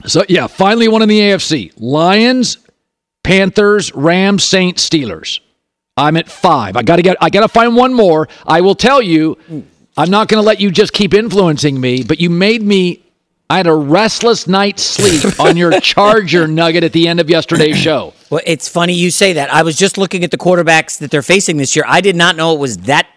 So, 0.06 0.24
yeah, 0.28 0.48
finally 0.48 0.88
one 0.88 1.02
in 1.02 1.10
the 1.10 1.20
AFC 1.20 1.72
Lions, 1.78 2.58
Panthers, 3.24 3.94
Rams, 3.94 4.44
Saints, 4.44 4.88
Steelers. 4.88 5.40
I'm 5.98 6.18
at 6.18 6.28
five. 6.30 6.76
I 6.76 6.84
got 6.84 6.98
to 6.98 7.02
get. 7.02 7.18
I 7.22 7.30
got 7.30 7.42
to 7.42 7.48
find 7.48 7.76
one 7.76 7.94
more. 7.94 8.28
I 8.46 8.62
will 8.62 8.76
tell 8.76 9.02
you. 9.02 9.38
I'm 9.98 10.10
not 10.10 10.28
going 10.28 10.42
to 10.42 10.46
let 10.46 10.60
you 10.60 10.72
just 10.72 10.92
keep 10.92 11.14
influencing 11.14 11.80
me, 11.80 12.04
but 12.04 12.20
you 12.20 12.30
made 12.30 12.62
me. 12.62 13.02
I 13.50 13.58
had 13.58 13.68
a 13.68 13.74
restless 13.74 14.48
night's 14.48 14.84
sleep 14.84 15.40
on 15.40 15.56
your 15.56 15.80
Charger 15.80 16.48
nugget 16.48 16.84
at 16.84 16.92
the 16.92 17.08
end 17.08 17.20
of 17.20 17.30
yesterday's 17.30 17.78
show. 17.78 18.14
Well, 18.30 18.42
it's 18.46 18.68
funny 18.68 18.94
you 18.94 19.12
say 19.12 19.34
that. 19.34 19.54
I 19.54 19.62
was 19.62 19.78
just 19.78 19.98
looking 19.98 20.24
at 20.24 20.32
the 20.32 20.38
quarterbacks 20.38 20.98
that 20.98 21.12
they're 21.12 21.22
facing 21.22 21.58
this 21.58 21.76
year. 21.76 21.86
I 21.88 22.02
did 22.02 22.16
not 22.16 22.36
know 22.36 22.56
it 22.56 22.60
was 22.60 22.80
that 22.80 23.08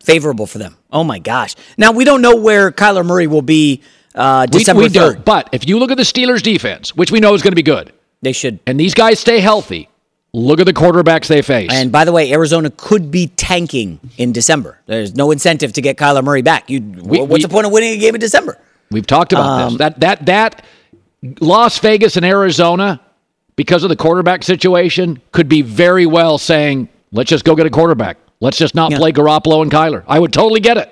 favorable 0.00 0.46
for 0.46 0.58
them. 0.58 0.76
Oh 0.92 1.02
my 1.02 1.18
gosh! 1.18 1.56
Now 1.76 1.90
we 1.90 2.04
don't 2.04 2.22
know 2.22 2.36
where 2.36 2.70
Kyler 2.70 3.04
Murray 3.04 3.26
will 3.26 3.42
be 3.42 3.82
uh, 4.18 4.46
December 4.46 4.82
we, 4.82 4.88
we 4.88 4.94
3rd. 4.94 5.14
don't. 5.14 5.24
But 5.24 5.48
if 5.52 5.66
you 5.68 5.78
look 5.78 5.90
at 5.90 5.96
the 5.96 6.02
Steelers' 6.02 6.42
defense, 6.42 6.94
which 6.96 7.10
we 7.10 7.20
know 7.20 7.34
is 7.34 7.42
going 7.42 7.52
to 7.52 7.56
be 7.56 7.62
good, 7.62 7.92
they 8.22 8.32
should. 8.32 8.58
And 8.66 8.78
these 8.78 8.94
guys 8.94 9.18
stay 9.20 9.40
healthy. 9.40 9.88
Look 10.34 10.60
at 10.60 10.66
the 10.66 10.74
quarterbacks 10.74 11.26
they 11.26 11.40
face. 11.40 11.70
And 11.72 11.90
by 11.90 12.04
the 12.04 12.12
way, 12.12 12.30
Arizona 12.32 12.70
could 12.76 13.10
be 13.10 13.28
tanking 13.28 13.98
in 14.18 14.32
December. 14.32 14.78
There's 14.86 15.14
no 15.14 15.30
incentive 15.30 15.72
to 15.72 15.80
get 15.80 15.96
Kyler 15.96 16.22
Murray 16.22 16.42
back. 16.42 16.68
You, 16.68 16.80
We- 16.82 17.20
what's 17.20 17.32
we- 17.32 17.42
the 17.42 17.48
point 17.48 17.64
of 17.66 17.72
winning 17.72 17.94
a 17.94 17.96
game 17.96 18.14
in 18.14 18.20
December? 18.20 18.58
We've 18.90 19.06
talked 19.06 19.32
about 19.32 19.46
Um, 19.46 19.68
this. 19.72 19.78
That 19.78 20.00
that 20.00 20.26
that 20.26 20.64
Las 21.40 21.78
Vegas 21.78 22.16
and 22.16 22.24
Arizona, 22.26 23.00
because 23.56 23.82
of 23.82 23.88
the 23.88 23.96
quarterback 23.96 24.42
situation, 24.44 25.20
could 25.32 25.48
be 25.48 25.62
very 25.62 26.06
well 26.06 26.38
saying, 26.38 26.88
"Let's 27.12 27.28
just 27.30 27.44
go 27.44 27.54
get 27.54 27.66
a 27.66 27.70
quarterback. 27.70 28.16
Let's 28.40 28.56
just 28.58 28.74
not 28.74 28.92
play 28.92 29.12
Garoppolo 29.12 29.62
and 29.62 29.70
Kyler." 29.70 30.04
I 30.06 30.18
would 30.18 30.32
totally 30.32 30.60
get 30.60 30.76
it. 30.76 30.90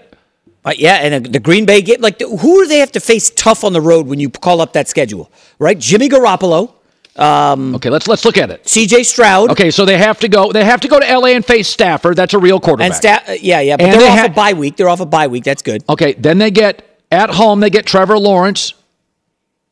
Uh, 0.66 0.72
yeah, 0.76 0.94
and 0.96 1.26
uh, 1.26 1.30
the 1.30 1.38
Green 1.38 1.64
Bay 1.64 1.80
game, 1.80 2.00
like, 2.00 2.20
who 2.20 2.62
do 2.62 2.66
they 2.66 2.78
have 2.80 2.90
to 2.92 3.00
face 3.00 3.30
tough 3.30 3.62
on 3.62 3.72
the 3.72 3.80
road 3.80 4.08
when 4.08 4.18
you 4.18 4.28
call 4.28 4.60
up 4.60 4.72
that 4.72 4.88
schedule? 4.88 5.30
Right, 5.60 5.78
Jimmy 5.78 6.08
Garoppolo. 6.08 6.72
Um, 7.14 7.74
okay, 7.76 7.88
let's 7.88 8.06
let's 8.08 8.24
look 8.26 8.36
at 8.36 8.50
it. 8.50 8.68
C.J. 8.68 9.04
Stroud. 9.04 9.50
Okay, 9.52 9.70
so 9.70 9.84
they 9.86 9.96
have 9.96 10.18
to 10.20 10.28
go. 10.28 10.52
They 10.52 10.64
have 10.64 10.80
to 10.82 10.88
go 10.88 10.98
to 11.00 11.08
L.A. 11.08 11.34
and 11.34 11.44
face 11.44 11.68
Stafford. 11.68 12.16
That's 12.16 12.34
a 12.34 12.38
real 12.38 12.60
quarterback. 12.60 12.86
And 12.88 12.94
Sta- 12.94 13.32
uh, 13.32 13.36
yeah, 13.40 13.60
yeah, 13.60 13.76
but 13.76 13.84
And 13.84 13.92
they're 13.94 14.00
they 14.00 14.08
off 14.08 14.18
ha- 14.18 14.26
a 14.26 14.28
bye 14.28 14.52
week. 14.52 14.76
They're 14.76 14.88
off 14.88 15.00
a 15.00 15.06
bye 15.06 15.28
week. 15.28 15.44
That's 15.44 15.62
good. 15.62 15.82
Okay, 15.88 16.12
then 16.14 16.36
they 16.38 16.50
get 16.50 16.84
at 17.10 17.30
home. 17.30 17.60
They 17.60 17.70
get 17.70 17.86
Trevor 17.86 18.18
Lawrence. 18.18 18.74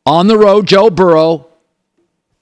On 0.06 0.26
the 0.26 0.38
road, 0.38 0.66
Joe 0.66 0.88
Burrow. 0.90 1.48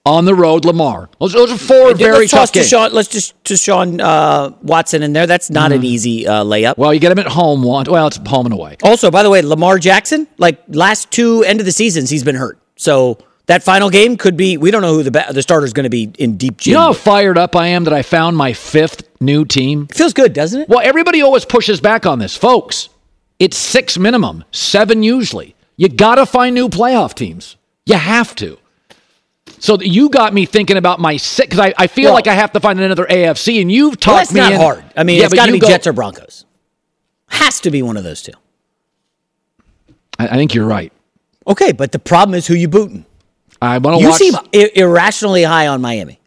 On 0.05 0.25
the 0.25 0.35
road, 0.35 0.65
Lamar. 0.65 1.09
Those, 1.21 1.33
those 1.33 1.53
are 1.53 1.57
four 1.59 1.91
And 1.91 1.99
very 1.99 2.27
tough 2.27 2.53
games. 2.53 2.69
Deshaun, 2.69 2.91
let's 2.93 3.07
just 3.09 3.41
Deshaun 3.45 4.01
uh, 4.01 4.51
Watson 4.63 5.05
in 5.05 5.13
there. 5.13 5.29
That's 5.29 5.49
not 5.49 5.71
an 5.71 5.83
Mhm. 5.83 5.85
easy 5.85 6.27
uh, 6.27 6.43
layup. 6.43 6.77
Well, 6.77 6.93
you 6.93 6.99
get 6.99 7.13
him 7.13 7.21
at 7.21 7.29
home 7.29 7.63
once. 7.63 7.89
Well, 7.89 8.09
it's 8.09 8.17
home 8.27 8.47
and 8.47 8.53
away. 8.53 8.77
Also, 8.83 9.13
by 9.13 9.23
the 9.23 9.31
way, 9.31 9.43
Lamar 9.43 9.79
Jackson, 9.79 10.27
like 10.39 10.61
last 10.69 11.13
two 11.13 11.45
end 11.45 11.61
of 11.61 11.67
the 11.67 11.71
seasons, 11.73 12.11
he's 12.11 12.25
been 12.25 12.35
hurt. 12.35 12.59
So 12.75 13.19
that 13.47 13.63
final 13.63 13.91
game 13.91 14.17
could 14.17 14.37
be. 14.37 14.57
We 14.57 14.73
don't 14.73 14.83
know 14.83 14.93
who 14.95 15.05
the 15.05 15.25
the 15.31 15.41
starter 15.41 15.65
is 15.67 15.73
going 15.73 15.85
to 15.85 15.91
be 15.91 16.11
in 16.19 16.37
deep. 16.37 16.57
Do 16.63 16.71
you 16.71 16.75
know 16.77 16.83
how 16.83 16.93
fired 16.95 17.39
up 17.39 17.55
I 17.55 17.69
am 17.69 17.85
that 17.85 17.93
I 17.95 18.03
found 18.03 18.37
my 18.37 18.53
fifth 18.55 19.05
new 19.21 19.45
team? 19.45 19.87
feels 19.87 20.13
good, 20.13 20.33
doesn't 20.33 20.63
it? 20.63 20.69
Well, 20.69 20.81
everybody 20.83 21.23
always 21.23 21.45
pushes 21.45 21.81
back 21.81 22.07
on 22.07 22.19
this, 22.19 22.37
folks. 22.37 22.89
It's 23.39 23.57
six 23.57 23.97
minimum, 23.99 24.43
seven 24.51 25.05
usually. 25.05 25.55
You 25.77 25.89
got 25.89 26.17
to 26.17 26.27
find 26.27 26.57
new 26.57 26.69
playoff 26.69 27.15
teams. 27.15 27.55
You 27.87 27.95
have 27.95 28.35
to. 28.37 28.59
So 29.63 29.79
you 29.81 30.09
got 30.09 30.35
me 30.35 30.45
thinking 30.45 30.77
about 30.77 30.99
my 30.99 31.17
six. 31.17 31.47
Because 31.47 31.61
I, 31.61 31.75
I 31.79 31.87
feel 31.87 32.07
Well- 32.07 32.15
like 32.15 32.27
I 32.27 32.35
have 32.35 32.51
to 32.53 32.59
find 32.61 32.81
another 32.81 33.07
AFC, 33.07 33.61
and 33.63 33.71
you've 33.71 34.01
talked 34.01 34.07
Well, 34.07 34.17
that's 34.17 34.33
me 34.33 34.41
not 34.41 34.53
in- 34.55 34.61
hard. 34.61 34.85
I 34.97 35.05
mean, 35.05 35.19
Yeah, 35.21 35.27
it's 35.27 35.35
got 35.35 35.47
to 35.47 35.53
be 35.53 35.61
go- 35.61 35.69
Jets 35.69 35.87
or 35.87 35.93
Broncos. 35.93 36.45
Has 37.29 37.61
to 37.61 37.71
be 37.71 37.81
one 37.81 37.97
of 37.97 38.03
those 38.03 38.23
two. 38.23 38.33
I, 40.19 40.27
I 40.29 40.35
think 40.35 40.53
you're 40.53 40.67
right. 40.67 40.93
Okay, 41.47 41.71
but 41.71 41.93
the 41.93 42.01
problem 42.01 42.35
is 42.35 42.47
who 42.47 42.55
you 42.55 42.67
booting. 42.69 43.07
I 43.61 43.79
want 43.79 43.99
to 43.99 44.03
You 44.03 44.09
watch. 44.11 44.19
seem 44.19 44.35
ir- 44.53 44.71
irrationally 44.75 45.45
high 45.45 45.69
on 45.69 45.81
Miami. 45.81 46.19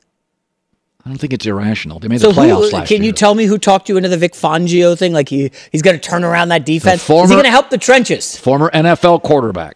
I 1.05 1.09
don't 1.09 1.17
think 1.17 1.33
it's 1.33 1.45
irrational. 1.45 1.99
They 1.99 2.07
made 2.07 2.21
So 2.21 2.31
the 2.31 2.41
playoffs 2.41 2.69
who, 2.71 2.75
uh, 2.75 2.79
last 2.79 2.87
can 2.87 2.97
year. 2.97 3.07
you 3.07 3.11
tell 3.11 3.35
me 3.35 3.45
who 3.45 3.57
talked 3.57 3.89
you 3.89 3.97
into 3.97 4.09
the 4.09 4.17
Vic 4.17 4.31
Fangio 4.33 4.97
thing? 4.97 5.11
Like 5.13 5.27
he 5.29 5.51
he's 5.71 5.81
going 5.81 5.95
to 5.95 6.01
turn 6.01 6.23
around 6.23 6.49
that 6.49 6.65
defense. 6.65 7.01
is 7.01 7.07
former- 7.07 7.27
he 7.27 7.33
going 7.35 7.43
to 7.43 7.51
help 7.51 7.69
the 7.69 7.77
trenches? 7.77 8.37
Former 8.37 8.71
NFL 8.73 9.21
quarterback. 9.23 9.75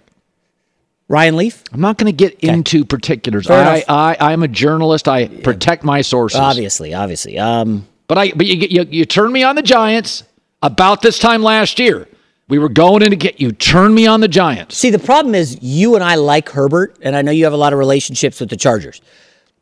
Ryan 1.09 1.35
Leaf. 1.35 1.63
I'm 1.73 1.81
not 1.81 1.97
going 1.97 2.05
to 2.05 2.15
get 2.15 2.39
into 2.39 2.85
particulars. 2.85 3.47
Fair 3.47 3.57
I, 3.57 3.75
enough. 3.77 3.85
I, 3.89 4.17
I'm 4.19 4.43
a 4.43 4.47
journalist. 4.47 5.07
I 5.07 5.27
protect 5.27 5.83
my 5.83 6.01
sources. 6.01 6.39
Obviously, 6.39 6.93
obviously. 6.93 7.37
Um, 7.37 7.87
But 8.07 8.17
I, 8.19 8.31
but 8.31 8.45
you, 8.45 8.67
you, 8.69 8.87
you 8.89 9.05
turned 9.05 9.33
me 9.33 9.43
on 9.43 9.55
the 9.55 9.63
Giants 9.63 10.23
about 10.61 11.01
this 11.01 11.17
time 11.19 11.41
last 11.41 11.79
year. 11.79 12.07
We 12.47 12.57
were 12.57 12.69
going 12.69 13.01
in 13.03 13.09
to 13.09 13.15
get 13.15 13.39
you. 13.41 13.51
Turn 13.51 13.93
me 13.93 14.07
on 14.07 14.21
the 14.21 14.27
Giants. 14.27 14.77
See, 14.77 14.89
the 14.89 14.99
problem 14.99 15.35
is 15.35 15.57
you 15.61 15.95
and 15.95 16.03
I 16.03 16.15
like 16.15 16.49
Herbert, 16.49 16.97
and 17.01 17.15
I 17.15 17.21
know 17.21 17.31
you 17.31 17.43
have 17.43 17.53
a 17.53 17.57
lot 17.57 17.73
of 17.73 17.79
relationships 17.79 18.39
with 18.39 18.49
the 18.49 18.57
Chargers, 18.57 19.01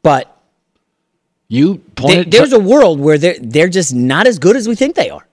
but 0.03 0.33
you 1.49 1.79
pointed. 1.95 2.31
there's 2.31 2.53
a 2.53 2.59
world 2.59 2.99
where 3.01 3.17
they're 3.17 3.37
they're 3.41 3.67
just 3.67 3.93
not 3.93 4.25
as 4.25 4.39
good 4.39 4.55
as 4.55 4.67
we 4.67 4.75
think 4.75 4.95
they 4.95 5.09
are. 5.09 5.26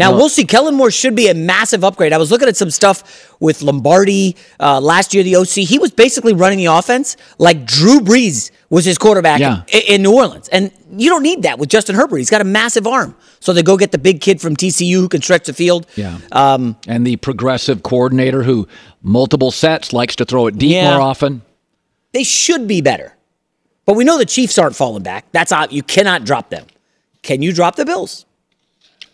Now 0.00 0.10
Well- 0.10 0.18
we'll 0.20 0.28
see. 0.28 0.44
Kellen 0.44 0.74
Moore 0.74 0.90
should 0.90 1.14
be 1.14 1.28
a 1.28 1.34
massive 1.34 1.84
upgrade. 1.84 2.12
I 2.12 2.18
was 2.18 2.30
looking 2.30 2.48
at 2.48 2.56
some 2.56 2.70
stuff 2.70 3.04
with 3.38 3.62
Lombardi 3.62 4.34
uh, 4.58 4.80
last 4.80 5.14
year. 5.14 5.22
The 5.22 5.36
OC, 5.36 5.64
he 5.66 5.78
was 5.78 5.90
basically 5.90 6.32
running 6.32 6.58
the 6.58 6.66
offense 6.66 7.16
like 7.38 7.64
Drew 7.66 8.00
Brees 8.00 8.50
was 8.70 8.84
his 8.84 8.98
quarterback 8.98 9.40
Yeah. 9.40 9.62
in, 9.68 9.82
in 9.94 10.02
New 10.02 10.12
Orleans, 10.14 10.48
and 10.48 10.70
you 10.96 11.10
don't 11.10 11.22
need 11.22 11.42
that 11.42 11.58
with 11.58 11.68
Justin 11.68 11.94
Herbert. 11.96 12.18
He's 12.18 12.30
got 12.30 12.40
a 12.40 12.44
massive 12.44 12.86
arm, 12.86 13.14
so 13.40 13.52
they 13.52 13.62
go 13.62 13.76
get 13.76 13.92
the 13.92 13.98
big 13.98 14.20
kid 14.20 14.40
from 14.40 14.56
TCU 14.56 14.94
who 14.94 15.08
can 15.08 15.22
stretch 15.22 15.44
the 15.46 15.52
field. 15.52 15.86
yeah. 15.96 16.18
Um, 16.32 16.76
and 16.88 17.06
the 17.06 17.16
progressive 17.16 17.82
coordinator 17.82 18.42
who 18.44 18.66
multiple 19.02 19.50
sets 19.50 19.92
likes 19.92 20.16
to 20.16 20.24
throw 20.24 20.46
it 20.46 20.56
deep 20.58 20.72
Yeah. 20.72 20.92
more 20.92 21.00
often. 21.00 21.42
they 22.12 22.22
should 22.24 22.66
be 22.68 22.80
better, 22.80 23.16
but 23.86 23.94
we 23.96 24.04
know 24.04 24.18
the 24.18 24.24
Chiefs 24.26 24.56
aren't 24.58 24.76
falling 24.76 25.02
back. 25.02 25.24
That's 25.32 25.52
out. 25.52 25.72
You 25.72 25.82
cannot 25.82 26.24
drop 26.24 26.50
them. 26.50 26.66
Can 27.22 27.42
you 27.42 27.52
drop 27.52 27.76
the 27.76 27.84
Bills? 27.84 28.24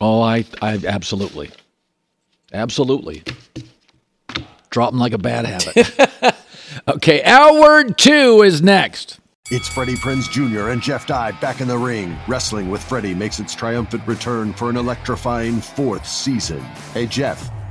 Oh, 0.00 0.20
I, 0.20 0.44
I 0.60 0.80
absolutely, 0.86 1.50
absolutely. 2.52 3.22
Drop 4.70 4.90
them 4.90 5.00
like 5.00 5.12
a 5.12 5.18
bad 5.18 5.46
habit. 5.46 6.36
okay, 6.88 7.22
our 7.22 7.60
word 7.60 7.96
two 7.96 8.42
is 8.42 8.60
next. 8.60 9.20
It's 9.48 9.68
Freddie 9.68 9.94
Prinze 9.94 10.28
Jr. 10.30 10.70
and 10.70 10.82
Jeff 10.82 11.06
Dye 11.06 11.30
back 11.40 11.60
in 11.60 11.68
the 11.68 11.78
ring. 11.78 12.16
Wrestling 12.26 12.68
with 12.68 12.82
Freddie 12.82 13.14
makes 13.14 13.38
its 13.38 13.54
triumphant 13.54 14.04
return 14.06 14.52
for 14.52 14.68
an 14.68 14.76
electrifying 14.76 15.60
fourth 15.60 16.04
season. 16.04 16.58
Hey, 16.92 17.06
Jeff, 17.06 17.48